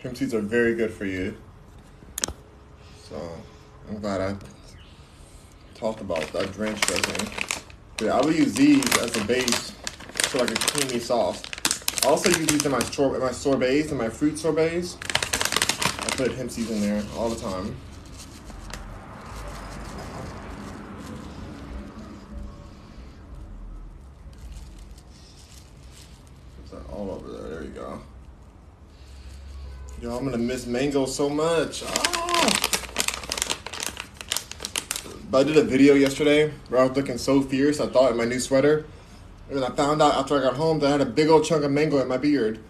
[0.03, 1.37] Hemp seeds are very good for you.
[3.09, 3.17] So,
[3.89, 4.37] I'm glad I
[5.75, 7.29] talked about that drench dressing.
[8.01, 9.71] Yeah, I will use these as a base
[10.29, 11.43] for like a creamy sauce.
[12.05, 14.97] I also use these in my, sor- my sorbets and my fruit sorbets.
[15.99, 17.77] I put hemp seeds in there all the time.
[30.17, 31.83] I'm gonna miss mango so much.
[31.85, 32.71] Ah!
[35.29, 37.81] But I did a video yesterday where I was looking so fierce.
[37.81, 38.87] I thought in my new sweater,
[39.51, 41.65] and I found out after I got home that I had a big old chunk
[41.65, 42.61] of mango in my beard.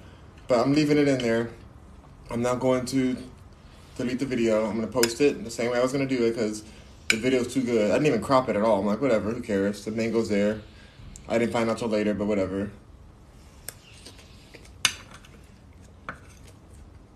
[0.48, 1.50] But I'm leaving it in there.
[2.30, 3.16] I'm not going to
[3.96, 4.64] delete the video.
[4.64, 6.64] I'm gonna post it the same way I was gonna do it because
[7.08, 7.90] the video's too good.
[7.90, 8.80] I didn't even crop it at all.
[8.80, 9.84] I'm like, whatever, who cares?
[9.84, 10.62] The mango's there.
[11.28, 12.70] I didn't find out till later, but whatever.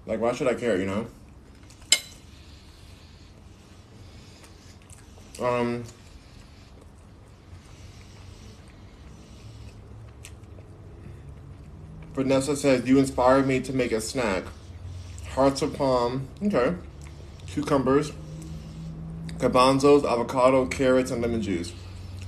[0.08, 1.06] Like, why should I care, you know?
[5.38, 5.84] Um,
[12.14, 14.44] Vanessa says, You inspired me to make a snack.
[15.32, 16.74] Hearts of palm, okay.
[17.46, 18.10] Cucumbers,
[19.36, 21.74] garbanzos, avocado, carrots, and lemon juice.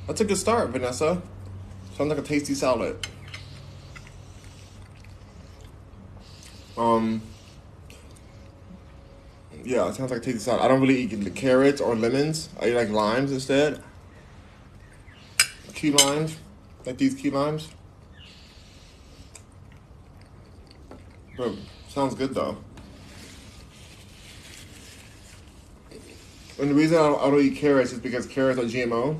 [0.06, 1.22] That's a good start, Vanessa.
[1.96, 3.06] Sounds like a tasty salad.
[6.76, 7.22] Um,
[9.64, 10.60] yeah, it sounds like take this out.
[10.60, 12.48] I don't really eat the carrots or lemons.
[12.60, 13.82] I eat like limes instead.
[15.74, 16.36] Key limes,
[16.84, 17.68] like these key limes.
[21.36, 21.54] But
[21.88, 22.58] sounds good though.
[26.58, 29.18] And the reason I don't, I don't eat carrots is because carrots are GMO.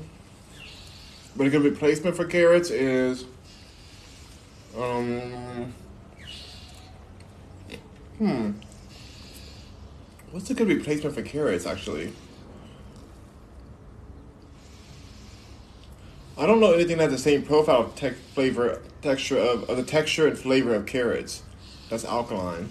[1.35, 3.25] But a good replacement for carrots is,
[4.77, 5.73] um,
[8.19, 8.51] hmm.
[10.31, 12.13] What's a good replacement for carrots, actually?
[16.37, 17.89] I don't know anything that has the same profile,
[18.33, 21.43] flavor, texture of, of the texture and flavor of carrots.
[21.89, 22.69] That's alkaline.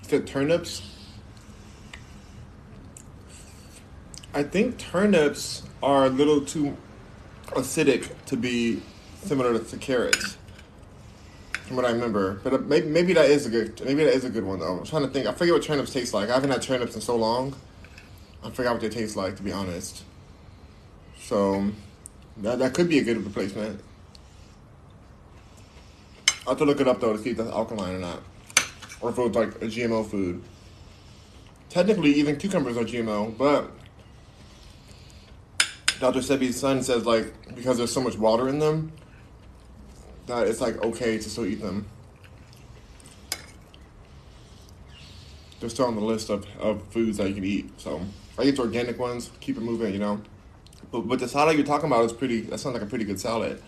[0.00, 0.90] said turnips.
[4.32, 6.78] I think turnips are a little too
[7.48, 8.82] acidic to be
[9.22, 10.38] similar to carrots,
[11.64, 12.34] from what I remember.
[12.44, 14.78] But uh, maybe, maybe that is a good maybe that is a good one though.
[14.78, 15.26] I'm trying to think.
[15.26, 16.28] I forget what turnips taste like.
[16.28, 17.54] I haven't had turnips in so long.
[18.42, 20.04] I forgot what they taste like to be honest.
[21.18, 21.70] So
[22.38, 23.80] that that could be a good replacement.
[26.46, 28.22] I have to look it up though to see if that's alkaline or not,
[29.00, 30.42] or if it was like a GMO food.
[31.70, 33.70] Technically, even cucumbers are GMO, but
[35.98, 36.20] Dr.
[36.20, 38.92] Sebi's son says like because there's so much water in them
[40.26, 41.86] that it's like okay to still eat them.
[45.60, 47.80] They're still on the list of, of foods that you can eat.
[47.80, 48.00] So
[48.38, 50.20] I eat organic ones, keep it moving, you know.
[50.90, 53.20] But but the salad you're talking about is pretty that sounds like a pretty good
[53.20, 53.62] salad.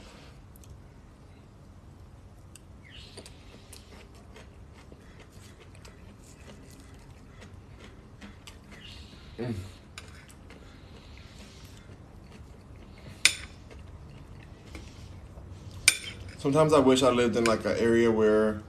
[16.47, 18.63] Sometimes I wish I lived in like an area where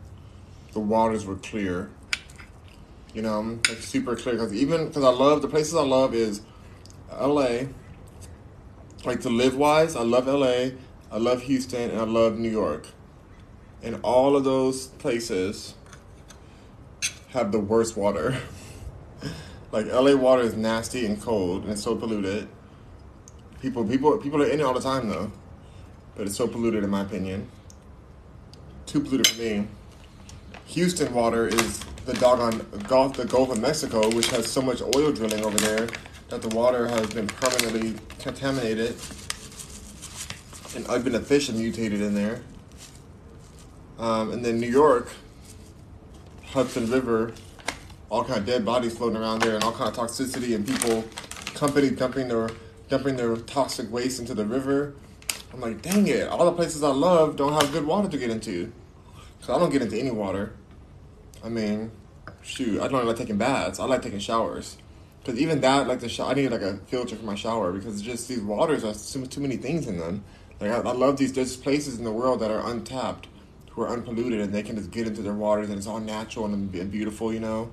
[0.73, 1.91] the waters were clear.
[3.13, 4.33] You know, like super clear.
[4.33, 6.41] Because even because I love the places I love is
[7.11, 7.69] L.A.
[9.05, 10.73] Like to live wise, I love L.A.
[11.11, 12.87] I love Houston and I love New York.
[13.83, 15.75] And all of those places
[17.29, 18.39] have the worst water.
[19.71, 22.47] like LA water is nasty and cold and it's so polluted.
[23.61, 25.31] People people people are in it all the time though.
[26.15, 27.51] But it's so polluted in my opinion.
[28.87, 29.67] Too polluted for me.
[30.67, 35.11] Houston water is the doggone Gulf the Gulf of Mexico, which has so much oil
[35.11, 35.87] drilling over there
[36.29, 38.95] that the water has been permanently contaminated.
[40.73, 42.41] And I've been a fish and mutated in there.
[43.99, 45.09] Um, and then New York,
[46.45, 47.33] Hudson River,
[48.09, 51.03] all kind of dead bodies floating around there, and all kind of toxicity, and people,
[51.53, 52.49] company dumping their
[52.87, 54.93] dumping their toxic waste into the river.
[55.57, 56.27] I'm like, dang it!
[56.27, 58.71] All the places I love don't have good water to get into,
[59.41, 60.53] cause I don't get into any water.
[61.43, 61.89] I mean,
[62.43, 63.79] shoot, I don't like taking baths.
[63.79, 64.77] I like taking showers.
[65.25, 68.03] Cause even that, like the shower, I need like a filter for my shower because
[68.03, 70.23] just these waters are too, too many things in them.
[70.61, 71.33] Like I, I love these.
[71.33, 73.27] There's places in the world that are untapped
[73.71, 76.45] who are unpolluted and they can just get into their waters and it's all natural
[76.45, 77.71] and, and beautiful, you know?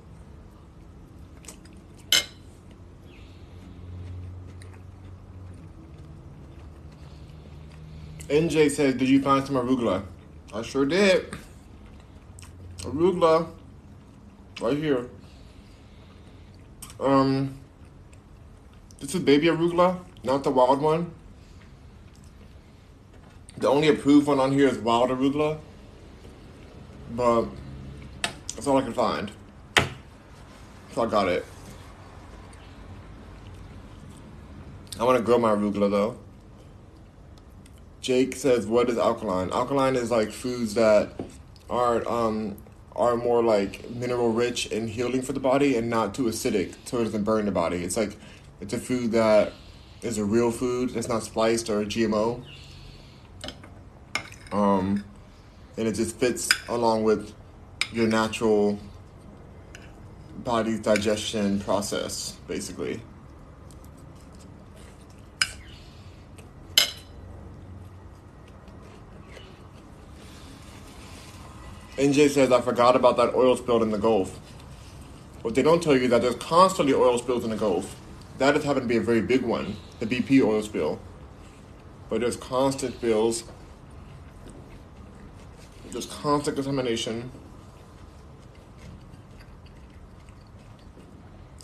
[8.27, 10.03] NJ says, Did you find some arugula?
[10.53, 11.35] I sure did.
[12.79, 13.47] Arugula.
[14.61, 15.09] Right here.
[16.99, 17.57] Um,
[18.99, 21.11] this is baby arugula, not the wild one.
[23.57, 25.59] The only approved one on here is wild arugula
[27.11, 27.45] but
[28.55, 29.31] that's all I could find.
[30.93, 31.45] So I got it.
[34.99, 36.17] I want to grow my arugula though.
[38.05, 39.49] Jake says, "What is alkaline?
[39.49, 41.19] Alkaline is like foods that
[41.71, 42.55] are um
[42.95, 46.99] are more like mineral rich and healing for the body, and not too acidic so
[46.99, 47.77] it doesn't burn the body.
[47.77, 48.15] It's like
[48.61, 49.53] it's a food that
[50.03, 52.43] is a real food that's not spliced or GMO.
[54.51, 55.03] Um,
[55.75, 57.33] and it just fits along with
[57.91, 58.77] your natural
[60.43, 63.01] body's digestion process, basically.
[71.97, 74.37] NJ says, I forgot about that oil spill in the Gulf.
[75.41, 77.95] What they don't tell you is that there's constantly oil spills in the Gulf.
[78.37, 80.99] That has happened to be a very big one, the BP oil spill.
[82.09, 83.45] But there's constant spills
[85.95, 87.31] there's constant contamination.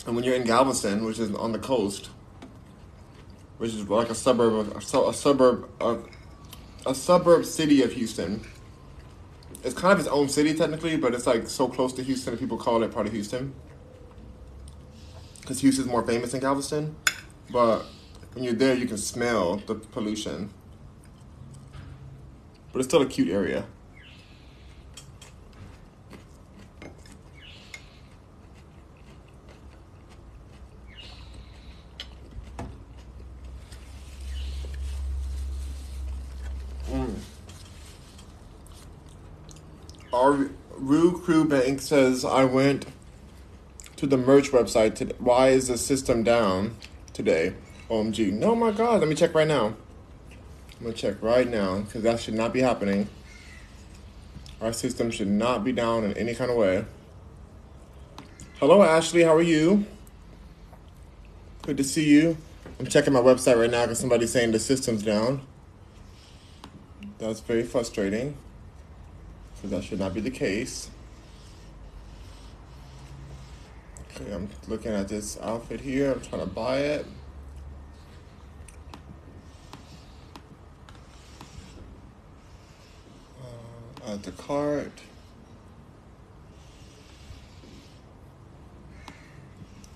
[0.06, 2.08] And when you're in Galveston, which is on the coast,
[3.58, 6.08] which is like a suburb, of, a suburb of,
[6.86, 8.42] a suburb city of Houston.
[9.64, 12.40] It's kind of its own city technically, but it's like so close to Houston that
[12.40, 13.54] people call it part of Houston.
[15.40, 16.96] Because Houston's more famous than Galveston,
[17.50, 17.84] but
[18.32, 20.50] when you're there, you can smell the pollution.
[22.72, 23.66] But it's still a cute area.
[40.22, 42.86] our Rue Crew Bank says I went
[43.96, 45.14] to the merch website today.
[45.18, 46.74] Why is the system down
[47.12, 47.52] today?
[47.90, 48.32] OMG.
[48.32, 49.00] No, my God.
[49.00, 49.74] Let me check right now.
[50.78, 53.10] I'm going to check right now because that should not be happening.
[54.62, 56.86] Our system should not be down in any kind of way.
[58.58, 59.24] Hello, Ashley.
[59.24, 59.84] How are you?
[61.60, 62.38] Good to see you.
[62.80, 65.42] I'm checking my website right now because somebody's saying the system's down.
[67.18, 68.34] That's very frustrating
[69.56, 70.88] because that should not be the case.
[74.22, 76.12] Okay, I'm looking at this outfit here.
[76.12, 77.06] I'm trying to buy it.
[83.42, 84.92] Uh, add the cart.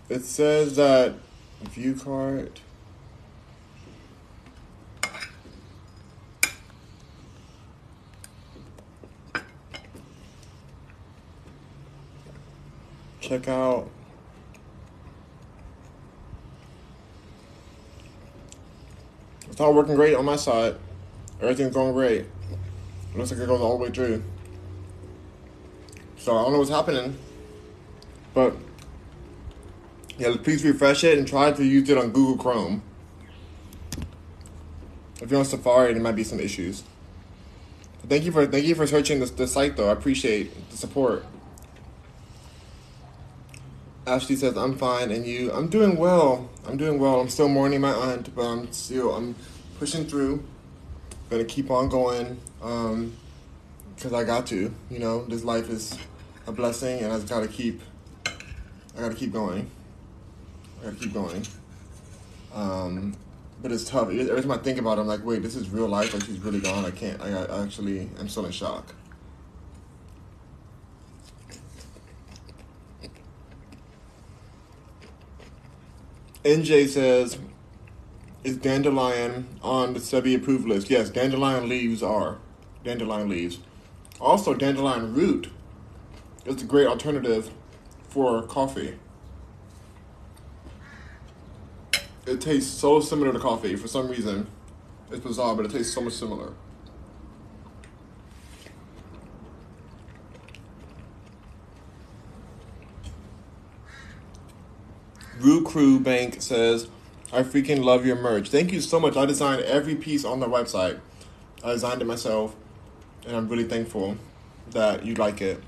[0.08, 1.14] It says that
[1.62, 2.60] view cart.
[13.20, 13.90] Check out.
[19.56, 20.74] It's all working great on my side.
[21.40, 22.26] Everything's going great.
[23.14, 24.22] looks like it goes all the way through.
[26.18, 27.16] So I don't know what's happening,
[28.34, 28.54] but
[30.18, 32.82] yeah, please refresh it and try to use it on Google Chrome.
[35.22, 36.82] If you're on Safari, there might be some issues.
[38.06, 39.88] Thank you for thank you for searching the site though.
[39.88, 41.24] I appreciate the support.
[44.06, 45.52] Ashley says I'm fine, and you?
[45.52, 46.48] I'm doing well.
[46.64, 47.20] I'm doing well.
[47.20, 49.34] I'm still mourning my aunt, but I'm still I'm
[49.80, 50.44] pushing through.
[51.28, 53.12] Gonna keep on going, um,
[53.98, 54.72] cause I got to.
[54.90, 55.98] You know, this life is
[56.46, 57.80] a blessing, and I just gotta keep.
[58.96, 59.68] I gotta keep going.
[60.80, 61.44] I gotta keep going.
[62.54, 63.16] Um,
[63.60, 64.08] but it's tough.
[64.08, 66.14] Every time I think about it, I'm like, wait, this is real life.
[66.14, 66.84] Like she's really gone.
[66.84, 67.20] I can't.
[67.20, 68.94] I, I actually, I'm still in shock.
[76.46, 77.38] NJ says,
[78.44, 80.88] is dandelion on the SEBI approved list?
[80.88, 82.38] Yes, dandelion leaves are.
[82.84, 83.58] Dandelion leaves.
[84.20, 85.48] Also, dandelion root
[86.44, 87.50] is a great alternative
[88.08, 88.94] for coffee.
[92.26, 94.46] It tastes so similar to coffee for some reason.
[95.10, 96.52] It's bizarre, but it tastes so much similar.
[105.40, 106.88] Rue Crew Bank says,
[107.32, 108.48] I freaking love your merch.
[108.48, 109.16] Thank you so much.
[109.16, 111.00] I designed every piece on the website.
[111.62, 112.54] I designed it myself,
[113.26, 114.16] and I'm really thankful
[114.70, 115.62] that you like it.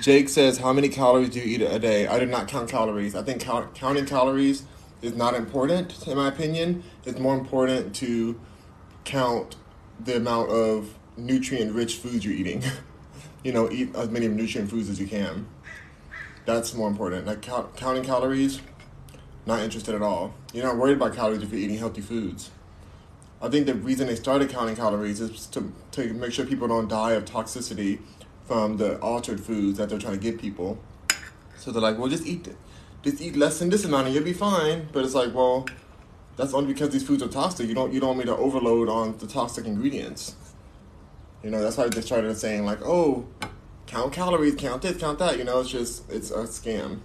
[0.00, 2.06] Jake says, How many calories do you eat a day?
[2.06, 3.14] I do not count calories.
[3.14, 4.64] I think count, counting calories
[5.02, 6.84] is not important, in my opinion.
[7.04, 8.38] It's more important to
[9.04, 9.56] count
[9.98, 12.62] the amount of nutrient rich foods you're eating.
[13.42, 15.46] you know, eat as many nutrient foods as you can.
[16.46, 17.26] That's more important.
[17.26, 18.60] Like count, counting calories,
[19.46, 20.32] not interested at all.
[20.54, 22.50] You're not worried about calories if you're eating healthy foods.
[23.42, 26.88] I think the reason they started counting calories is to, to make sure people don't
[26.88, 27.98] die of toxicity
[28.46, 30.78] from the altered foods that they're trying to give people.
[31.58, 32.48] So they're like, well, just eat,
[33.02, 34.88] just eat less than this amount and you'll be fine.
[34.92, 35.66] But it's like, well,
[36.36, 37.68] that's only because these foods are toxic.
[37.68, 40.36] You don't, you don't want me to overload on the toxic ingredients.
[41.42, 43.26] You know, that's why they started saying like, oh,
[43.86, 45.38] count calories, count this, count that.
[45.38, 47.00] You know, it's just it's a scam.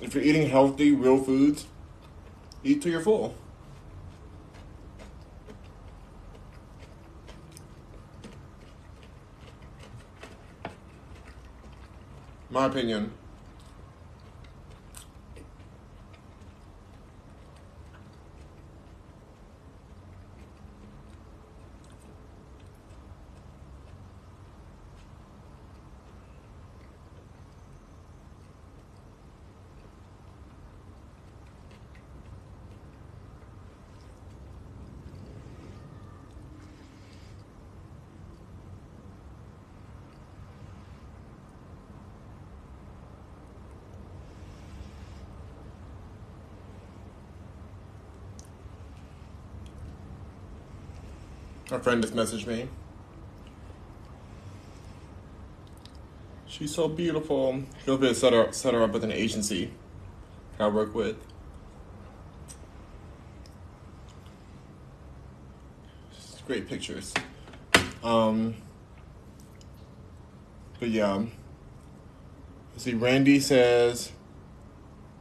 [0.00, 1.66] If you're eating healthy, real foods,
[2.64, 3.34] eat till you're full.
[12.50, 13.12] My opinion.
[51.72, 52.68] A friend just messaged me.
[56.46, 57.62] She's so beautiful.
[57.86, 59.70] He'll be set her set her up with an agency
[60.58, 61.16] I work with.
[66.46, 67.14] Great pictures.
[68.04, 68.56] Um,
[70.78, 71.24] but yeah.
[72.76, 74.12] See, Randy says,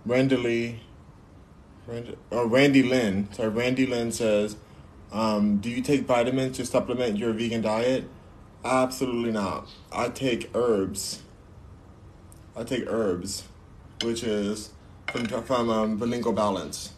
[0.05, 0.81] Randy Lee,
[1.87, 3.31] Randy, oh, Randy Lynn.
[3.31, 4.57] Sorry, Randy Lynn says,
[5.11, 8.05] um, do you take vitamins to supplement your vegan diet?
[8.63, 9.67] Absolutely not.
[9.91, 11.23] I take herbs.
[12.55, 13.43] I take herbs,
[14.03, 14.71] which is
[15.11, 16.93] from, from um, Bolingo Balance.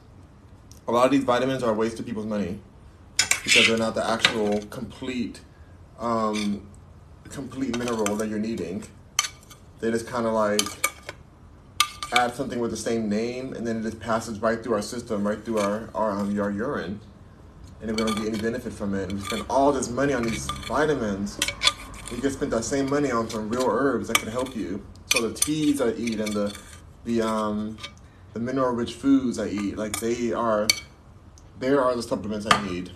[0.88, 2.60] A lot of these vitamins are a waste of people's money.
[3.44, 5.41] because they're not the actual complete
[5.99, 6.68] um,
[7.30, 8.84] complete mineral that you're needing.
[9.80, 10.61] They just kind of like
[12.14, 15.26] add something with the same name, and then it just passes right through our system,
[15.27, 16.99] right through our our, um, our urine,
[17.84, 19.10] and we don't get any benefit from it.
[19.10, 21.38] And we spend all this money on these vitamins.
[22.12, 24.86] We can spend that same money on some real herbs that can help you.
[25.12, 26.58] So the teas I eat and the
[27.04, 27.78] the um
[28.34, 30.68] the mineral rich foods I eat, like they are
[31.60, 32.92] there are the supplements I need.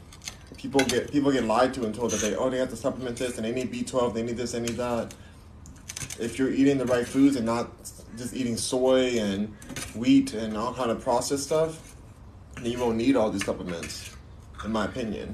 [0.56, 3.18] People get people get lied to and told that they oh they have to supplement
[3.18, 5.14] this and they need B twelve, they need this, they need that.
[6.20, 7.72] If you're eating the right foods and not
[8.18, 9.50] just eating soy and
[9.96, 11.96] wheat and all kind of processed stuff,
[12.56, 14.17] then you won't need all these supplements,
[14.68, 15.34] in my opinion.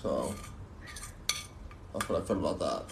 [0.00, 0.34] So
[1.92, 2.84] that's what I feel about that.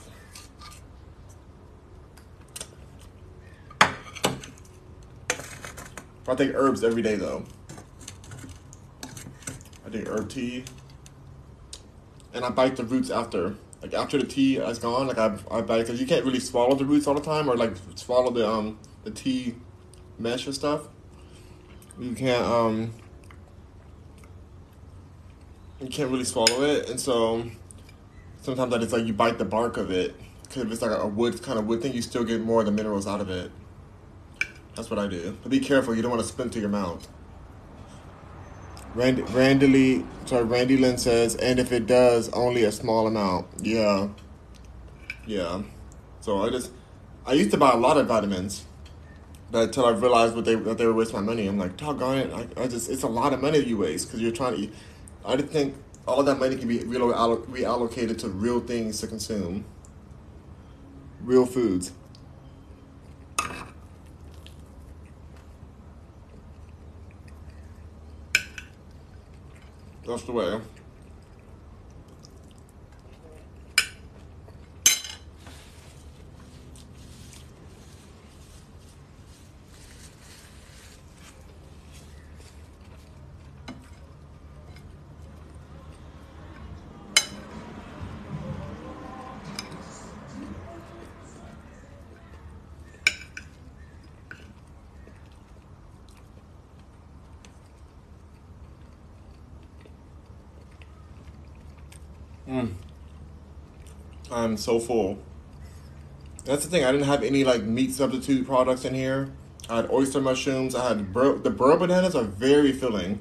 [6.28, 7.44] I take herbs every day though.
[9.86, 10.64] I take herb tea,
[12.34, 13.54] and I bite the roots after.
[13.80, 16.74] Like after the tea is gone, like I, I bite because you can't really swallow
[16.74, 19.54] the roots all the time, or like swallow the um the tea
[20.18, 20.88] mesh and stuff.
[22.00, 22.92] You can't um
[25.80, 27.44] you can't really swallow it, and so
[28.40, 31.06] sometimes that it's like you bite the bark of it because if it's like a
[31.06, 33.50] wood kind of wood thing, you still get more of the minerals out of it.
[34.74, 35.36] That's what I do.
[35.42, 37.08] But be careful, you don't want to spit to your mouth.
[38.94, 43.46] Randy, Randy Lee, sorry, Randy Lynn says, and if it does, only a small amount.
[43.60, 44.08] Yeah.
[45.26, 45.62] Yeah.
[46.20, 46.70] So I just,
[47.26, 48.64] I used to buy a lot of vitamins,
[49.50, 52.18] but until I realized what they that they were wasting my money, I'm like, doggone
[52.18, 54.70] it, I, I just, it's a lot of money you waste because you're trying to.
[55.26, 55.74] I just think
[56.06, 59.64] all that money can be reallocated to real things to consume,
[61.20, 61.90] real foods.
[70.06, 70.60] That's the way.
[102.48, 102.74] Mm.
[104.30, 105.18] I'm so full.
[106.44, 106.84] That's the thing.
[106.84, 109.32] I didn't have any like meat substitute products in here.
[109.68, 110.74] I had oyster mushrooms.
[110.74, 113.20] I had bur- the burro bananas are very filling,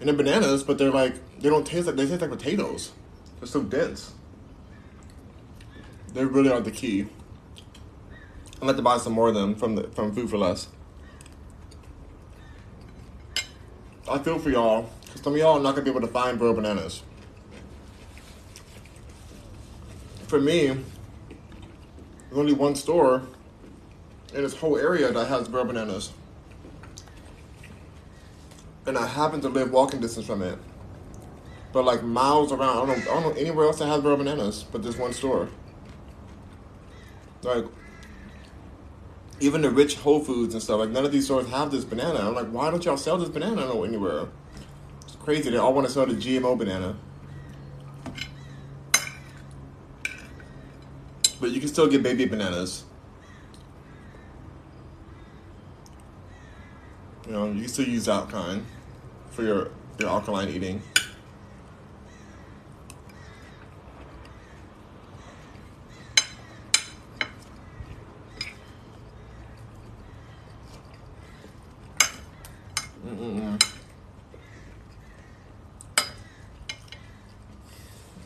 [0.00, 2.92] and they're bananas, but they're like they don't taste like they taste like potatoes.
[3.38, 4.12] They're so dense.
[6.14, 7.02] They really are the key.
[7.02, 10.68] i am have to buy some more of them from the from Food for Less.
[14.10, 16.38] I feel for y'all, because some of y'all are not gonna be able to find
[16.38, 17.02] burro bananas.
[20.28, 23.22] For me, there's only one store
[24.34, 26.12] in this whole area that has burro bananas.
[28.86, 30.58] And I happen to live walking distance from it.
[31.72, 34.16] But like miles around, I don't know, I don't know anywhere else that has burro
[34.16, 35.48] bananas but this one store.
[37.42, 37.64] Like,
[39.40, 42.28] even the rich Whole Foods and stuff, like none of these stores have this banana.
[42.28, 44.28] I'm like, why don't y'all sell this banana anywhere?
[45.04, 45.50] It's crazy.
[45.50, 46.96] They all want to sell the GMO banana.
[51.40, 52.84] But you can still get baby bananas.
[57.26, 58.64] You know, you can still use that kind
[59.30, 60.82] for your, your alkaline eating.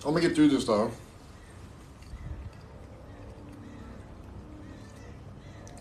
[0.04, 0.90] I'm gonna get through this though.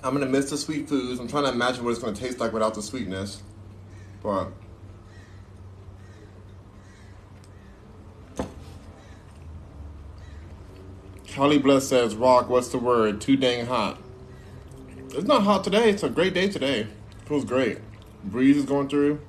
[0.04, 1.20] I'm gonna miss the sweet foods.
[1.20, 3.44] I'm trying to imagine what it's gonna taste like without the sweetness.
[4.24, 4.52] But
[11.26, 13.22] Charlie Bless says, Rock, what's the word?
[13.22, 14.00] Too dang hot.
[15.10, 15.90] It's not hot today.
[15.90, 16.82] It's a great day today.
[16.82, 16.88] It
[17.26, 17.80] feels great.
[18.24, 19.20] Breeze is going through.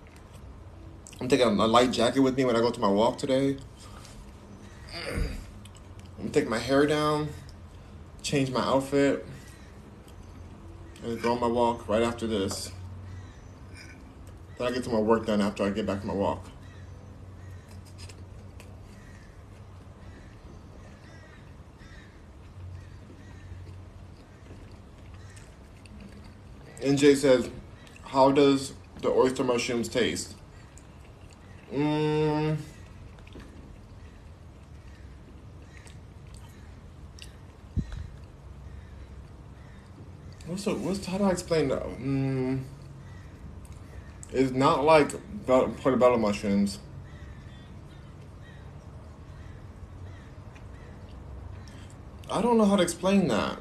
[1.20, 3.56] I'm taking a light jacket with me when I go to my walk today.
[5.06, 5.28] I'm
[6.18, 7.28] gonna take my hair down,
[8.22, 9.26] change my outfit.
[11.02, 12.70] And go on my walk right after this.
[14.56, 16.46] Then I get to my work done after I get back from my walk.
[26.80, 27.48] NJ says,
[28.04, 30.34] How does the oyster mushrooms taste?
[31.72, 32.58] Mm.
[40.64, 41.82] What's the, what's how do I explain that?
[41.82, 42.62] Mm.
[44.30, 45.10] It's not like
[45.46, 46.78] portobello mushrooms.
[52.30, 53.58] I don't know how to explain that.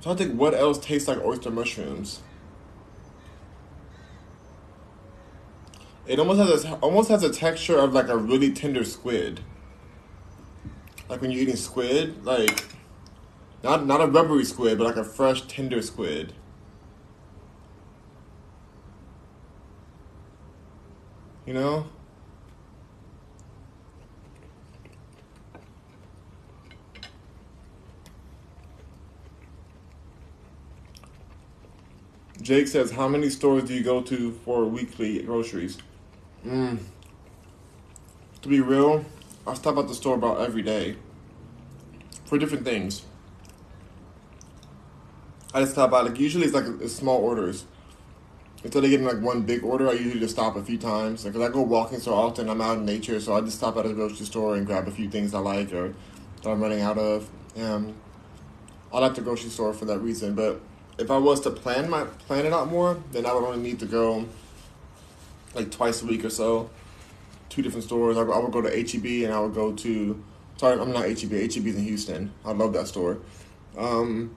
[0.00, 2.20] So I think what else tastes like oyster mushrooms?
[6.06, 9.40] It almost has a, almost has a texture of like a really tender squid.
[11.08, 12.73] Like when you're eating squid, like
[13.64, 16.34] not not a rubbery squid, but like a fresh tender squid.
[21.46, 21.86] You know?
[32.40, 35.78] Jake says, "How many stores do you go to for weekly groceries?"
[36.46, 36.78] Mm.
[38.42, 39.06] To be real,
[39.46, 40.96] I stop at the store about every day
[42.26, 43.04] for different things.
[45.54, 47.64] I just stop by like usually it's like small orders.
[48.64, 51.22] Instead of getting like one big order, I usually just stop a few times.
[51.22, 53.86] Because I go walking so often, I'm out in nature, so I just stop at
[53.86, 55.94] a grocery store and grab a few things I like or
[56.42, 57.28] that I'm running out of.
[57.56, 57.94] Um,
[58.92, 60.60] I like the grocery store for that reason, but
[60.98, 63.78] if I was to plan my plan it out more, then I would only need
[63.80, 64.26] to go
[65.54, 66.70] like twice a week or so,
[67.48, 68.16] two different stores.
[68.16, 70.24] I, I would go to HEB and I would go to.
[70.56, 71.32] Sorry, I'm not HEB.
[71.32, 72.32] HEB's in Houston.
[72.44, 73.18] I love that store.
[73.76, 74.34] Um,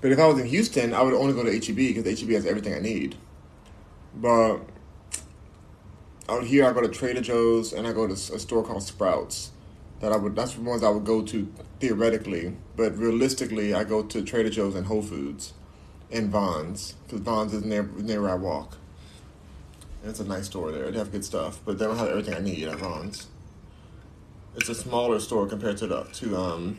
[0.00, 2.46] but if I was in Houston, I would only go to HEB because HEB has
[2.46, 3.16] everything I need.
[4.14, 4.60] But
[6.28, 9.50] out here, I go to Trader Joe's and I go to a store called Sprouts.
[10.00, 10.34] That I would.
[10.34, 14.74] That's the ones I would go to theoretically, but realistically, I go to Trader Joe's
[14.74, 15.52] and Whole Foods
[16.10, 18.78] and Vons because Vons is near near where I walk.
[20.00, 20.90] And it's a nice store there.
[20.90, 23.26] They have good stuff, but they don't have everything I need at Vons.
[24.56, 26.78] It's a smaller store compared to the to um.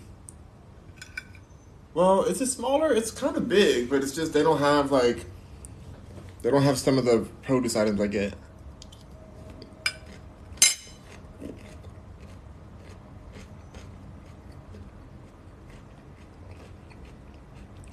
[1.94, 2.94] Well, it's a smaller.
[2.94, 5.26] It's kind of big, but it's just they don't have like.
[6.42, 8.34] They don't have some of the produce items I get.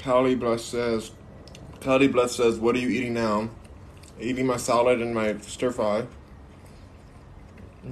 [0.09, 1.11] Callie Blush says,
[1.81, 3.51] Cloudy Bless says, What are you eating now?
[4.19, 6.07] Eating my salad and my stir fry.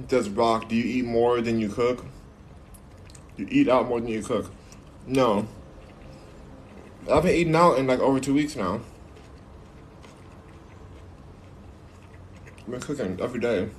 [0.07, 2.05] Does Rock, do you eat more than you cook?
[3.37, 4.51] You eat out more than you cook?
[5.05, 5.47] No.
[7.09, 8.81] I've been eating out in like over two weeks now.
[12.59, 13.69] I've been cooking every day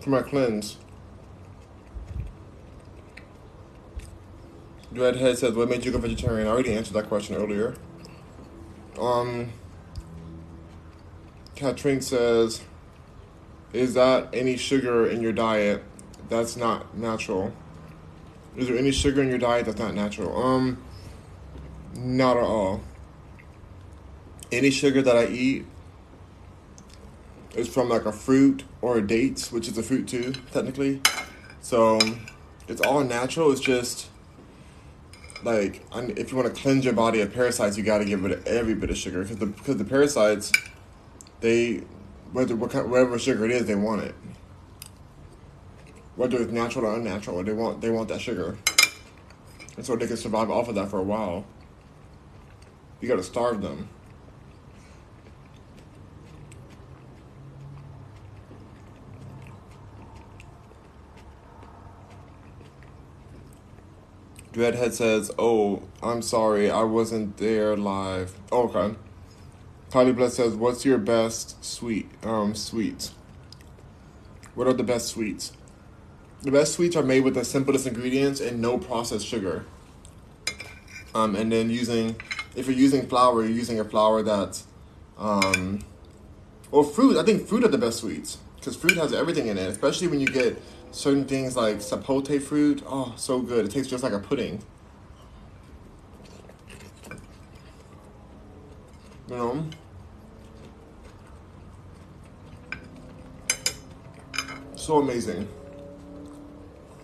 [0.00, 0.78] for my cleanse.
[4.92, 6.48] Dreadhead says, What made you go vegetarian?
[6.48, 7.76] I already answered that question earlier.
[8.98, 9.52] Um,
[11.54, 12.62] Katrine says,
[13.72, 15.84] "Is that any sugar in your diet?
[16.28, 17.52] That's not natural.
[18.56, 20.36] Is there any sugar in your diet that's not natural?
[20.36, 20.78] Um,
[21.94, 22.82] not at all.
[24.52, 25.66] Any sugar that I eat
[27.54, 31.02] is from like a fruit or a dates, which is a fruit too, technically.
[31.60, 31.98] So
[32.68, 33.52] it's all natural.
[33.52, 34.10] It's just."
[35.42, 38.32] like if you want to cleanse your body of parasites, you got to get rid
[38.32, 40.52] of every bit of sugar because the because the parasites,
[41.40, 41.82] they
[42.32, 44.14] whether whatever sugar it is, they want it.
[46.16, 48.58] Whether it's natural or unnatural, they want they want that sugar,
[49.76, 51.46] and so they can survive off of that for a while.
[53.00, 53.88] You got to starve them.
[64.52, 68.96] Dreadhead says, "Oh, I'm sorry, I wasn't there live." Oh, okay.
[69.90, 73.12] Kylie Bless says, "What's your best sweet um sweets?
[74.54, 75.52] What are the best sweets?
[76.42, 79.66] The best sweets are made with the simplest ingredients and no processed sugar.
[81.14, 82.16] Um, and then using,
[82.54, 84.62] if you're using flour, you're using a flour that,
[85.18, 85.80] um,
[86.70, 87.16] or fruit.
[87.16, 90.20] I think fruit are the best sweets because fruit has everything in it, especially when
[90.20, 90.60] you get."
[90.92, 92.82] certain things like sapote fruit.
[92.86, 93.66] Oh, so good.
[93.66, 94.62] It tastes just like a pudding.
[99.28, 99.66] You know?
[104.74, 105.46] So amazing.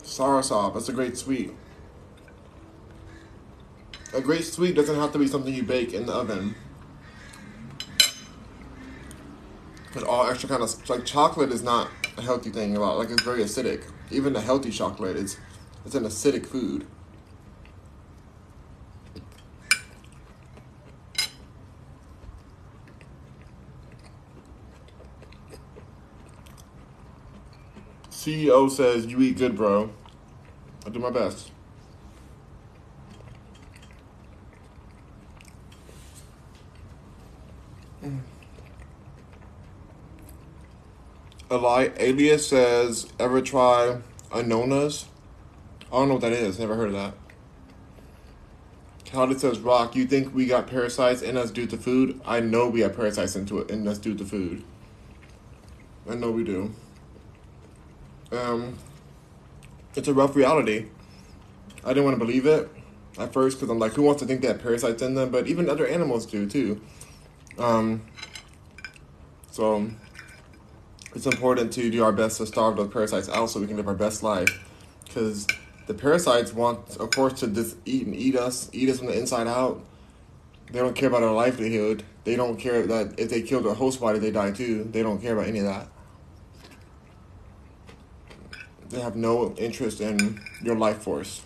[0.03, 1.53] Soursop, that's a great sweet.
[4.15, 6.55] A great sweet doesn't have to be something you bake in the oven.
[9.93, 13.23] But all extra kind of like chocolate is not a healthy thing about like it's
[13.23, 13.85] very acidic.
[14.11, 15.39] Even the healthy chocolate is
[15.85, 16.87] it's an acidic food.
[28.11, 29.91] CEO says you eat good, bro.
[30.85, 31.53] I do my best.
[41.51, 43.99] Eli Alias says, ever try
[44.31, 45.05] Anonas?
[45.93, 46.59] I don't know what that is.
[46.59, 47.15] Never heard of that.
[49.05, 52.21] Caldy says, Rock, you think we got parasites in us due to food?
[52.25, 54.65] I know we have parasites into it in us due to food.
[56.09, 56.75] I know we do.
[58.33, 58.77] Um,
[59.95, 60.87] it's a rough reality.
[61.85, 62.69] I didn't want to believe it
[63.19, 65.31] at first because I'm like, who wants to think they have parasites in them?
[65.31, 66.81] But even other animals do too.
[67.59, 68.03] Um,
[69.53, 69.89] so
[71.15, 73.89] it's important to do our best to starve those parasites out so we can live
[73.89, 74.49] our best life.
[75.05, 75.47] Because
[75.87, 79.19] the parasites want, of course, to just eat and eat us, eat us from the
[79.19, 79.83] inside out.
[80.71, 82.03] They don't care about our livelihood.
[82.25, 84.85] They don't care that if they kill their host body, they die too.
[84.85, 85.89] They don't care about any of that.
[88.89, 91.43] They have no interest in your life force.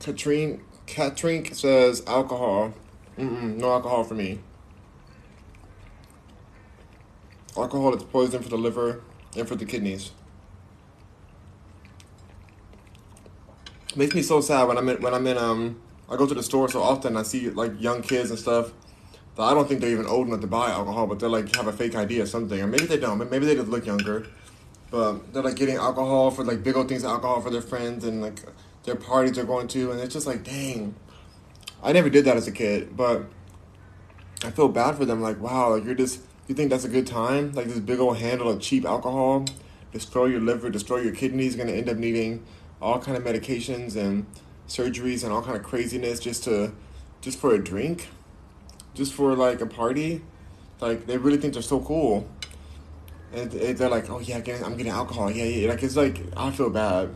[0.00, 0.60] Katrine
[0.92, 2.74] Katrink says alcohol.
[3.18, 4.40] Mm-mm, no alcohol for me.
[7.56, 9.00] Alcohol is poison for the liver
[9.34, 10.12] and for the kidneys.
[13.94, 16.42] makes me so sad when I'm in when I'm in um I go to the
[16.42, 18.72] store so often I see like young kids and stuff
[19.36, 21.66] that I don't think they're even old enough to buy alcohol, but they're like have
[21.66, 24.26] a fake ID or something, or maybe they don't, but maybe they just look younger.
[24.90, 28.20] But they're like getting alcohol for like big old things alcohol for their friends and
[28.20, 28.40] like
[28.84, 30.94] their parties they're going to, and it's just like, dang.
[31.82, 33.24] I never did that as a kid, but
[34.44, 35.20] I feel bad for them.
[35.20, 37.52] Like, wow, like you're just you think that's a good time?
[37.52, 39.44] Like this big old handle of cheap alcohol,
[39.92, 42.44] destroy your liver, destroy your kidneys, gonna end up needing
[42.80, 44.26] all kind of medications and
[44.68, 46.72] surgeries and all kind of craziness just to
[47.20, 48.08] just for a drink,
[48.94, 50.22] just for like a party.
[50.80, 52.28] Like they really think they're so cool,
[53.32, 55.30] and they're like, oh yeah, I'm getting alcohol.
[55.30, 55.68] Yeah, yeah.
[55.68, 57.10] Like it's like I feel bad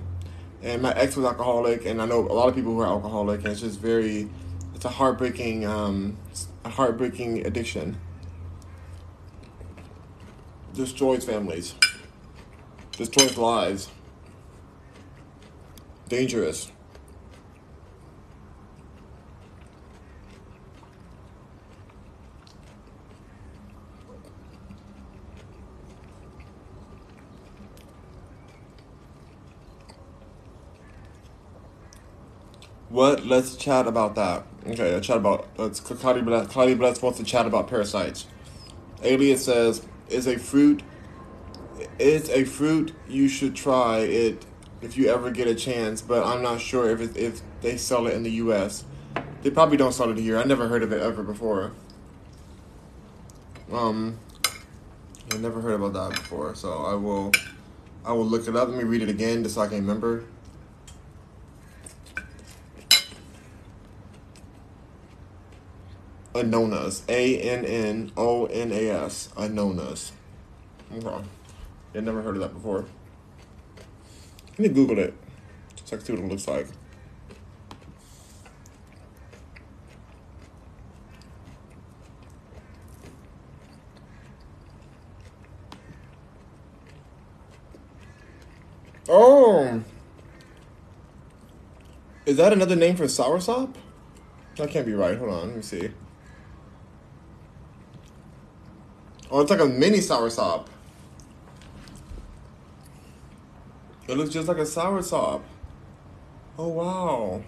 [0.67, 3.41] and my ex was alcoholic, and I know a lot of people who are alcoholic,
[3.45, 4.29] and it's just very,
[4.75, 6.17] it's a heartbreaking, um,
[6.65, 7.97] a heartbreaking addiction.
[10.75, 11.75] Destroys families,
[12.93, 13.89] destroys lives.
[16.09, 16.71] Dangerous.
[32.89, 33.27] What?
[33.27, 34.47] Let's chat about that.
[34.67, 35.49] Okay, let's chat about.
[35.57, 35.81] Let's.
[35.81, 38.27] Claudia Bless, Claudia Bless wants to chat about parasites.
[39.03, 40.83] Alias says, "Is a fruit.
[41.99, 44.47] Is a fruit you should try it
[44.81, 48.07] if you ever get a chance, but I'm not sure if it, if they sell
[48.07, 48.85] it in the U.S.
[49.43, 50.39] They probably don't sell it here.
[50.39, 51.73] I never heard of it ever before.
[53.73, 54.19] Um,
[55.33, 57.33] I never heard about that before, so I will.
[58.05, 58.69] I will look it up.
[58.69, 60.25] Let me read it again, just so I can remember.
[66.37, 67.03] Annonas.
[67.09, 69.29] A N N O N A S.
[69.37, 70.13] Annonas.
[70.93, 71.25] Okay.
[71.95, 72.85] I never heard of that before.
[74.51, 75.15] Let me Google it.
[75.75, 76.67] Just can see what it looks like.
[89.09, 89.83] Oh!
[92.25, 93.75] Is that another name for soursop?
[94.57, 95.17] That can't be right.
[95.17, 95.91] Hold on, let me see.
[99.31, 100.67] Oh, it's like a mini soursop.
[104.09, 105.43] It looks just like a soursop.
[106.59, 107.43] Oh wow.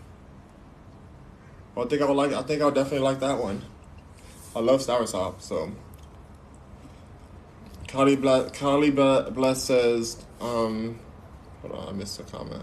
[1.75, 2.33] Well, I think I would like.
[2.33, 3.63] I think I'll definitely like that one.
[4.57, 5.41] I love soursop.
[5.41, 5.73] So.
[7.89, 10.99] Carly Bless, Carly Bless says, um,
[11.63, 12.63] hold on, I missed a comment.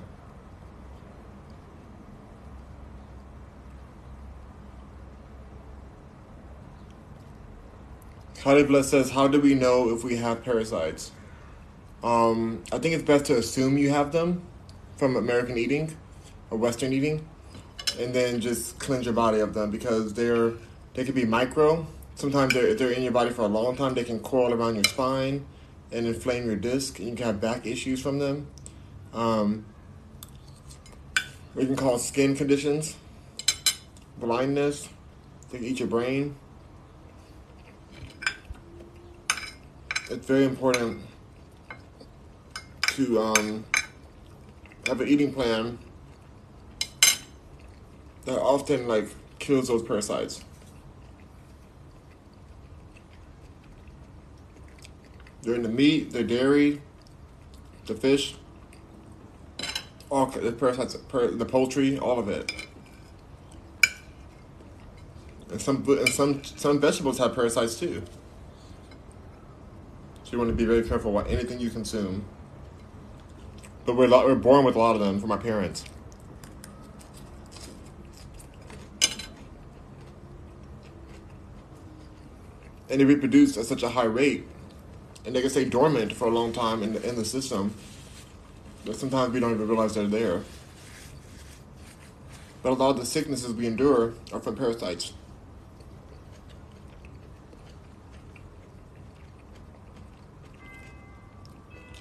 [8.46, 11.12] Carly says, How do we know if we have parasites?
[12.04, 14.44] Um, I think it's best to assume you have them
[14.98, 15.98] from American eating
[16.52, 17.28] or Western eating,
[18.00, 20.54] and then just cleanse your body of them because they're
[20.94, 21.88] they can be micro.
[22.14, 24.76] Sometimes they're, if they're in your body for a long time, they can coil around
[24.76, 25.44] your spine
[25.92, 28.46] and inflame your disc, and you can have back issues from them.
[29.12, 29.66] Um,
[31.56, 32.96] we can cause skin conditions,
[34.20, 34.88] blindness,
[35.50, 36.36] they can eat your brain.
[40.10, 41.02] it's very important
[42.90, 43.66] to um,
[44.88, 45.78] have an eating plan
[48.26, 49.10] that often like
[49.40, 50.44] kills those parasites.
[55.42, 56.82] They're in the meat, the dairy,
[57.86, 58.36] the fish,
[60.10, 62.52] all the parasites, the poultry, all of it.
[65.52, 68.02] And some and some some vegetables have parasites too.
[70.36, 72.26] You want to be very careful about anything you consume.
[73.86, 75.86] But we're we're born with a lot of them from our parents.
[82.90, 84.46] And they reproduce at such a high rate,
[85.26, 87.74] and they can stay dormant for a long time in the, in the system.
[88.84, 90.44] But sometimes we don't even realize they're there.
[92.62, 95.14] But a lot of the sicknesses we endure are from parasites.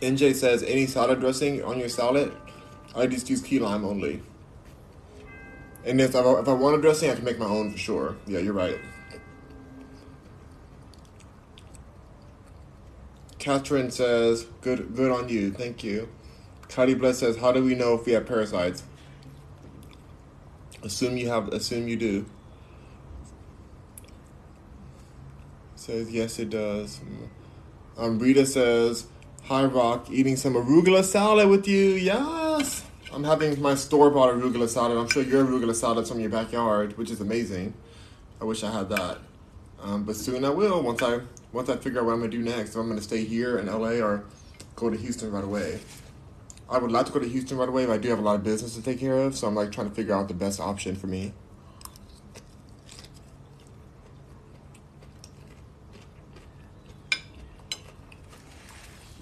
[0.04, 2.32] NJ says any salad dressing on your salad,
[2.94, 4.22] I just use key lime only.
[5.84, 8.16] And if I, if I want a dressing, I can make my own for sure.
[8.26, 8.78] Yeah, you're right.
[13.38, 15.50] Catherine says, "Good, good on you.
[15.50, 16.08] Thank you."
[16.68, 18.82] Cuddy Bless says, "How do we know if we have parasites?"
[20.82, 21.48] Assume you have.
[21.48, 22.26] Assume you do.
[25.74, 27.00] Says yes, it does.
[27.98, 29.06] Um, Rita says,
[29.48, 30.10] "Hi, Rock.
[30.10, 31.90] Eating some arugula salad with you.
[31.90, 34.96] Yes, I'm having my store bought arugula salad.
[34.96, 37.74] I'm sure your arugula salad's from your backyard, which is amazing.
[38.40, 39.18] I wish I had that,
[39.82, 41.20] um, but soon I will once I
[41.52, 42.70] once I figure out what I'm gonna do next.
[42.70, 44.24] If I'm gonna stay here in LA or
[44.76, 45.80] go to Houston right away."
[46.70, 48.36] I would like to go to Houston right away, but I do have a lot
[48.36, 50.58] of business to take care of, so I'm like trying to figure out the best
[50.58, 51.34] option for me.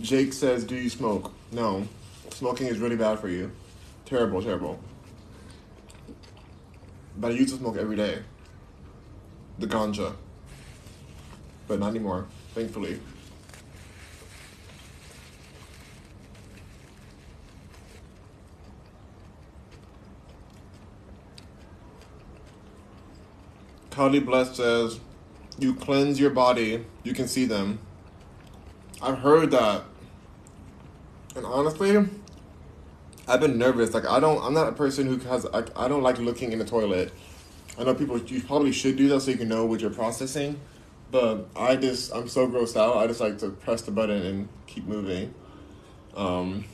[0.03, 1.87] Jake says, "Do you smoke?" No,
[2.31, 3.53] smoking is really bad for you.
[4.05, 4.81] Terrible, terrible.
[7.17, 8.19] But I used to smoke every day.
[9.61, 10.15] The ganja,
[11.69, 12.99] but not anymore, thankfully.
[23.91, 24.99] Carly Bless says,
[25.59, 27.79] "You cleanse your body, you can see them."
[29.01, 29.85] I've heard that,
[31.35, 31.97] and honestly,
[33.29, 33.95] I've been nervous.
[33.95, 35.47] Like I don't, I'm not a person who has.
[35.47, 37.13] I, I don't like looking in the toilet.
[37.79, 38.19] I know people.
[38.19, 40.61] You probably should do that so you can know what you're processing,
[41.11, 42.97] but I just, I'm so grossed out.
[42.97, 45.35] I just like to press the button and keep moving.
[46.15, 46.65] Um,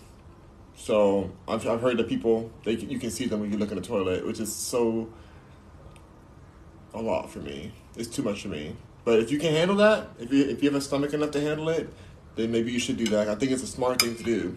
[0.77, 3.77] so I've, I've heard that people they you can see them when you look in
[3.77, 5.13] the toilet, which is so
[6.95, 7.73] a lot for me.
[7.97, 8.75] It's too much for me.
[9.05, 11.41] But if you can handle that, if you if you have a stomach enough to
[11.41, 11.93] handle it,
[12.39, 13.29] then maybe you should do that.
[13.29, 14.57] I think it's a smart thing to do.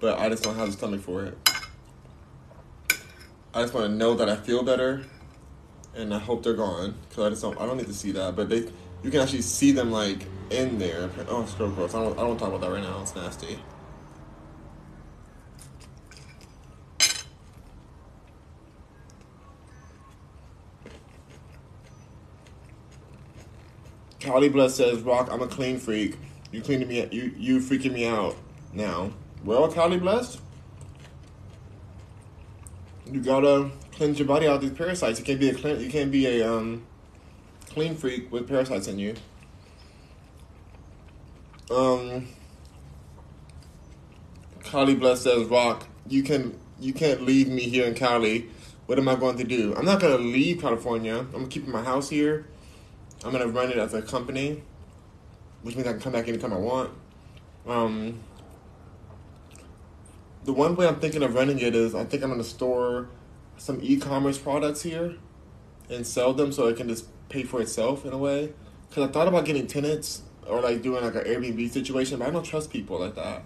[0.00, 1.36] But I just don't have the stomach for it.
[3.52, 5.04] I just want to know that I feel better,
[5.94, 7.60] and I hope they're gone because I just don't.
[7.60, 8.60] I don't need to see that, but they,
[9.02, 11.10] you can actually see them like in there.
[11.28, 11.94] Oh, it's so gross.
[11.94, 12.18] I don't.
[12.18, 13.02] I don't talk about that right now.
[13.02, 13.58] It's nasty.
[24.20, 26.16] Cali Blood says, "Rock, I'm a clean freak.
[26.52, 27.06] You cleaning me.
[27.10, 28.36] You you freaking me out
[28.72, 29.12] now."
[29.44, 30.38] Well, Cali Blessed,
[33.10, 35.18] you gotta cleanse your body out these parasites.
[35.18, 35.80] You can't be a clean.
[35.80, 36.84] You can't be a um,
[37.66, 39.14] clean freak with parasites in you.
[41.70, 42.28] Um,
[44.64, 48.48] Cali blessed says, "Rock, you can you can't leave me here in Cali.
[48.86, 49.74] What am I going to do?
[49.76, 51.26] I'm not gonna leave California.
[51.34, 52.46] I'm keeping my house here."
[53.22, 54.62] I'm gonna run it as a company,
[55.62, 56.90] which means I can come back anytime I want.
[57.66, 58.20] Um,
[60.44, 63.08] the one way I'm thinking of running it is I think I'm gonna store
[63.56, 65.16] some e-commerce products here
[65.90, 68.52] and sell them so it can just pay for itself in a way.
[68.90, 72.30] Cause I thought about getting tenants or like doing like an Airbnb situation, but I
[72.30, 73.42] don't trust people like that.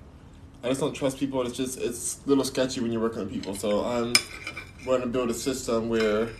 [0.63, 1.43] I just don't trust people.
[1.47, 3.55] It's just it's a little sketchy when you're working with people.
[3.55, 4.15] So I'm
[4.87, 6.31] going to build a system where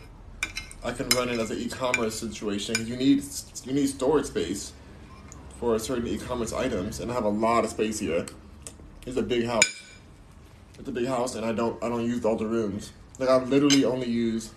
[0.83, 2.87] I can run it as an e-commerce situation.
[2.87, 3.23] You need
[3.65, 4.73] you need storage space
[5.65, 8.27] for certain e-commerce items, and I have a lot of space here.
[9.07, 9.83] It's a big house.
[10.79, 12.93] It's a big house, and I don't I don't use all the rooms.
[13.19, 14.51] Like I literally only use,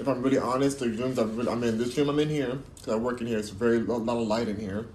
[0.00, 1.78] if I'm really honest, the rooms I'm, really, I'm in.
[1.78, 3.38] This room I'm in here because I work in here.
[3.38, 4.86] It's very a lot of light in here.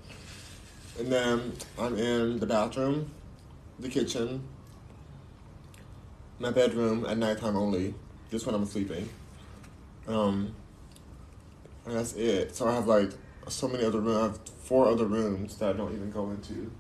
[1.00, 3.10] And then I'm in the bathroom,
[3.80, 4.44] the kitchen,
[6.40, 7.96] my bedroom at nighttime only,
[8.32, 9.08] just when I'm sleeping.
[10.10, 10.54] Um,
[11.86, 12.54] and that's it.
[12.54, 13.12] So I have like
[13.48, 14.40] so many other rooms.
[14.64, 16.72] I four other rooms that I don't even go into.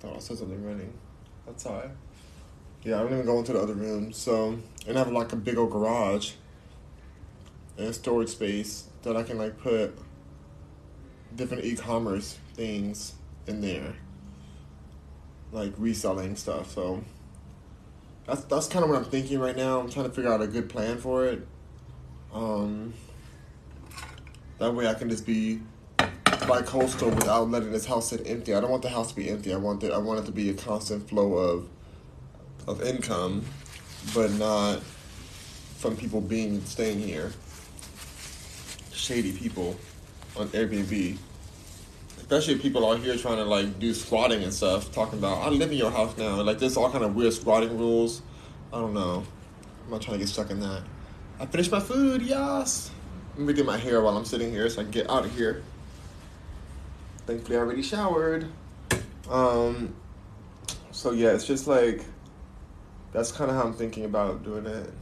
[0.00, 0.92] Thought I said something running.
[1.46, 1.90] That's high.
[2.82, 4.16] Yeah, I don't even go into the other rooms.
[4.16, 6.32] So and I have like a big old garage
[7.76, 9.96] and storage space that I can like put
[11.36, 13.14] different e-commerce things
[13.46, 13.94] in there,
[15.52, 16.72] like reselling stuff.
[16.72, 17.04] So
[18.26, 19.80] that's that's kind of what I'm thinking right now.
[19.80, 21.46] I'm trying to figure out a good plan for it.
[22.32, 22.94] Um,
[24.58, 25.60] that way I can just be
[26.46, 28.54] by coastal without letting this house sit empty.
[28.54, 29.52] I don't want the house to be empty.
[29.52, 29.92] I want it.
[29.92, 31.68] I want it to be a constant flow of
[32.66, 33.44] of income,
[34.14, 34.82] but not
[35.78, 37.32] from people being staying here.
[38.92, 39.76] Shady people
[40.36, 41.16] on Airbnb.
[42.18, 45.72] Especially people out here trying to like do squatting and stuff, talking about I live
[45.72, 46.40] in your house now.
[46.42, 48.22] Like there's all kind of weird squatting rules.
[48.72, 49.24] I don't know.
[49.84, 50.82] I'm not trying to get stuck in that.
[51.40, 52.90] I finished my food, yes.
[53.36, 55.34] Let me do my hair while I'm sitting here so I can get out of
[55.34, 55.62] here.
[57.30, 58.48] Thankfully I already showered.
[59.28, 59.94] Um
[60.90, 62.04] so yeah, it's just like
[63.12, 64.92] that's kind of how I'm thinking about doing it.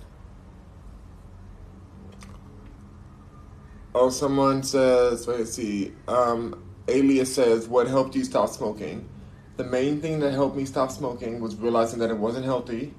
[3.95, 5.93] Oh, someone says, let's see.
[6.07, 9.09] Um, Alias says, what helped you stop smoking?
[9.57, 12.93] The main thing that helped me stop smoking was realizing that it wasn't healthy.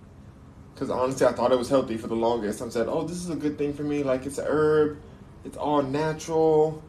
[0.73, 2.63] Because honestly, I thought it was healthy for the longest.
[2.63, 4.01] I said, oh, this is a good thing for me.
[4.01, 4.97] Like, it's a herb,
[5.45, 6.83] it's all natural.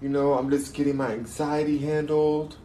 [0.00, 2.56] You know, I'm just getting my anxiety handled.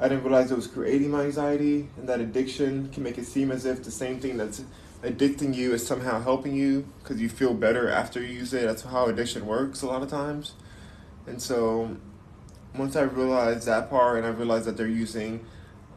[0.00, 3.52] I didn't realize it was creating my anxiety, and that addiction can make it seem
[3.52, 4.64] as if the same thing that's
[5.02, 8.66] addicting you is somehow helping you because you feel better after you use it.
[8.66, 10.54] That's how addiction works a lot of times.
[11.26, 11.96] And so
[12.76, 15.44] once I realized that part and I realized that they're using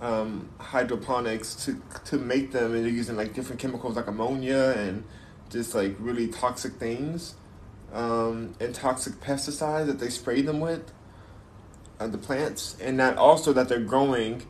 [0.02, 5.03] um, hydroponics to to make them and they're using like different chemicals like ammonia and
[5.49, 7.36] just like really toxic things
[7.96, 10.92] um, and toxic pesticides that they spray them with
[12.00, 14.44] uh, the plants and that also that they're growing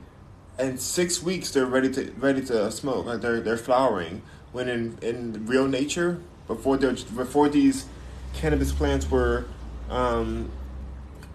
[0.60, 4.22] in six weeks they're ready to ready to smoke like they're they're flowering
[4.56, 7.88] when in, in real nature, before they before these
[8.34, 9.46] cannabis plants were
[9.90, 10.50] um,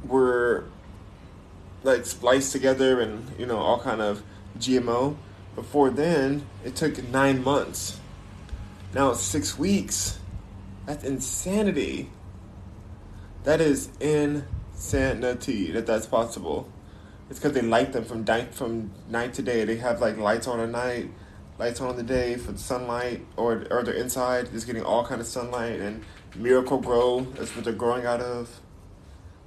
[0.06, 0.64] were
[1.82, 4.22] like spliced together and you know all kind of
[4.58, 5.16] GMO.
[5.54, 8.00] Before then, it took nine months.
[8.94, 10.18] Now it's six weeks.
[10.86, 12.10] That's insanity.
[13.44, 16.70] That is insanity that that's possible.
[17.28, 19.64] It's because they light them from night from night to day.
[19.64, 21.10] They have like lights on at night
[21.60, 25.04] lights on in the day for the sunlight, or or they're inside, just getting all
[25.04, 26.02] kind of sunlight and
[26.34, 27.20] Miracle-Gro.
[27.34, 28.60] That's what they're growing out of.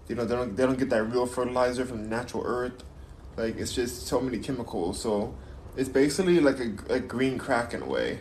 [0.07, 2.83] You know, they don't they don't get that real fertilizer from natural earth.
[3.35, 5.01] Like it's just so many chemicals.
[5.01, 5.35] So
[5.75, 8.19] it's basically like a, a green crack in a way.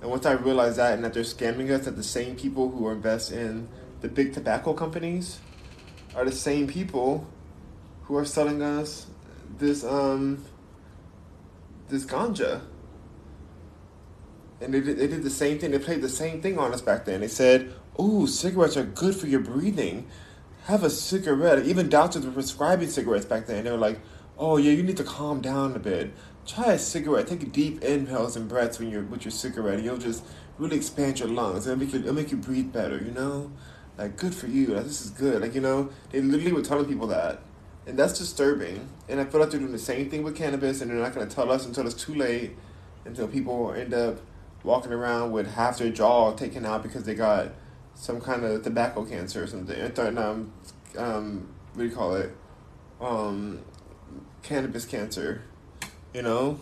[0.00, 2.88] And once I realized that, and that they're scamming us, that the same people who
[2.90, 3.68] invest in
[4.00, 5.40] the big tobacco companies
[6.14, 7.26] are the same people
[8.04, 9.06] who are selling us
[9.58, 10.44] this um
[11.88, 12.62] this ganja
[14.60, 15.70] and they did, they did the same thing.
[15.70, 17.20] They played the same thing on us back then.
[17.20, 20.06] They said, "Ooh, cigarettes are good for your breathing.
[20.64, 23.64] Have a cigarette." Even doctors were prescribing cigarettes back then.
[23.64, 24.00] They were like,
[24.36, 26.12] "Oh yeah, you need to calm down a bit.
[26.48, 27.26] Try a cigarette.
[27.26, 29.74] Take deep inhales and breaths when you're with your cigarette.
[29.74, 30.24] and You'll just
[30.56, 31.66] really expand your lungs.
[31.66, 32.96] It'll make you, it'll make you breathe better.
[32.96, 33.52] You know,
[33.98, 34.68] like good for you.
[34.68, 35.42] Like, this is good.
[35.42, 37.42] Like you know, they literally were telling people that."
[37.86, 38.88] And that's disturbing.
[39.08, 41.26] And I feel like they're doing the same thing with cannabis, and they're not going
[41.28, 42.56] to tell us until it's too late,
[43.04, 44.20] until people end up
[44.62, 47.52] walking around with half their jaw taken out because they got
[47.94, 49.80] some kind of tobacco cancer or something.
[50.18, 50.52] Um,
[50.96, 52.34] um, what do you call it?
[53.00, 53.60] Um,
[54.42, 55.42] cannabis cancer.
[56.18, 56.58] You know,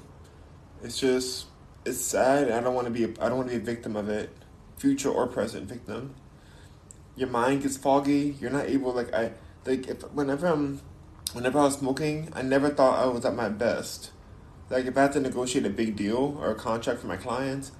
[0.83, 1.47] it's just
[1.87, 2.51] it's sad.
[2.51, 3.05] I don't want to be.
[3.05, 4.29] A, I don't want to be a victim of it,
[4.77, 6.15] future or present victim.
[7.17, 8.37] Your mind gets foggy.
[8.39, 9.33] You're not able like I
[9.65, 10.83] like if whenever I'm
[11.33, 14.11] whenever I was smoking, I never thought I was at my best.
[14.69, 17.73] Like if I had to negotiate a big deal or a contract for my clients,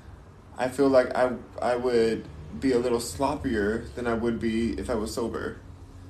[0.57, 2.27] I feel like I I would
[2.59, 5.61] be a little sloppier than I would be if I was sober,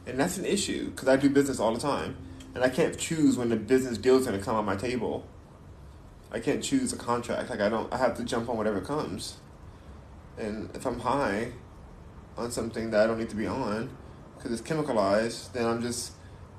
[0.06, 2.16] and that's an issue because I do business all the time,
[2.54, 5.26] and I can't choose when the business deal is going to come on my table.
[6.30, 7.50] I can't choose a contract.
[7.50, 7.92] Like I don't.
[7.92, 9.36] I have to jump on whatever comes,
[10.38, 11.52] and if I'm high
[12.36, 13.90] on something that I don't need to be on
[14.36, 16.12] because it's chemicalized, then I'm just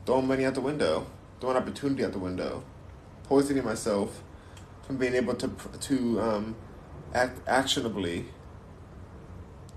[0.06, 1.08] throwing money out the window,
[1.40, 2.64] throwing opportunity out the window,
[3.24, 4.24] poisoning myself
[4.84, 6.56] from being able to to um,
[7.14, 8.26] act actionably.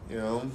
[0.08, 0.50] You know,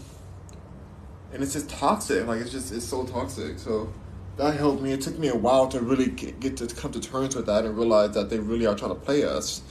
[1.31, 2.25] and it's just toxic.
[2.25, 3.59] Like it's just it's so toxic.
[3.59, 3.93] So
[4.37, 4.91] that helped me.
[4.91, 7.77] It took me a while to really get to come to terms with that and
[7.77, 9.61] realize that they really are trying to play us.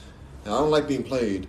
[0.45, 1.47] And I don't like being played.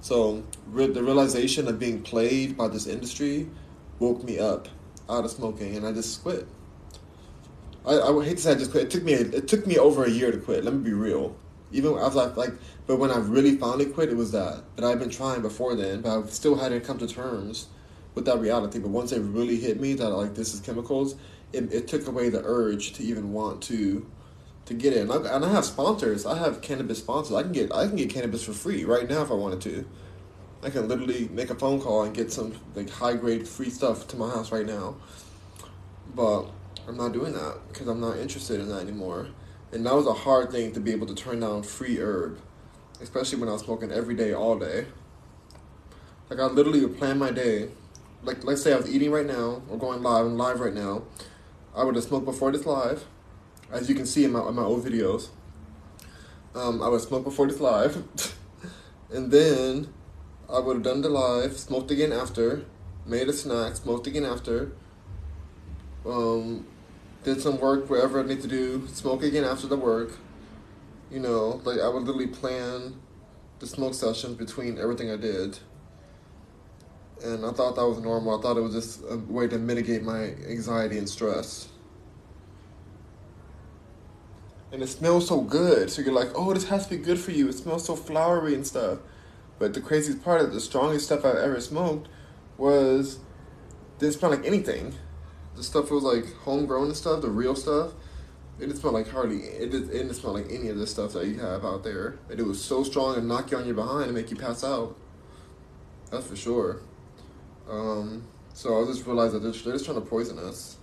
[0.00, 3.48] So re- the realization of being played by this industry
[3.98, 4.68] woke me up
[5.08, 6.46] out of smoking, and I just quit.
[7.84, 8.84] I, I would hate to say I just quit.
[8.84, 10.64] It took me it took me over a year to quit.
[10.64, 11.36] Let me be real.
[11.72, 12.52] Even I was like, like,
[12.86, 14.62] but when I really finally quit, it was that.
[14.76, 17.66] But I've been trying before then, but I still hadn't come to terms
[18.14, 18.78] with that reality.
[18.78, 21.16] But once it really hit me that like this is chemicals,
[21.52, 24.06] it, it took away the urge to even want to
[24.66, 25.08] to get it.
[25.08, 26.26] And I, and I have sponsors.
[26.26, 27.34] I have cannabis sponsors.
[27.34, 29.86] I can get I can get cannabis for free right now if I wanted to.
[30.62, 34.08] I can literally make a phone call and get some like high grade free stuff
[34.08, 34.96] to my house right now.
[36.14, 36.46] But
[36.88, 39.28] I'm not doing that because I'm not interested in that anymore.
[39.72, 42.38] And that was a hard thing to be able to turn down free herb,
[43.00, 44.86] especially when I was smoking every day, all day.
[46.30, 47.68] Like I literally would plan my day.
[48.22, 50.26] Like let's say I was eating right now or going live.
[50.26, 51.02] I'm live right now.
[51.76, 53.04] I would have smoked before this live,
[53.70, 55.28] as you can see in my in my old videos.
[56.54, 58.02] Um, I would smoke before this live,
[59.10, 59.92] and then
[60.48, 62.64] I would have done the live, smoked again after,
[63.04, 64.72] made a snack, smoked again after.
[66.06, 66.66] Um,
[67.24, 70.12] did some work wherever I need to do, smoke again after the work.
[71.10, 73.00] You know, like I would literally plan
[73.58, 75.58] the smoke sessions between everything I did.
[77.24, 78.38] And I thought that was normal.
[78.38, 81.68] I thought it was just a way to mitigate my anxiety and stress.
[84.72, 85.90] And it smells so good.
[85.90, 87.48] So you're like, oh, this has to be good for you.
[87.48, 88.98] It smells so flowery and stuff.
[89.58, 92.08] But the craziest part of the strongest stuff I've ever smoked
[92.58, 93.18] was
[93.98, 94.94] didn't smell like anything
[95.56, 97.92] the stuff was like homegrown and stuff, the real stuff,
[98.58, 101.12] it didn't smell like hardly it, did, it didn't smell like any of the stuff
[101.14, 102.18] that you have out there.
[102.30, 104.62] And it was so strong and knock you on your behind and make you pass
[104.62, 104.96] out.
[106.10, 106.80] That's for sure.
[107.68, 108.24] Um,
[108.54, 110.76] so I just realized that they're, they're just trying to poison us.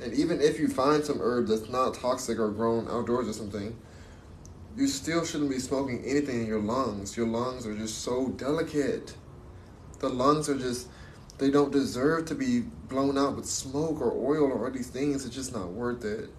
[0.00, 3.76] And even if you find some herb that's not toxic or grown outdoors or something,
[4.76, 7.16] you still shouldn't be smoking anything in your lungs.
[7.16, 9.14] Your lungs are just so delicate.
[10.00, 10.88] The lungs are just
[11.38, 15.24] they don't deserve to be blown out with smoke or oil or all these things.
[15.24, 16.30] It's just not worth it.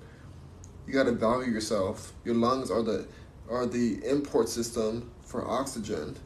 [0.86, 2.14] You gotta value yourself.
[2.24, 3.08] Your lungs are the
[3.50, 6.18] are the import system for oxygen.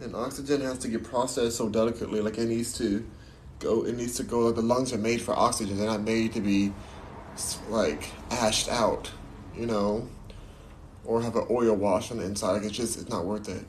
[0.00, 3.04] And oxygen has to get processed so delicately, like it needs to
[3.58, 3.84] go.
[3.84, 4.40] It needs to go.
[4.40, 5.76] Like the lungs are made for oxygen.
[5.76, 6.72] They're not made to be
[7.68, 9.10] like ashed out,
[9.56, 10.08] you know,
[11.04, 12.52] or have an oil wash on the inside.
[12.52, 13.64] Like it's just it's not worth it.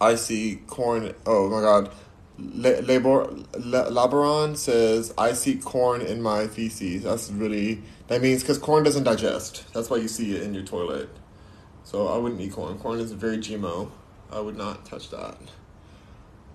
[0.00, 1.14] I see corn.
[1.24, 1.92] Oh my God.
[2.38, 7.04] Labor, Laboron says, I see corn in my feces.
[7.04, 9.64] That's really, that means because corn doesn't digest.
[9.72, 11.08] That's why you see it in your toilet.
[11.92, 12.78] So I wouldn't eat corn.
[12.78, 13.90] Corn is very GMO.
[14.32, 15.36] I would not touch that.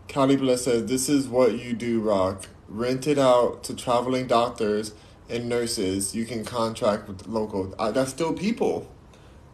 [0.07, 2.47] Cali Calibla says, This is what you do, Rock.
[2.67, 4.93] Rent it out to traveling doctors
[5.29, 6.15] and nurses.
[6.15, 7.75] You can contract with local.
[7.77, 8.91] Uh, that's still people.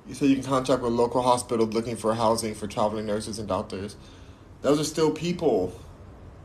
[0.07, 3.47] You said you can contract with local hospitals looking for housing for traveling nurses and
[3.47, 3.97] doctors.
[4.61, 5.77] Those are still people.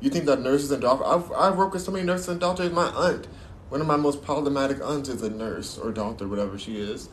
[0.01, 1.07] You think that nurses and doctors?
[1.07, 2.73] I've, I've worked with so many nurses and doctors.
[2.73, 3.29] My aunt,
[3.69, 7.09] one of my most problematic aunts, is a nurse or doctor, whatever she is.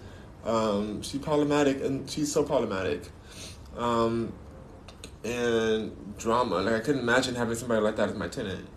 [0.45, 3.09] Um, she's problematic, and she's so problematic.
[3.75, 4.33] Um,
[5.25, 6.61] and drama.
[6.61, 8.67] Like I couldn't imagine having somebody like that as my tenant.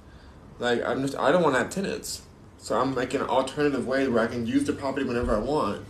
[0.58, 2.22] Like I'm just, I don't want to have tenants,
[2.56, 5.84] so I'm making an alternative way where I can use the property whenever I want,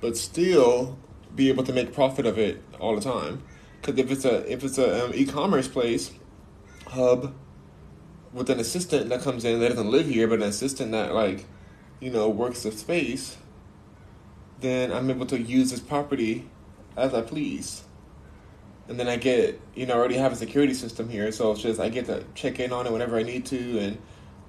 [0.00, 0.98] but still
[1.34, 3.42] be able to make profit of it all the time.
[3.80, 6.12] Because if it's a if it's a um, e-commerce place
[6.86, 7.34] hub
[8.32, 11.44] with an assistant that comes in that doesn't live here, but an assistant that like
[12.00, 13.36] you know works the space,
[14.60, 16.48] then I'm able to use this property
[16.96, 17.84] as I please.
[18.88, 21.60] And then I get, you know, I already have a security system here, so it's
[21.60, 23.98] just I get to check in on it whenever I need to, and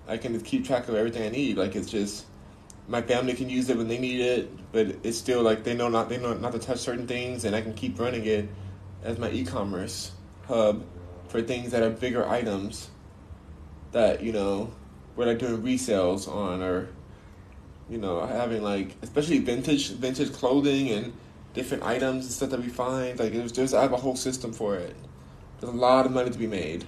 [0.08, 1.58] I can just keep track of everything I need.
[1.58, 2.26] Like it's just
[2.88, 5.90] my family can use it when they need it, but it's still like they know
[5.90, 8.50] not they know not to touch certain things, and I can keep running it
[9.04, 10.12] as my e-commerce
[10.48, 10.84] hub
[11.28, 12.90] for things that are bigger items
[13.92, 14.72] that you know
[15.16, 16.90] we're like doing resales on or
[17.90, 21.14] you know having like especially vintage vintage clothing and
[21.54, 24.54] different items and stuff that we find like there's, there's I have a whole system
[24.54, 24.96] for it.
[25.60, 26.86] There's a lot of money to be made.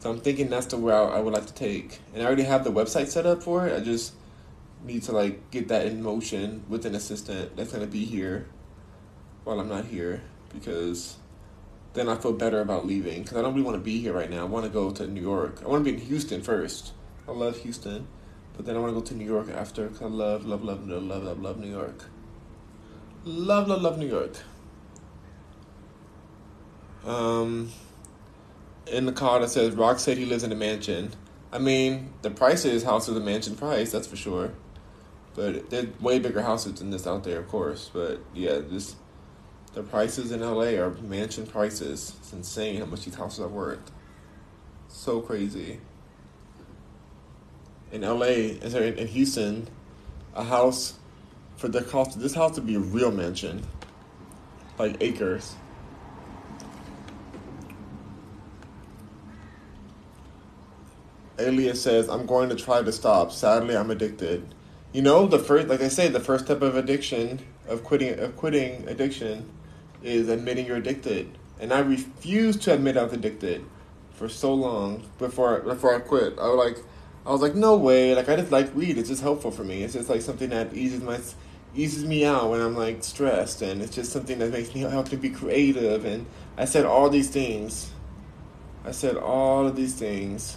[0.00, 2.00] So I'm thinking that's the route I would like to take.
[2.12, 3.76] And I already have the website set up for it.
[3.76, 4.14] I just
[4.84, 8.48] need to like get that in motion with an assistant that's gonna be here
[9.44, 11.16] while I'm not here because
[11.94, 14.30] then I feel better about leaving because I don't really want to be here right
[14.30, 14.40] now.
[14.40, 15.60] I want to go to New York.
[15.62, 16.92] I want to be in Houston first.
[17.28, 18.08] I love Houston,
[18.56, 20.86] but then I want to go to New York after because I love, love, love,
[20.86, 22.04] love, love, love, love New York.
[23.24, 24.36] Love, love, love New York.
[27.04, 27.70] Um,
[28.86, 31.12] in the car that says Rock said he lives in a mansion.
[31.52, 34.52] I mean, the price of his house is a mansion price, that's for sure.
[35.34, 37.90] But there's way bigger houses than this out there, of course.
[37.92, 38.96] But yeah, this
[39.72, 42.14] the prices in LA are mansion prices.
[42.18, 43.90] It's insane how much these houses are worth.
[44.88, 45.80] So crazy.
[47.92, 49.68] In LA, in Houston,
[50.34, 50.94] a house
[51.56, 53.66] for the cost of this house to be a real mansion,
[54.78, 55.54] like acres.
[61.38, 63.30] Alias says, I'm going to try to stop.
[63.30, 64.54] Sadly, I'm addicted.
[64.92, 68.36] You know, the first, like I say, the first step of addiction, of quitting, of
[68.36, 69.50] quitting addiction,
[70.02, 71.38] is admitting you're addicted.
[71.60, 73.64] And I refused to admit I was addicted
[74.12, 76.38] for so long before before I quit.
[76.38, 76.84] I was like,
[77.24, 78.14] I was like, no way.
[78.14, 78.98] Like I just like weed.
[78.98, 79.82] It's just helpful for me.
[79.82, 81.18] It's just like something that eases my
[81.74, 85.08] eases me out when I'm like stressed, and it's just something that makes me help
[85.10, 86.04] to be creative.
[86.04, 86.26] And
[86.56, 87.90] I said all these things.
[88.84, 90.56] I said all of these things,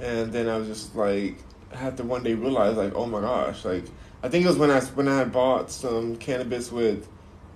[0.00, 1.36] and then I was just like,
[1.72, 3.84] I had to one day realize like, oh my gosh, like
[4.22, 7.06] I think it was when I when I bought some cannabis with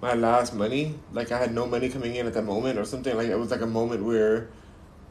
[0.02, 0.94] my last money.
[1.12, 3.16] Like I had no money coming in at that moment or something.
[3.16, 4.50] Like it was like a moment where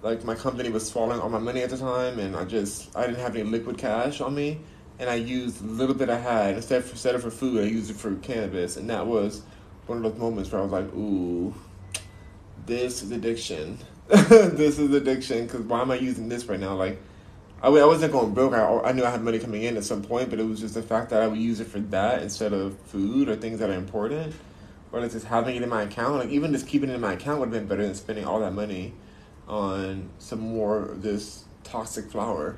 [0.01, 3.07] like my company was swallowing all my money at the time, and I just I
[3.07, 4.59] didn't have any liquid cash on me,
[4.99, 7.67] and I used the little bit I had instead for, instead of for food, I
[7.67, 9.41] used it for cannabis, and that was
[9.87, 11.53] one of those moments where I was like, ooh,
[12.65, 13.77] this is addiction.
[14.07, 16.75] this is addiction because why am I using this right now?
[16.75, 17.01] Like,
[17.61, 18.53] I, I wasn't going broke.
[18.53, 20.75] I, I knew I had money coming in at some point, but it was just
[20.75, 23.69] the fact that I would use it for that instead of food or things that
[23.69, 24.33] are important.
[24.91, 26.19] Or like just having it in my account.
[26.19, 28.39] Like even just keeping it in my account would have been better than spending all
[28.39, 28.93] that money
[29.47, 32.57] on some more of this toxic flower.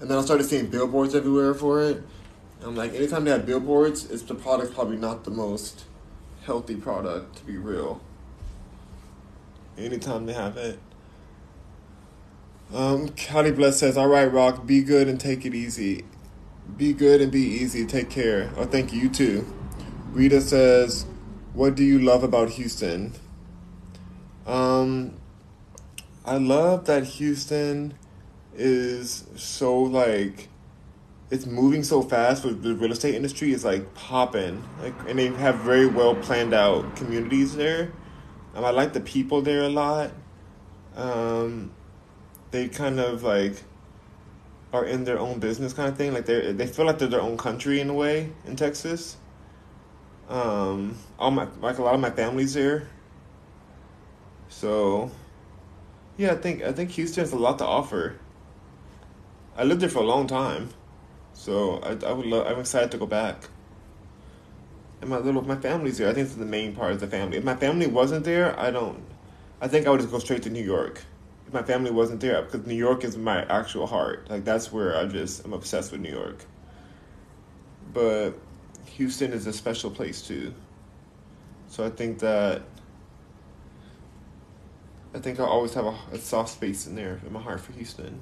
[0.00, 2.02] And then I started seeing billboards everywhere for it.
[2.62, 5.84] I'm like, anytime they have billboards, it's the product's probably not the most
[6.42, 8.00] healthy product, to be real.
[9.76, 10.78] Anytime they have it.
[12.72, 16.04] Um, Cali Bless says, All right, Rock, be good and take it easy.
[16.76, 17.86] Be good and be easy.
[17.86, 18.50] Take care.
[18.56, 19.02] Oh, thank you.
[19.02, 19.54] You too.
[20.10, 21.06] Rita says,
[21.54, 23.12] What do you love about Houston?
[24.46, 25.17] Um,
[26.28, 27.94] I love that Houston
[28.54, 30.50] is so like
[31.30, 34.62] it's moving so fast with the real estate industry is like popping.
[34.82, 37.92] Like and they have very well planned out communities there.
[38.54, 40.10] Um, i like the people there a lot.
[40.96, 41.70] Um,
[42.50, 43.62] they kind of like
[44.74, 46.12] are in their own business kind of thing.
[46.12, 49.16] Like they they feel like they're their own country in a way in texas.
[50.28, 52.86] Um, all my like a lot of my family's there.
[54.50, 55.10] So
[56.18, 58.16] yeah, I think I think Houston has a lot to offer.
[59.56, 60.70] I lived there for a long time,
[61.32, 62.46] so I, I would love.
[62.46, 63.48] I'm excited to go back.
[65.00, 66.08] And my little my family's there.
[66.08, 67.38] I think it's the main part of the family.
[67.38, 69.00] If my family wasn't there, I don't.
[69.60, 71.04] I think I would just go straight to New York.
[71.46, 74.28] If my family wasn't there, because New York is my actual heart.
[74.28, 76.44] Like that's where I just I'm obsessed with New York.
[77.94, 78.32] But
[78.86, 80.52] Houston is a special place too.
[81.68, 82.62] So I think that
[85.14, 87.72] I think I'll always have a, a, soft space in there in my heart for
[87.72, 88.20] Houston.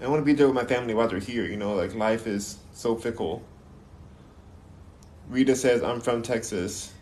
[0.00, 1.44] I want to be there with my family while they're here.
[1.44, 3.42] You know, like life is so fickle.
[5.28, 6.92] Rita says, "I'm from Texas."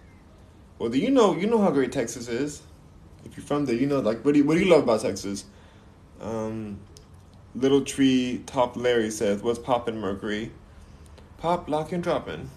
[0.79, 2.63] Well, do you know you know how great Texas is?
[3.25, 5.01] If you're from there, you know like what do you, what do you love about
[5.01, 5.45] Texas?
[6.21, 6.81] Um,
[7.55, 10.51] Little Tree Top Larry says, "What's poppin' Mercury?"
[11.39, 12.51] Pop, lock, and dropping.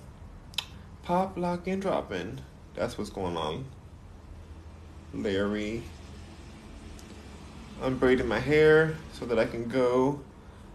[1.03, 2.41] Pop, lock, and dropping.
[2.75, 3.65] That's what's going on.
[5.13, 5.81] Larry
[7.81, 10.21] I'm braiding my hair so that I can go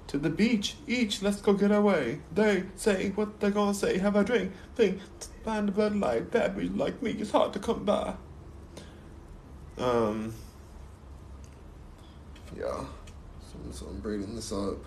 [0.09, 0.77] to the beach.
[0.87, 2.21] Each, let's go get away.
[2.35, 3.99] They say what they're gonna say.
[3.99, 5.01] Have a drink, thing.
[5.45, 6.31] Find a Bud Light.
[6.31, 8.15] Bad bitch like me, it's hard to come by.
[9.79, 10.35] Um.
[12.57, 12.85] Yeah.
[13.73, 14.79] So, I'm braiding this up.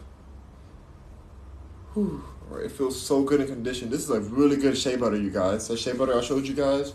[1.94, 2.24] Whew.
[2.50, 3.90] Alright, it feels so good in condition.
[3.90, 5.68] This is a really good shea butter, you guys.
[5.68, 6.94] The shea butter I showed you guys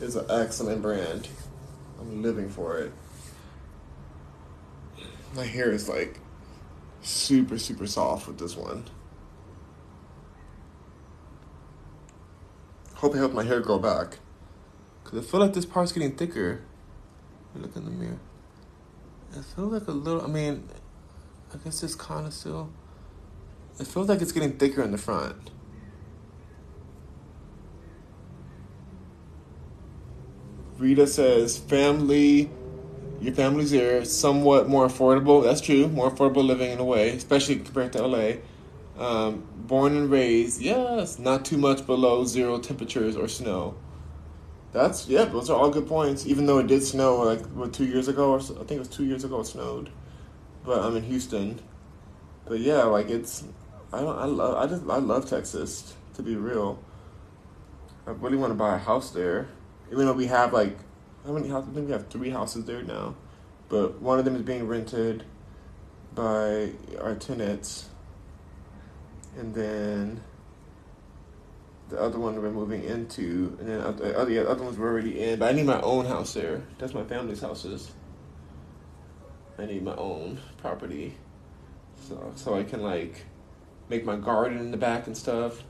[0.00, 1.28] is an excellent brand.
[2.00, 2.92] I'm living for it
[5.36, 6.20] my hair is like
[7.02, 8.84] super super soft with this one.
[12.94, 14.18] Hope it helped my hair grow back.
[15.04, 16.62] Cause I feel like this part's getting thicker.
[17.54, 18.18] Look in the mirror.
[19.32, 20.22] It feels like a little.
[20.22, 20.68] I mean,
[21.54, 22.70] I guess it's kind of still.
[23.78, 25.50] It feels like it's getting thicker in the front.
[30.78, 32.50] Rita says family
[33.20, 35.42] your family's there, somewhat more affordable.
[35.42, 38.32] That's true, more affordable living in a way, especially compared to LA.
[38.98, 43.74] Um, born and raised, yes, not too much below zero temperatures or snow.
[44.72, 46.26] That's yeah, those are all good points.
[46.26, 48.78] Even though it did snow like what two years ago, or so, I think it
[48.80, 49.90] was two years ago it snowed,
[50.64, 51.60] but I'm in Houston.
[52.46, 53.44] But yeah, like it's
[53.92, 56.78] I don't I love I just I love Texas to be real.
[58.06, 59.48] I really want to buy a house there,
[59.90, 60.76] even though we have like
[61.26, 61.70] how many houses?
[61.70, 63.16] I think we have three houses there now,
[63.68, 65.24] but one of them is being rented
[66.14, 66.70] by
[67.00, 67.88] our tenants,
[69.36, 70.22] and then
[71.88, 75.20] the other one we're moving into, and then oh, the other, other ones we're already
[75.20, 75.38] in.
[75.38, 76.62] But I need my own house there.
[76.78, 77.90] That's my family's houses.
[79.58, 81.16] I need my own property,
[82.08, 83.24] so so I can like
[83.88, 85.62] make my garden in the back and stuff.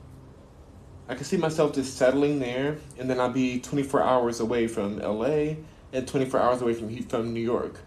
[1.09, 4.99] I can see myself just settling there, and then I'll be 24 hours away from
[4.99, 5.55] LA
[5.93, 7.79] and 24 hours away from from New York.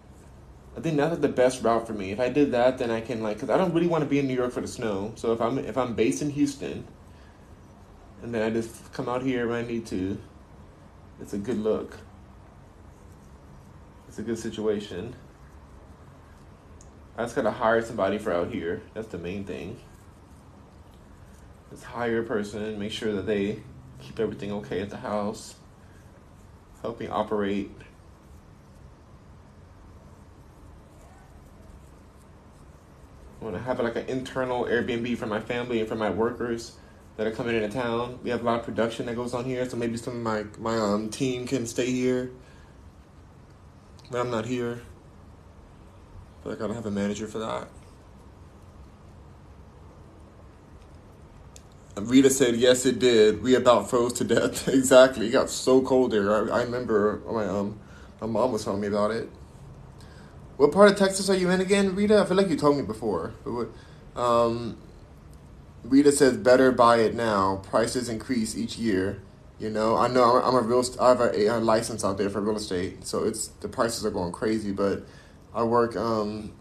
[0.76, 2.12] I think that's the best route for me.
[2.12, 4.18] If I did that, then I can like, cause I don't really want to be
[4.18, 5.12] in New York for the snow.
[5.16, 6.84] So if I'm if I'm based in Houston,
[8.22, 10.18] and then I just come out here when I need to,
[11.20, 11.98] it's a good look.
[14.08, 15.14] It's a good situation.
[17.18, 18.80] I just gotta hire somebody for out here.
[18.94, 19.78] That's the main thing.
[21.70, 23.62] Just hire a person, make sure that they
[24.00, 25.54] keep everything okay at the house,
[26.82, 27.70] help me operate.
[33.40, 36.76] I want to have like an internal Airbnb for my family and for my workers
[37.16, 38.18] that are coming into town.
[38.22, 40.44] We have a lot of production that goes on here, so maybe some of my
[40.58, 42.30] my um team can stay here
[44.08, 44.82] when I'm not here.
[46.42, 47.68] But I gotta have a manager for that.
[52.08, 53.42] Rita said, "Yes, it did.
[53.42, 54.68] We about froze to death.
[54.68, 55.28] exactly.
[55.28, 56.52] It got so cold there.
[56.52, 57.78] I, I remember my um
[58.20, 59.28] my mom was telling me about it.
[60.56, 62.20] What part of Texas are you in again, Rita?
[62.20, 63.32] I feel like you told me before.
[63.44, 64.76] But um,
[65.84, 67.62] Rita says, "Better buy it now.
[67.64, 69.22] Prices increase each year.
[69.58, 70.84] You know, I know I'm, I'm a real.
[71.00, 74.10] I have a, a license out there for real estate, so it's the prices are
[74.10, 74.72] going crazy.
[74.72, 75.06] But
[75.54, 76.52] I work um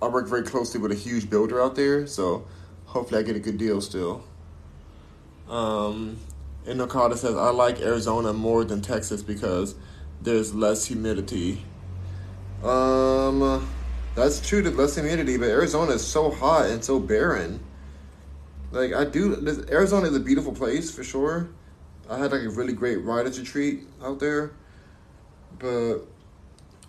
[0.00, 2.46] I work very closely with a huge builder out there, so
[2.86, 4.24] hopefully I get a good deal still."
[5.52, 6.16] Um,
[6.66, 9.74] and Okada says, I like Arizona more than Texas because
[10.22, 11.62] there's less humidity.
[12.64, 13.68] Um,
[14.14, 17.60] that's true, there's less humidity, but Arizona is so hot and so barren.
[18.70, 21.50] Like, I do, this, Arizona is a beautiful place for sure.
[22.08, 24.52] I had like a really great writer's retreat out there,
[25.58, 25.98] but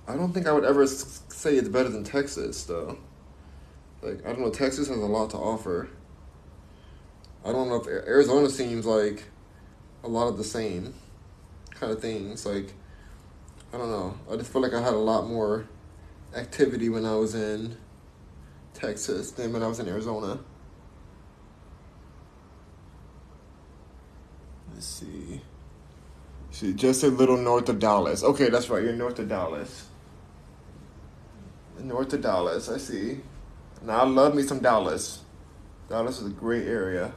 [0.08, 2.98] I don't think I would ever say it's better than Texas, though.
[4.02, 5.90] Like, I don't know, Texas has a lot to offer.
[7.46, 9.26] I don't know if Arizona seems like
[10.04, 10.94] a lot of the same
[11.72, 12.46] kind of things.
[12.46, 12.74] Like,
[13.74, 14.18] I don't know.
[14.32, 15.68] I just feel like I had a lot more
[16.36, 17.78] activity when I was in
[18.74, 20.40] Texas than when I was in Arizona.
[24.74, 25.42] Let's see.
[26.52, 28.24] See, just a little north of Dallas.
[28.24, 28.84] Okay, that's right.
[28.84, 29.88] You're north of Dallas.
[31.80, 32.70] North of Dallas.
[32.70, 33.20] I see.
[33.82, 35.24] Now I love me some Dallas.
[35.90, 37.14] Dallas is a great area.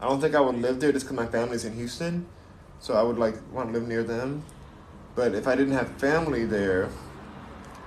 [0.00, 2.26] I don't think I would live there just because my family's in Houston,
[2.80, 4.44] so I would like want to live near them.
[5.14, 6.88] But if I didn't have family there,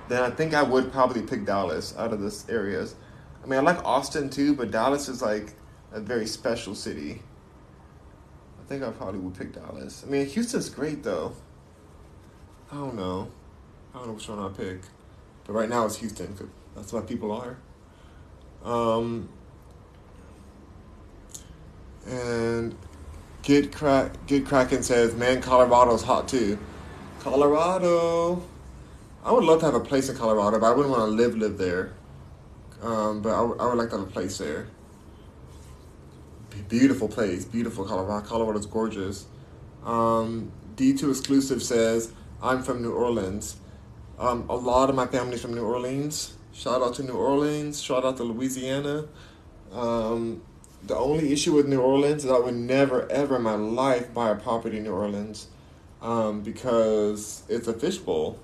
[0.08, 2.94] then I think I would probably pick Dallas out of this areas.
[3.42, 5.54] I mean, I like Austin too, but Dallas is like
[5.90, 7.22] a very special city.
[8.60, 10.04] I think I probably would pick Dallas.
[10.06, 11.34] I mean, Houston's great though.
[12.70, 13.30] I don't know.
[13.94, 14.80] I don't know which one I'll pick.
[15.44, 17.58] But right now it's Houston that's why people are.
[18.64, 19.28] Um,
[22.06, 22.74] and
[23.42, 26.58] Get Crack Get Kraken says, "Man, Colorado's hot too."
[27.20, 28.42] Colorado.
[29.24, 31.36] I would love to have a place in Colorado, but I wouldn't want to live
[31.36, 31.92] live there.
[32.82, 34.66] Um, but I, w- I would like to have a place there.
[36.68, 38.26] Beautiful place, beautiful Colorado.
[38.26, 39.26] Colorado's gorgeous.
[39.84, 42.12] Um, D2 exclusive says,
[42.42, 43.56] "I'm from New Orleans.
[44.18, 46.34] Um, a lot of my family's from New Orleans.
[46.52, 47.80] Shout out to New Orleans.
[47.82, 49.06] Shout out to Louisiana.
[49.72, 50.42] Um,
[50.86, 54.30] the only issue with New Orleans is I would never ever in my life buy
[54.30, 55.46] a property in New Orleans
[56.00, 58.38] um, because it's a fishbowl.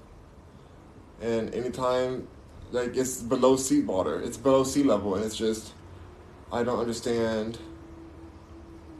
[1.21, 2.29] And anytime,
[2.71, 5.73] like, it's below sea water, it's below sea level, and it's just,
[6.53, 7.59] I don't understand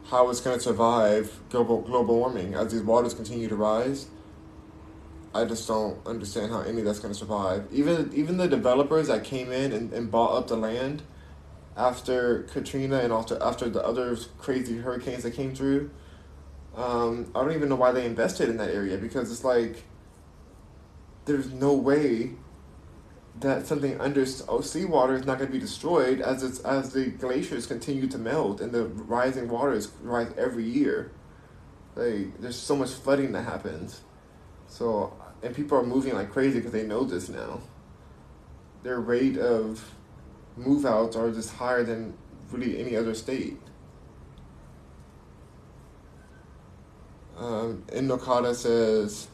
[0.09, 4.07] how it's going to survive global, global warming as these waters continue to rise.
[5.33, 7.67] I just don't understand how any of that's going to survive.
[7.71, 11.03] Even even the developers that came in and, and bought up the land
[11.79, 15.89] after Katrina and after after the other crazy hurricanes that came through,
[16.75, 19.83] um, I don't even know why they invested in that area because it's like
[21.25, 22.31] there's no way
[23.39, 26.91] that something under s- oh, seawater is not going to be destroyed as it's as
[26.91, 31.11] the glaciers continue to melt and the rising waters rise every year.
[31.95, 34.01] Like there's so much flooding that happens,
[34.67, 37.61] so and people are moving like crazy because they know this now.
[38.83, 39.93] Their rate of
[40.59, 42.13] move outs are just higher than
[42.51, 43.57] really any other state.
[47.37, 49.27] Um, Indokata says,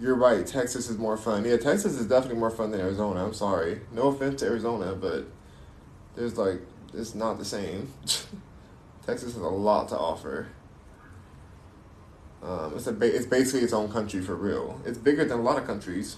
[0.00, 0.46] "You're right.
[0.46, 1.44] Texas is more fun.
[1.44, 3.24] Yeah, Texas is definitely more fun than Arizona.
[3.24, 3.80] I'm sorry.
[3.92, 5.26] No offense to Arizona, but
[6.16, 6.60] there's like
[6.92, 7.92] it's not the same.
[9.06, 10.48] Texas has a lot to offer.
[12.42, 14.80] Um, it's a ba- it's basically its own country for real.
[14.84, 16.16] It's bigger than a lot of countries.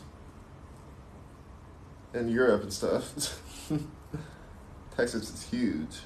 [2.14, 3.40] in Europe and stuff.
[4.98, 6.00] Texas is huge.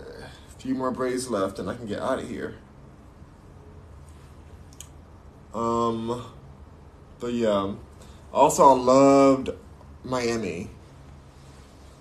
[0.00, 2.56] Okay, a few more braids left, and I can get out of here.
[5.54, 6.24] Um,
[7.20, 7.72] but yeah.
[8.32, 9.50] Also, I loved
[10.02, 10.70] Miami.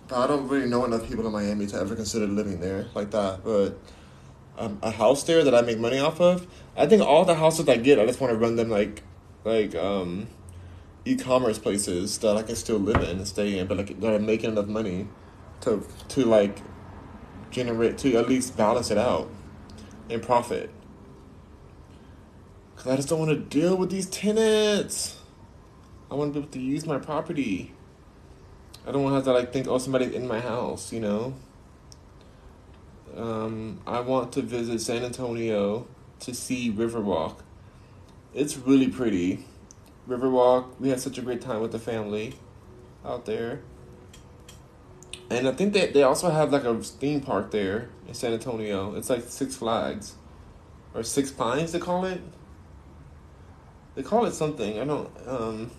[0.08, 3.12] But I don't really know enough people in Miami to ever consider living there like
[3.12, 3.44] that.
[3.44, 3.78] But
[4.58, 7.70] um, a house there that I make money off of, I think all the houses
[7.70, 9.04] I get, I just want to run them like,
[9.44, 10.26] like um,
[11.12, 14.26] e-commerce places that I can still live in and stay in, but like that I'm
[14.26, 15.08] making enough money
[15.62, 16.60] to to like
[17.52, 19.30] generate to at least balance it out
[20.10, 20.70] and profit.
[22.76, 25.18] Cause I just don't want to deal with these tenants.
[26.12, 27.74] I want to be able to use my property.
[28.86, 31.34] I don't want to have to like think, oh, somebody's in my house, you know.
[33.16, 35.88] Um, I want to visit San Antonio
[36.20, 37.40] to see Riverwalk.
[38.34, 39.47] It's really pretty.
[40.08, 42.36] Riverwalk, we had such a great time with the family
[43.06, 43.62] out there.
[45.30, 48.96] And I think that they also have like a theme park there in San Antonio.
[48.96, 50.16] It's like Six Flags
[50.94, 52.22] or Six Pines, they call it.
[53.96, 54.80] They call it something.
[54.80, 55.10] I don't.
[55.26, 55.72] Um,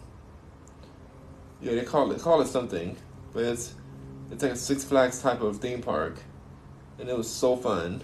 [1.60, 2.96] yeah, they call it call it something,
[3.32, 3.74] but it's
[4.30, 6.18] it's like a Six Flags type of theme park,
[6.98, 8.02] and it was so fun.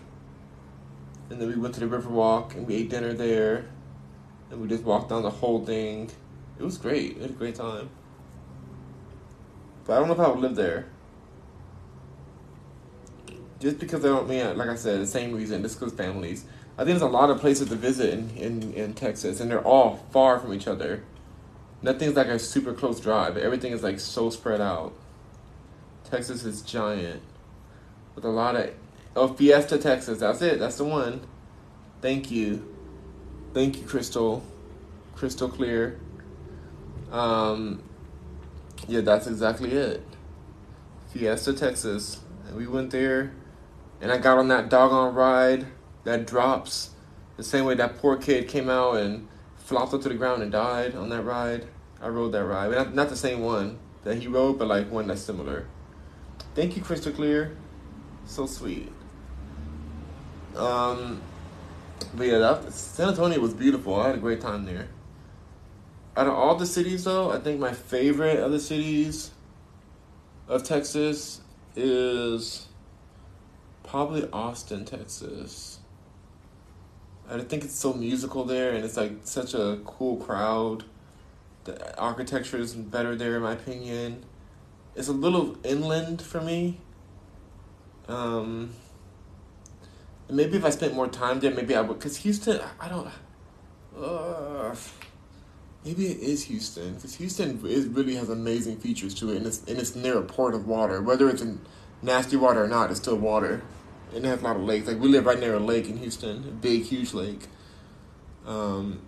[1.30, 3.66] And then we went to the Riverwalk and we ate dinner there,
[4.50, 6.10] and we just walked down the whole thing.
[6.58, 7.16] It was great.
[7.16, 7.90] We had a great time.
[9.84, 10.86] But I don't know if I would live there.
[13.60, 16.44] Just because I don't mean like I said, the same reason, just because families.
[16.76, 19.62] I think there's a lot of places to visit in, in, in Texas, and they're
[19.62, 21.04] all far from each other.
[21.82, 23.36] Nothing's like a super close drive.
[23.36, 24.92] Everything is like so spread out.
[26.10, 27.22] Texas is giant,
[28.14, 28.70] with a lot of
[29.14, 30.18] oh Fiesta, Texas.
[30.18, 30.58] That's it.
[30.58, 31.20] That's the one.
[32.00, 32.73] Thank you,
[33.54, 34.42] thank you, Crystal,
[35.14, 35.98] Crystal Clear.
[37.10, 37.82] Um,
[38.88, 40.02] yeah, that's exactly it.
[41.12, 43.32] Fiesta, Texas, and we went there,
[44.00, 45.66] and I got on that doggone ride
[46.02, 46.90] that drops
[47.36, 50.94] the same way that poor kid came out and flopped to the ground and died
[50.94, 51.66] on that ride.
[52.02, 52.72] I rode that ride.
[52.72, 55.66] Not, not the same one that he rode, but like one that's similar.
[56.54, 57.56] Thank you, Crystal Clear.
[58.26, 58.92] So sweet.
[60.56, 61.20] Um,
[62.14, 64.00] but yeah, that, San Antonio was beautiful.
[64.00, 64.88] I had a great time there.
[66.16, 69.30] Out of all the cities, though, I think my favorite of the cities
[70.46, 71.40] of Texas
[71.74, 72.66] is
[73.82, 75.78] probably Austin, Texas.
[77.28, 80.84] I think it's so musical there, and it's like such a cool crowd.
[81.64, 84.24] The architecture is better there, in my opinion.
[84.94, 86.78] It's a little inland for me.
[88.06, 88.70] Um,
[90.30, 92.00] maybe if I spent more time there, maybe I would.
[92.00, 93.08] Cause Houston, I don't.
[93.96, 94.74] Uh,
[95.84, 99.62] maybe it is Houston, because Houston is really has amazing features to it, and it's
[99.64, 101.00] and it's near a port of water.
[101.00, 101.60] Whether it's in
[102.02, 103.62] nasty water or not, it's still water
[104.14, 104.86] and it has a lot of lakes.
[104.86, 107.46] Like we live right near a lake in Houston, a big, huge lake.
[108.46, 109.00] Um,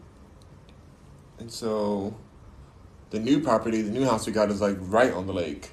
[1.38, 2.16] and so
[3.10, 5.70] the new property, the new house we got is like right on the lake.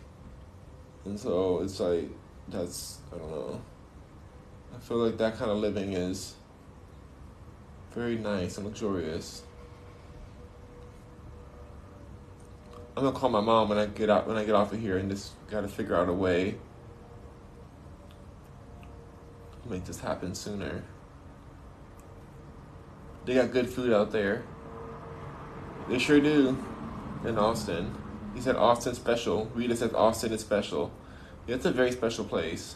[1.06, 2.10] And so it's like
[2.48, 3.62] that's I don't know.
[4.84, 6.36] Feel like that kind of living is
[7.92, 9.44] very nice and luxurious.
[12.96, 14.98] I'm gonna call my mom when I get out when I get off of here
[14.98, 16.56] and just gotta figure out a way
[19.70, 20.84] make this happen sooner.
[23.26, 24.44] They got good food out there.
[25.90, 26.58] They sure do.
[27.26, 27.96] In Austin.
[28.36, 29.50] He said Austin special.
[29.54, 30.92] Rita says Austin is special.
[31.48, 32.76] Yeah, it's a very special place.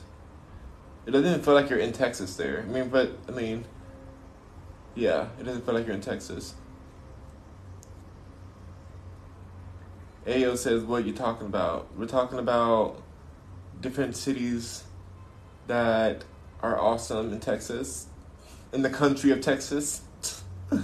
[1.08, 2.66] It doesn't feel like you're in Texas there.
[2.68, 3.64] I mean, but, I mean,
[4.94, 6.54] yeah, it doesn't feel like you're in Texas.
[10.26, 11.88] Ayo says, what you talking about?
[11.96, 13.02] We're talking about
[13.80, 14.84] different cities
[15.68, 16.26] that
[16.62, 18.08] are awesome in Texas,
[18.74, 20.02] in the country of Texas.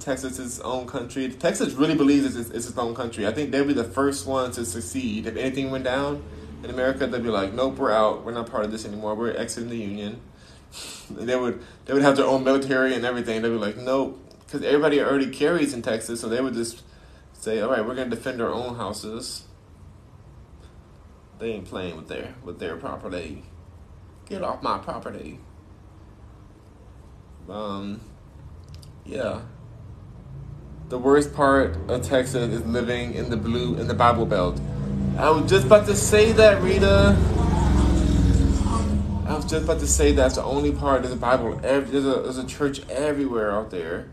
[0.00, 1.30] Texas is its own country.
[1.30, 3.26] Texas really believes it's, it's its own country.
[3.26, 5.26] I think they'd be the first one to succeed.
[5.26, 6.22] If anything went down
[6.62, 8.24] in America, they'd be like, "Nope, we're out.
[8.24, 9.14] We're not part of this anymore.
[9.14, 10.20] We're exiting the union."
[11.10, 13.42] they would they would have their own military and everything.
[13.42, 16.82] They'd be like, "Nope," because everybody already carries in Texas, so they would just
[17.32, 19.44] say, "All right, we're gonna defend our own houses."
[21.38, 23.44] They ain't playing with their with their property.
[24.26, 25.40] Get off my property.
[27.48, 28.00] Um,
[29.04, 29.42] yeah.
[30.88, 34.60] The worst part of Texas is living in the blue in the Bible Belt.
[35.18, 37.16] I was just about to say that, Rita.
[39.26, 41.60] I was just about to say that's the only part of the Bible.
[41.62, 44.08] Every, there's a there's a church everywhere out there.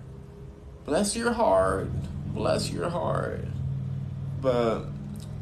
[0.86, 1.90] Bless your heart.
[2.34, 3.46] bless your heart.
[4.42, 4.84] But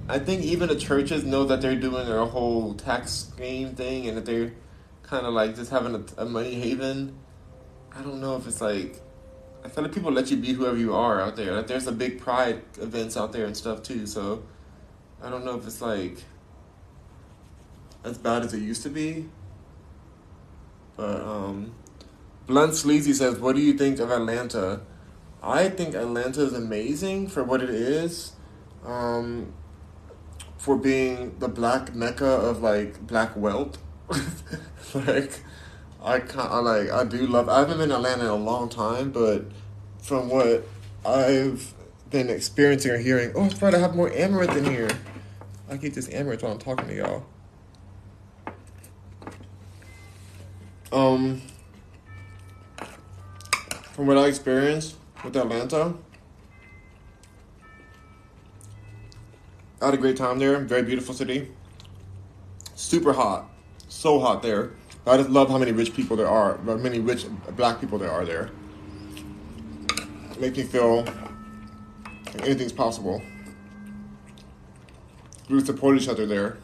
[0.07, 4.17] I think even the churches know that they're doing their whole tax scheme thing and
[4.17, 4.53] that they're
[5.01, 7.17] kind of like just having a, a money haven.
[7.95, 9.01] I don't know if it's like
[9.65, 11.55] I feel like people let you be whoever you are out there.
[11.55, 14.05] Like there's a big pride events out there and stuff too.
[14.05, 14.43] So
[15.21, 16.23] I don't know if it's like
[18.03, 19.29] as bad as it used to be.
[20.95, 21.73] But um,
[22.45, 24.81] Blunt Sleazy says, "What do you think of Atlanta?"
[25.41, 28.33] I think Atlanta is amazing for what it is.
[28.85, 29.53] Um,
[30.57, 33.77] for being the black mecca of like black wealth.
[34.93, 35.39] like
[36.03, 39.11] I kind I like I do love I haven't been Atlanta in a long time,
[39.11, 39.45] but
[40.01, 40.67] from what
[41.05, 41.73] I've
[42.09, 44.89] been experiencing or hearing, oh right, I have more amaranth in here.
[45.69, 47.25] I get this amaranth while I'm talking to y'all.
[50.91, 51.41] Um
[53.93, 55.95] from what I experienced with Atlanta,
[59.81, 60.59] I had a great time there.
[60.59, 61.51] Very beautiful city.
[62.75, 63.49] Super hot.
[63.89, 64.71] So hot there.
[65.05, 67.25] I just love how many rich people there are, how many rich
[67.55, 68.51] black people there are there.
[70.39, 71.05] Make me feel
[72.41, 73.21] anything's possible.
[75.49, 76.57] We support each other there.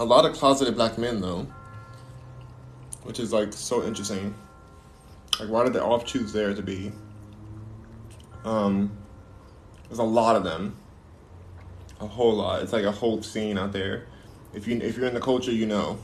[0.00, 1.46] A lot of closeted black men, though,
[3.04, 4.34] which is like so interesting.
[5.38, 6.92] Like, why did they all choose there to be?
[8.44, 8.90] Um,
[9.88, 10.76] there's a lot of them
[12.02, 12.62] a whole lot.
[12.62, 14.06] It's like a whole scene out there.
[14.52, 15.98] If you if you're in the culture, you know.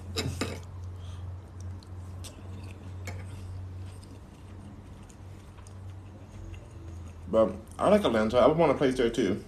[7.30, 8.38] But I like Atlanta.
[8.38, 9.44] I would want a place there too.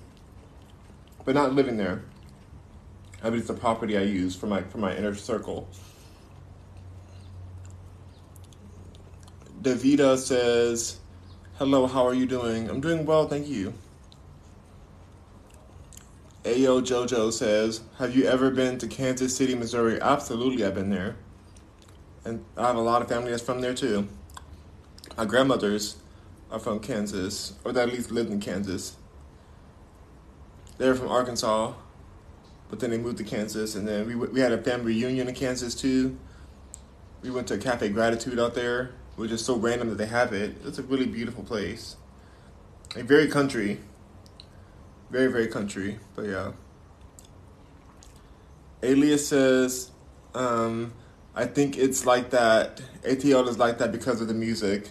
[1.25, 2.03] But not living there.
[3.23, 5.69] I mean, it's a property I use for my for my inner circle.
[9.61, 10.99] Davida says,
[11.59, 12.71] "Hello, how are you doing?
[12.71, 13.75] I'm doing well, thank you."
[16.45, 20.01] Ayo Jojo says, Have you ever been to Kansas City, Missouri?
[20.01, 21.17] Absolutely, I've been there.
[22.25, 24.09] And I have a lot of family that's from there too.
[25.19, 25.97] My grandmothers
[26.51, 28.97] are from Kansas, or that at least lived in Kansas.
[30.79, 31.75] They're from Arkansas,
[32.69, 35.35] but then they moved to Kansas, and then we, we had a family reunion in
[35.35, 36.17] Kansas too.
[37.23, 40.57] We went to Cafe Gratitude out there, which is so random that they have it.
[40.65, 41.97] It's a really beautiful place.
[42.97, 43.79] Like very country
[45.11, 46.53] very, very country, but yeah.
[48.83, 49.91] Alias says,
[50.35, 50.93] um,
[51.35, 52.81] I think it's like that.
[53.03, 54.91] ATL is like that because of the music.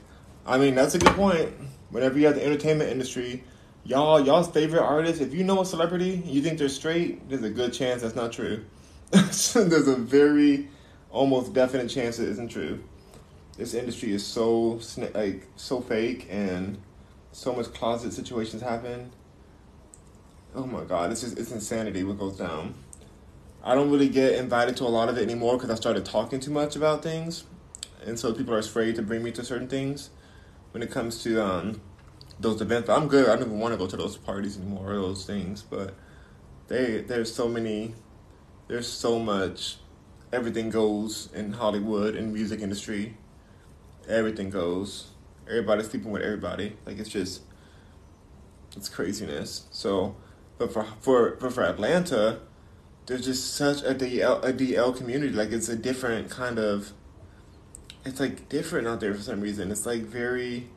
[0.49, 1.53] I mean, that's a good point.
[1.89, 3.43] Whenever you have the entertainment industry,
[3.83, 7.49] y'all, y'all's favorite artist, if you know a celebrity, you think they're straight, there's a
[7.49, 8.65] good chance that's not true.
[9.11, 10.67] there's a very,
[11.11, 12.83] almost definite chance it isn't true.
[13.57, 14.79] This industry is so
[15.13, 16.77] like so fake, and
[17.31, 19.11] so much closet situations happen
[20.55, 22.73] oh my god, this is it's insanity what goes down.
[23.63, 26.39] I don't really get invited to a lot of it anymore because I started talking
[26.39, 27.43] too much about things,
[28.05, 30.09] and so people are afraid to bring me to certain things
[30.71, 31.81] when it comes to um,
[32.39, 32.87] those events.
[32.87, 33.27] But I'm good.
[33.27, 35.61] I don't even want to go to those parties anymore or those things.
[35.61, 35.93] But
[36.67, 37.95] they there's so many,
[38.67, 39.77] there's so much.
[40.31, 43.17] Everything goes in Hollywood and music industry.
[44.07, 45.07] Everything goes.
[45.47, 46.77] Everybody's sleeping with everybody.
[46.85, 47.41] Like it's just,
[48.75, 49.65] it's craziness.
[49.71, 50.15] So
[50.59, 52.41] but for for but for Atlanta,
[53.07, 55.33] there's just such a DL a DL community.
[55.33, 56.91] Like it's a different kind of.
[58.05, 59.71] It's like different out there for some reason.
[59.71, 60.67] It's like very.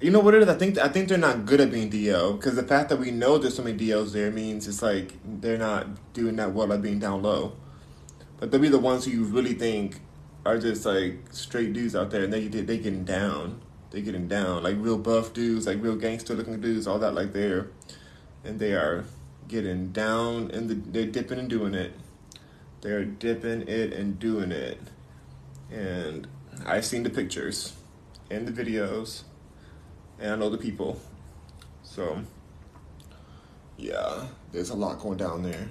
[0.00, 0.48] You know what it is?
[0.48, 3.10] I think I think they're not good at being DL because the fact that we
[3.10, 6.80] know there's so many DLs there means it's like they're not doing that well at
[6.80, 7.52] being down low.
[8.38, 10.00] But they'll be the ones who you really think
[10.46, 13.60] are just like straight dudes out there, and they they getting down,
[13.90, 17.34] they getting down like real buff dudes, like real gangster looking dudes, all that like
[17.34, 17.68] they're
[18.44, 19.04] and they are
[19.48, 21.92] getting down and the, they're dipping and doing it.
[22.80, 24.80] They're dipping it and doing it.
[25.70, 26.26] And
[26.66, 27.74] I've seen the pictures
[28.30, 29.22] and the videos,
[30.18, 31.00] and I know the people.
[31.82, 32.22] So,
[33.76, 35.70] yeah, there's a lot going down there.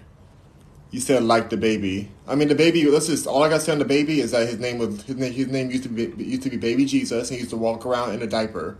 [0.91, 2.09] You said like the baby.
[2.27, 2.91] I mean, DaBaby.
[2.91, 5.15] Let's just all I got to say on DaBaby is that his name was his
[5.17, 5.33] name.
[5.33, 7.85] His name used to be used to be Baby Jesus, and he used to walk
[7.85, 8.77] around in a diaper.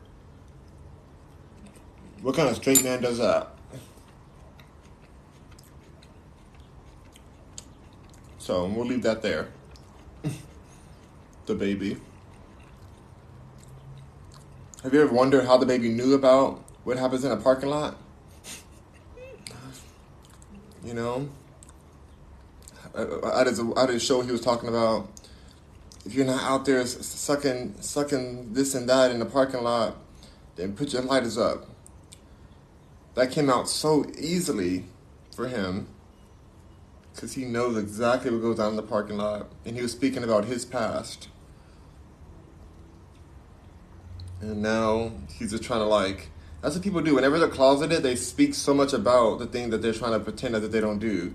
[2.22, 3.49] What kind of straight man does that?
[8.39, 9.49] So we'll leave that there.
[11.50, 12.00] DaBaby.
[14.84, 17.98] Have you ever wondered how DaBaby knew about what happens in a parking lot?
[20.84, 21.30] You know,
[22.95, 25.10] at his, at his show, he was talking about
[26.06, 29.98] if you're not out there sucking sucking this and that in the parking lot,
[30.56, 31.68] then put your lighters up.
[33.16, 34.86] that came out so easily
[35.36, 35.88] for him
[37.14, 40.24] because he knows exactly what goes on in the parking lot, and he was speaking
[40.24, 41.28] about his past.
[44.42, 46.30] And now he's just trying to like.
[46.61, 47.16] That's what people do.
[47.16, 50.56] Whenever they're closeted, they speak so much about the thing that they're trying to pretend
[50.56, 51.34] that they don't do.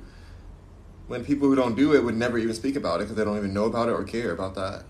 [1.06, 3.36] When people who don't do it would never even speak about it because they don't
[3.36, 4.84] even know about it or care about that.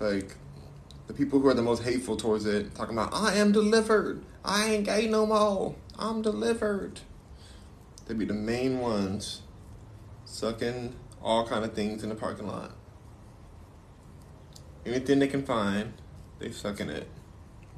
[0.00, 0.36] Like,
[1.06, 4.24] the people who are the most hateful towards it, talking about, I am delivered.
[4.44, 5.74] I ain't gay no more.
[5.98, 7.00] I'm delivered.
[8.06, 9.42] They'd be the main ones
[10.24, 12.72] sucking all kind of things in the parking lot.
[14.84, 15.94] Anything they can find,
[16.38, 17.08] they sucking it.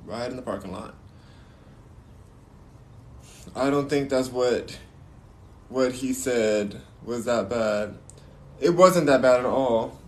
[0.05, 0.95] Right in the parking lot.
[3.55, 4.79] I don't think that's what
[5.69, 7.97] what he said was that bad.
[8.61, 10.01] It wasn't that bad at all.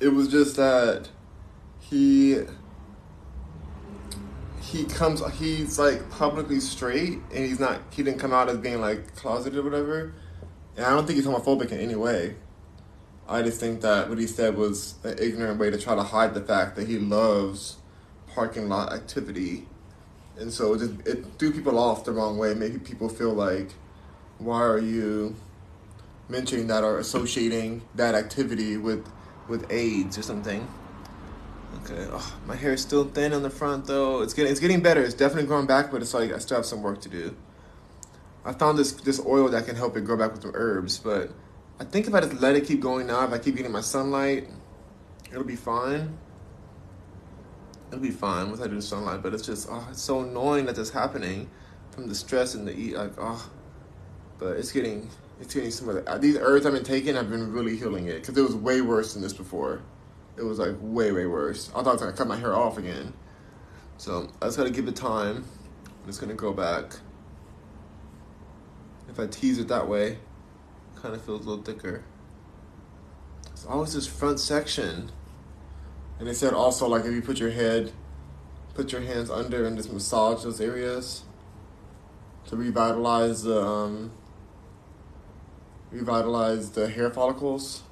[0.00, 1.08] It was just that
[1.80, 2.42] he
[4.60, 8.80] he comes he's like publicly straight and he's not he didn't come out as being
[8.80, 10.12] like closeted or whatever.
[10.76, 12.36] And I don't think he's homophobic in any way.
[13.28, 16.32] I just think that what he said was an ignorant way to try to hide
[16.32, 17.76] the fact that he loves
[18.28, 19.66] parking lot activity.
[20.38, 22.54] And so it, just, it threw people off the wrong way.
[22.54, 23.72] Maybe people feel like,
[24.38, 25.36] why are you
[26.28, 29.06] mentioning that or associating that activity with
[29.48, 30.66] with AIDS or something?
[31.82, 34.22] Okay, oh, my hair is still thin on the front though.
[34.22, 35.02] It's getting it's getting better.
[35.02, 37.36] It's definitely growing back, but it's like I still have some work to do.
[38.44, 41.30] I found this this oil that can help it grow back with some herbs, but
[41.80, 43.80] I think if I just let it keep going now, if I keep getting my
[43.80, 44.48] sunlight,
[45.30, 46.18] it'll be fine.
[47.88, 50.66] It'll be fine once I do the sunlight, but it's just oh, it's so annoying
[50.66, 51.48] that this happening
[51.90, 53.50] from the stress and the eat like oh,
[54.38, 55.08] but it's getting
[55.40, 58.20] it's getting some of the, these herbs I've been taking have been really healing it
[58.20, 59.80] because it was way worse than this before.
[60.36, 61.70] It was like way way worse.
[61.70, 63.14] I thought I was gonna cut my hair off again,
[63.96, 65.44] so I just gotta give it time.
[66.08, 66.96] It's gonna go back.
[69.08, 70.18] If I tease it that way,
[71.00, 72.04] kind of feels a little thicker.
[73.52, 75.10] It's always this front section.
[76.18, 77.92] And they said also like if you put your head,
[78.74, 81.22] put your hands under and just massage those areas
[82.46, 84.10] to revitalize the um,
[85.90, 87.82] revitalize the hair follicles.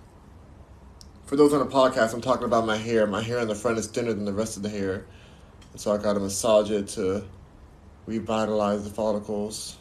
[1.25, 3.07] For those on the podcast, I'm talking about my hair.
[3.07, 5.05] My hair in the front is thinner than the rest of the hair,
[5.73, 7.25] and so I got to massage it to
[8.07, 9.77] revitalize the follicles.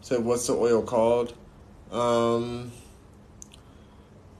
[0.00, 1.34] So what's the oil called?
[1.90, 2.72] Um,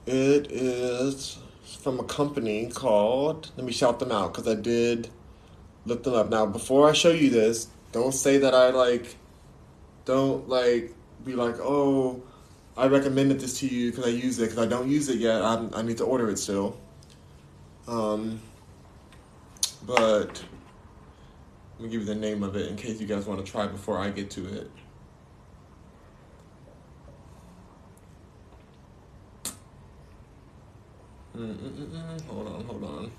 [0.05, 1.37] it is
[1.81, 3.51] from a company called.
[3.57, 5.09] Let me shout them out because I did
[5.85, 6.29] look them up.
[6.29, 9.15] Now, before I show you this, don't say that I like.
[10.05, 12.23] Don't like be like, oh,
[12.77, 15.41] I recommended this to you because I use it because I don't use it yet.
[15.41, 16.77] I I need to order it still.
[17.87, 18.39] Um,
[19.85, 20.43] but
[21.77, 23.67] let me give you the name of it in case you guys want to try
[23.67, 24.71] before I get to it.
[31.41, 32.21] Mm-mm-mm.
[32.27, 33.11] Hold on, hold on.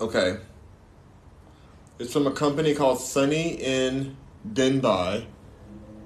[0.00, 0.36] Okay.
[1.98, 4.16] It's from a company called Sunny in
[4.48, 5.24] Denbigh,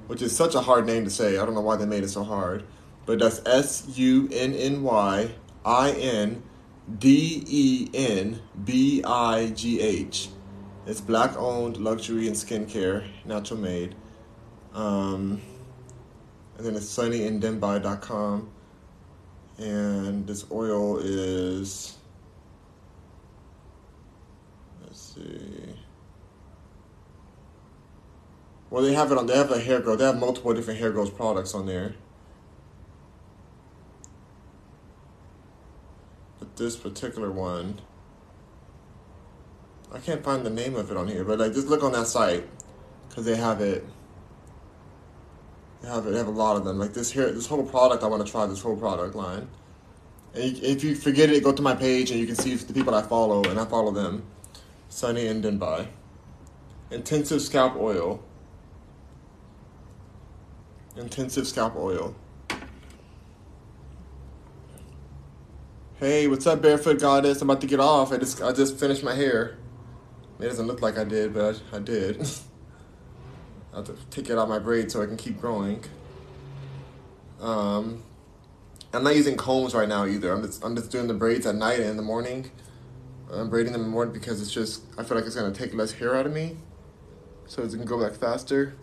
[0.06, 1.36] which is such a hard name to say.
[1.36, 2.64] I don't know why they made it so hard.
[3.04, 5.30] But that's S U N N Y
[5.64, 6.42] I N
[6.98, 10.28] D E N B I G H.
[10.86, 13.94] It's black owned luxury and skincare, natural made.
[14.72, 15.42] Um,
[16.56, 18.50] and then it's sunnyindenbigh.com
[19.60, 21.96] and this oil is
[24.82, 25.74] let's see.
[28.70, 30.90] Well they have it on they have a hair growth they have multiple different hair
[30.90, 31.94] growth products on there.
[36.38, 37.80] But this particular one
[39.92, 42.06] I can't find the name of it on here but like just look on that
[42.06, 42.48] site
[43.08, 43.84] because they have it
[45.80, 46.78] they have they have a lot of them.
[46.78, 49.48] Like this here, this whole product, I want to try this whole product line.
[50.34, 52.94] And if you forget it, go to my page and you can see the people
[52.94, 54.24] I follow, and I follow them.
[54.88, 55.86] Sunny in Denbigh.
[56.90, 58.22] Intensive scalp oil.
[60.96, 62.14] Intensive scalp oil.
[65.98, 67.42] Hey, what's up, barefoot goddess?
[67.42, 68.12] I'm about to get off.
[68.12, 69.58] I just I just finished my hair.
[70.38, 72.26] It doesn't look like I did, but I, I did.
[73.72, 75.84] I have to take it out of my braid so I can keep growing.
[77.40, 78.02] Um,
[78.92, 80.32] I'm not using combs right now either.
[80.32, 82.50] I'm just I'm just doing the braids at night and in the morning.
[83.32, 85.72] I'm braiding them in the morning because it's just I feel like it's gonna take
[85.72, 86.56] less hair out of me,
[87.46, 88.74] so it can go back faster.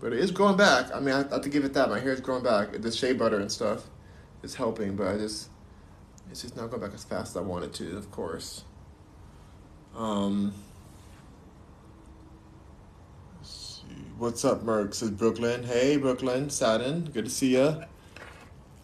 [0.00, 0.94] But it is growing back.
[0.94, 1.90] I mean, I have to give it that.
[1.90, 2.80] My hair is growing back.
[2.80, 3.88] The shea butter and stuff
[4.44, 5.50] is helping, but I just
[6.30, 7.96] it's just not going back as fast as I want it to.
[7.96, 8.62] Of course.
[9.96, 10.54] Um,
[14.18, 14.94] What's up, Merc?
[14.94, 15.62] Says Brooklyn.
[15.62, 16.50] Hey, Brooklyn.
[16.50, 17.04] Satin.
[17.04, 17.84] Good to see ya.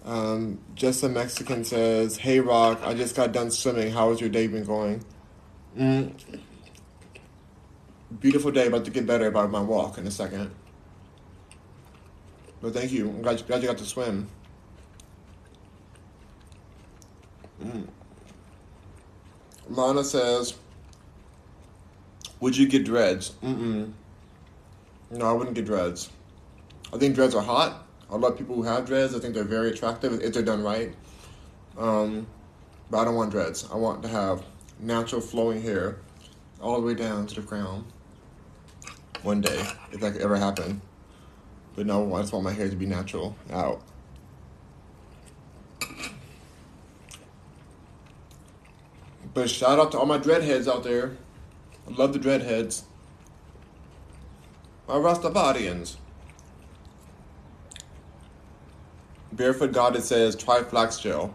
[0.05, 2.81] Um, Just a Mexican says, Hey, Rock.
[2.85, 3.91] I just got done swimming.
[3.93, 5.05] How has your day been going?
[5.77, 6.13] Mm.
[8.21, 8.69] Beautiful day.
[8.69, 10.53] About to get better about my walk in a second.
[12.63, 13.09] But thank you.
[13.09, 14.29] I'm glad, glad you got to swim.
[17.61, 17.89] Mm.
[19.69, 20.55] Lana says,
[22.39, 23.33] Would you get dreads?
[23.43, 23.95] Mm-mm.
[25.10, 26.10] No, I wouldn't get dreads.
[26.92, 27.86] I think dreads are hot.
[28.10, 29.15] I love people who have dreads.
[29.15, 30.94] I think they're very attractive if they're done right.
[31.78, 32.26] Um,
[32.91, 33.68] but I don't want dreads.
[33.73, 34.44] I want to have
[34.78, 35.99] natural flowing hair
[36.60, 37.84] all the way down to the crown.
[39.23, 40.81] One day, if that could ever happen.
[41.74, 43.83] But no, I just want my hair to be natural out.
[49.33, 51.16] But shout out to all my dreadheads out there.
[51.89, 52.84] I love the dreadheads.
[54.87, 55.97] My Rastafarians.
[59.33, 61.35] Barefoot Goddess says try flax gel.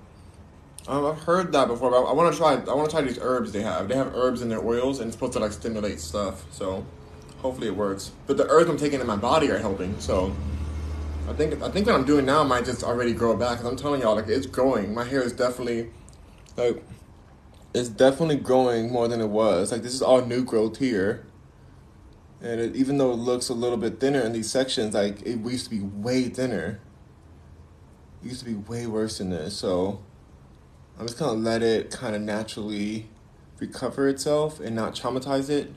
[0.88, 2.54] Um, I've heard that before, but I want to try.
[2.54, 3.88] I want to try these herbs they have.
[3.90, 6.46] They have herbs in their oils, and it's supposed to like stimulate stuff.
[6.52, 6.86] So,
[7.42, 8.12] hopefully it works.
[8.28, 10.00] But the herbs I'm taking in my body are helping.
[10.00, 10.36] So,
[11.28, 13.58] I think I think what I'm doing now might just already grow back.
[13.58, 14.94] Cause I'm telling y'all, like it's growing.
[14.94, 15.90] My hair is definitely
[16.56, 16.84] like
[17.74, 19.72] it's definitely growing more than it was.
[19.72, 21.26] Like this is all new growth here.
[22.42, 25.40] And it, even though it looks a little bit thinner in these sections, like it
[25.40, 26.80] used to be way thinner.
[28.24, 29.58] It used to be way worse than this.
[29.58, 30.02] So
[30.98, 33.10] I'm just gonna let it kind of naturally
[33.60, 35.74] recover itself and not traumatize it.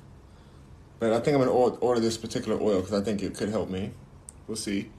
[0.98, 3.68] But I think I'm gonna order this particular oil because I think it could help
[3.68, 3.92] me.
[4.46, 4.90] We'll see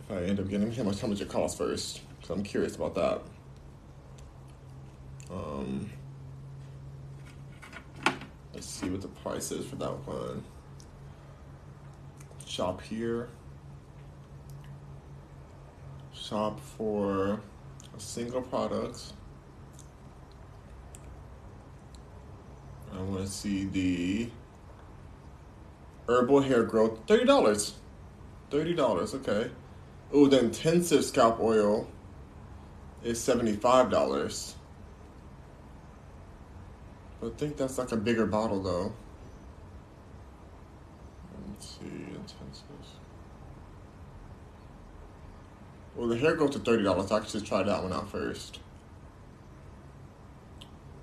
[0.00, 0.70] if I end up getting.
[0.72, 2.02] How much how much it costs first?
[2.22, 3.22] So I'm curious about that.
[5.30, 5.90] Um,
[8.54, 10.44] let's see what the price is for that one.
[12.48, 13.28] Shop here.
[16.14, 17.40] Shop for
[17.94, 19.12] a single product.
[22.92, 24.30] I want to see the
[26.08, 26.98] herbal hair growth.
[27.06, 27.74] Thirty dollars.
[28.50, 29.14] Thirty dollars.
[29.14, 29.50] Okay.
[30.10, 31.86] Oh, the intensive scalp oil
[33.04, 34.54] is seventy five dollars.
[37.22, 38.92] I think that's like a bigger bottle though.
[41.46, 42.07] Let's see,
[45.98, 47.10] Well, the hair growth to thirty dollars.
[47.10, 48.60] I just try that one out first.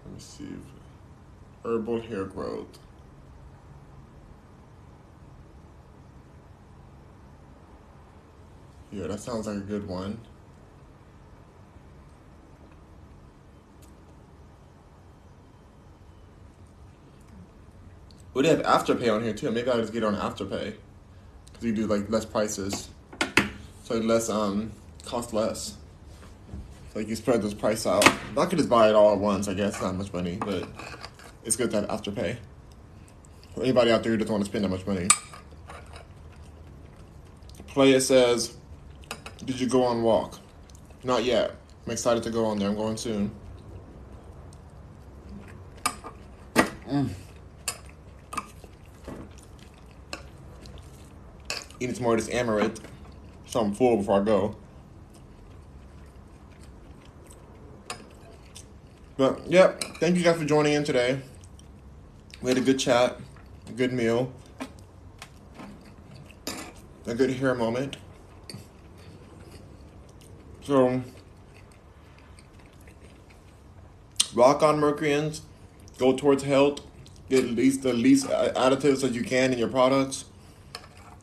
[0.05, 0.47] Let me see.
[1.65, 2.79] Herbal hair growth.
[8.89, 10.17] Yeah, that sounds like a good one.
[18.33, 19.51] Well, they have Afterpay on here too.
[19.51, 20.73] Maybe I'll just get on Afterpay
[21.47, 22.87] because you do like less prices,
[23.83, 24.71] so less um
[25.05, 25.75] cost less.
[26.93, 28.07] Like you spread those price out.
[28.37, 29.47] I could just buy it all at once.
[29.47, 30.67] I guess not much money, but
[31.43, 32.37] it's good to have Afterpay.
[33.53, 35.07] For anybody out there who doesn't want to spend that much money.
[37.67, 38.55] Player says,
[39.43, 40.39] "Did you go on walk?"
[41.03, 41.55] Not yet.
[41.85, 42.69] I'm excited to go on there.
[42.69, 43.31] I'm going soon.
[46.89, 47.09] Mm.
[51.79, 52.81] eating some more of this amaranth.
[53.45, 54.55] So I'm full before I go.
[59.17, 61.21] But, yep, yeah, thank you guys for joining in today.
[62.41, 63.17] We had a good chat,
[63.67, 64.31] a good meal,
[67.05, 67.97] a good hair moment.
[70.63, 71.01] So,
[74.33, 75.43] rock on Mercuryans,
[75.97, 76.81] go towards health,
[77.29, 80.25] get least the least additives that you can in your products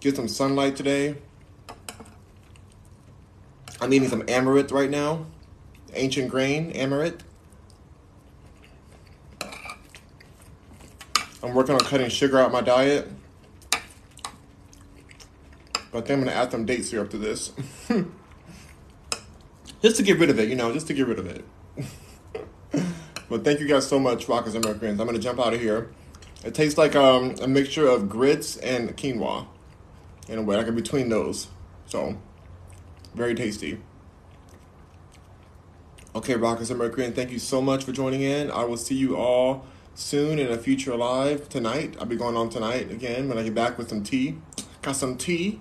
[0.03, 1.15] get some sunlight today.
[3.81, 5.27] I'm eating some amaranth right now.
[5.95, 7.23] Ancient grain amaranth.
[11.43, 13.11] I'm working on cutting sugar out of my diet.
[15.91, 17.53] But then I'm gonna add some date syrup to this.
[19.83, 21.45] just to get rid of it, you know, just to get rid of it.
[23.29, 25.01] but thank you guys so much, Rockers and Mercuryans.
[25.01, 25.91] I'm gonna jump out of here.
[26.45, 29.47] It tastes like um, a mixture of grits and quinoa
[30.29, 31.49] in a way, like in between those.
[31.87, 32.17] So,
[33.15, 33.81] very tasty.
[36.15, 38.51] Okay, Rockers and Mercury, and thank you so much for joining in.
[38.51, 41.97] I will see you all soon in a future live tonight.
[41.99, 44.39] I'll be going on tonight again when I get back with some tea.
[44.83, 45.61] Got some tea.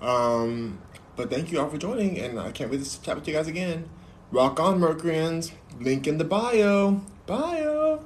[0.00, 0.78] Um,
[1.16, 3.46] but thank you all for joining, and I can't wait to chat with you guys
[3.46, 3.88] again.
[4.30, 5.52] Rock on, Mercuryans.
[5.80, 7.02] Link in the bio.
[7.26, 8.04] Bio.